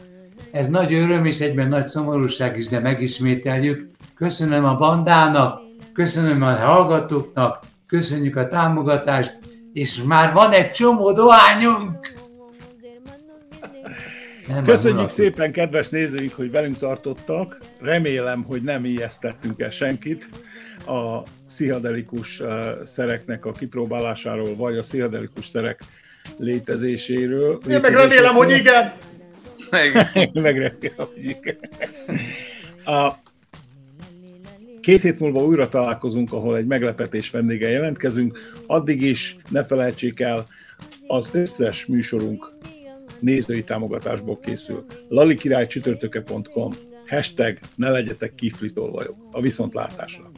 Ez 0.50 0.66
nagy 0.66 0.92
öröm 0.94 1.24
és 1.24 1.40
egyben 1.40 1.68
nagy 1.68 1.88
szomorúság 1.88 2.58
is, 2.58 2.68
de 2.68 2.78
megismételjük. 2.78 3.90
Köszönöm 4.14 4.64
a 4.64 4.76
bandának, 4.76 5.60
köszönöm 5.92 6.42
a 6.42 6.56
hallgatóknak, 6.56 7.64
köszönjük 7.86 8.36
a 8.36 8.48
támogatást, 8.48 9.38
és 9.72 10.02
már 10.02 10.32
van 10.32 10.52
egy 10.52 10.70
csomó 10.70 11.12
dohányunk! 11.12 12.12
Nem 14.48 14.64
Köszönjük 14.64 15.10
szépen, 15.10 15.52
kedves 15.52 15.88
nézőink, 15.88 16.32
hogy 16.32 16.50
velünk 16.50 16.78
tartottak. 16.78 17.58
Remélem, 17.80 18.42
hogy 18.42 18.62
nem 18.62 18.84
ijesztettünk 18.84 19.60
el 19.60 19.70
senkit 19.70 20.28
a 20.86 21.22
pszichedelikus 21.46 22.42
szereknek 22.82 23.44
a 23.44 23.52
kipróbálásáról, 23.52 24.56
vagy 24.56 24.76
a 24.76 24.80
pszichedelikus 24.80 25.46
szerek 25.46 25.80
létezéséről. 26.38 27.60
Én 27.68 27.80
meg 27.80 27.94
remélem, 27.94 28.34
hogy 28.34 28.50
igen! 28.50 28.92
Megrekedjük. 30.32 31.56
A 32.84 33.12
két 34.80 35.02
hét 35.02 35.18
múlva 35.18 35.44
újra 35.44 35.68
találkozunk, 35.68 36.32
ahol 36.32 36.56
egy 36.56 36.66
meglepetés 36.66 37.30
vendége 37.30 37.68
jelentkezünk. 37.68 38.38
Addig 38.66 39.02
is 39.02 39.36
ne 39.48 39.64
felejtsék 39.64 40.20
el, 40.20 40.46
az 41.06 41.30
összes 41.32 41.86
műsorunk 41.86 42.52
nézői 43.20 43.62
támogatásból 43.62 44.38
készül. 44.40 44.84
lalikirálycsütörtöke.com 45.08 46.74
Hashtag 47.08 47.58
ne 47.74 47.90
legyetek 47.90 48.34
kiflitolvajok. 48.34 49.16
A 49.30 49.40
viszontlátásra! 49.40 50.30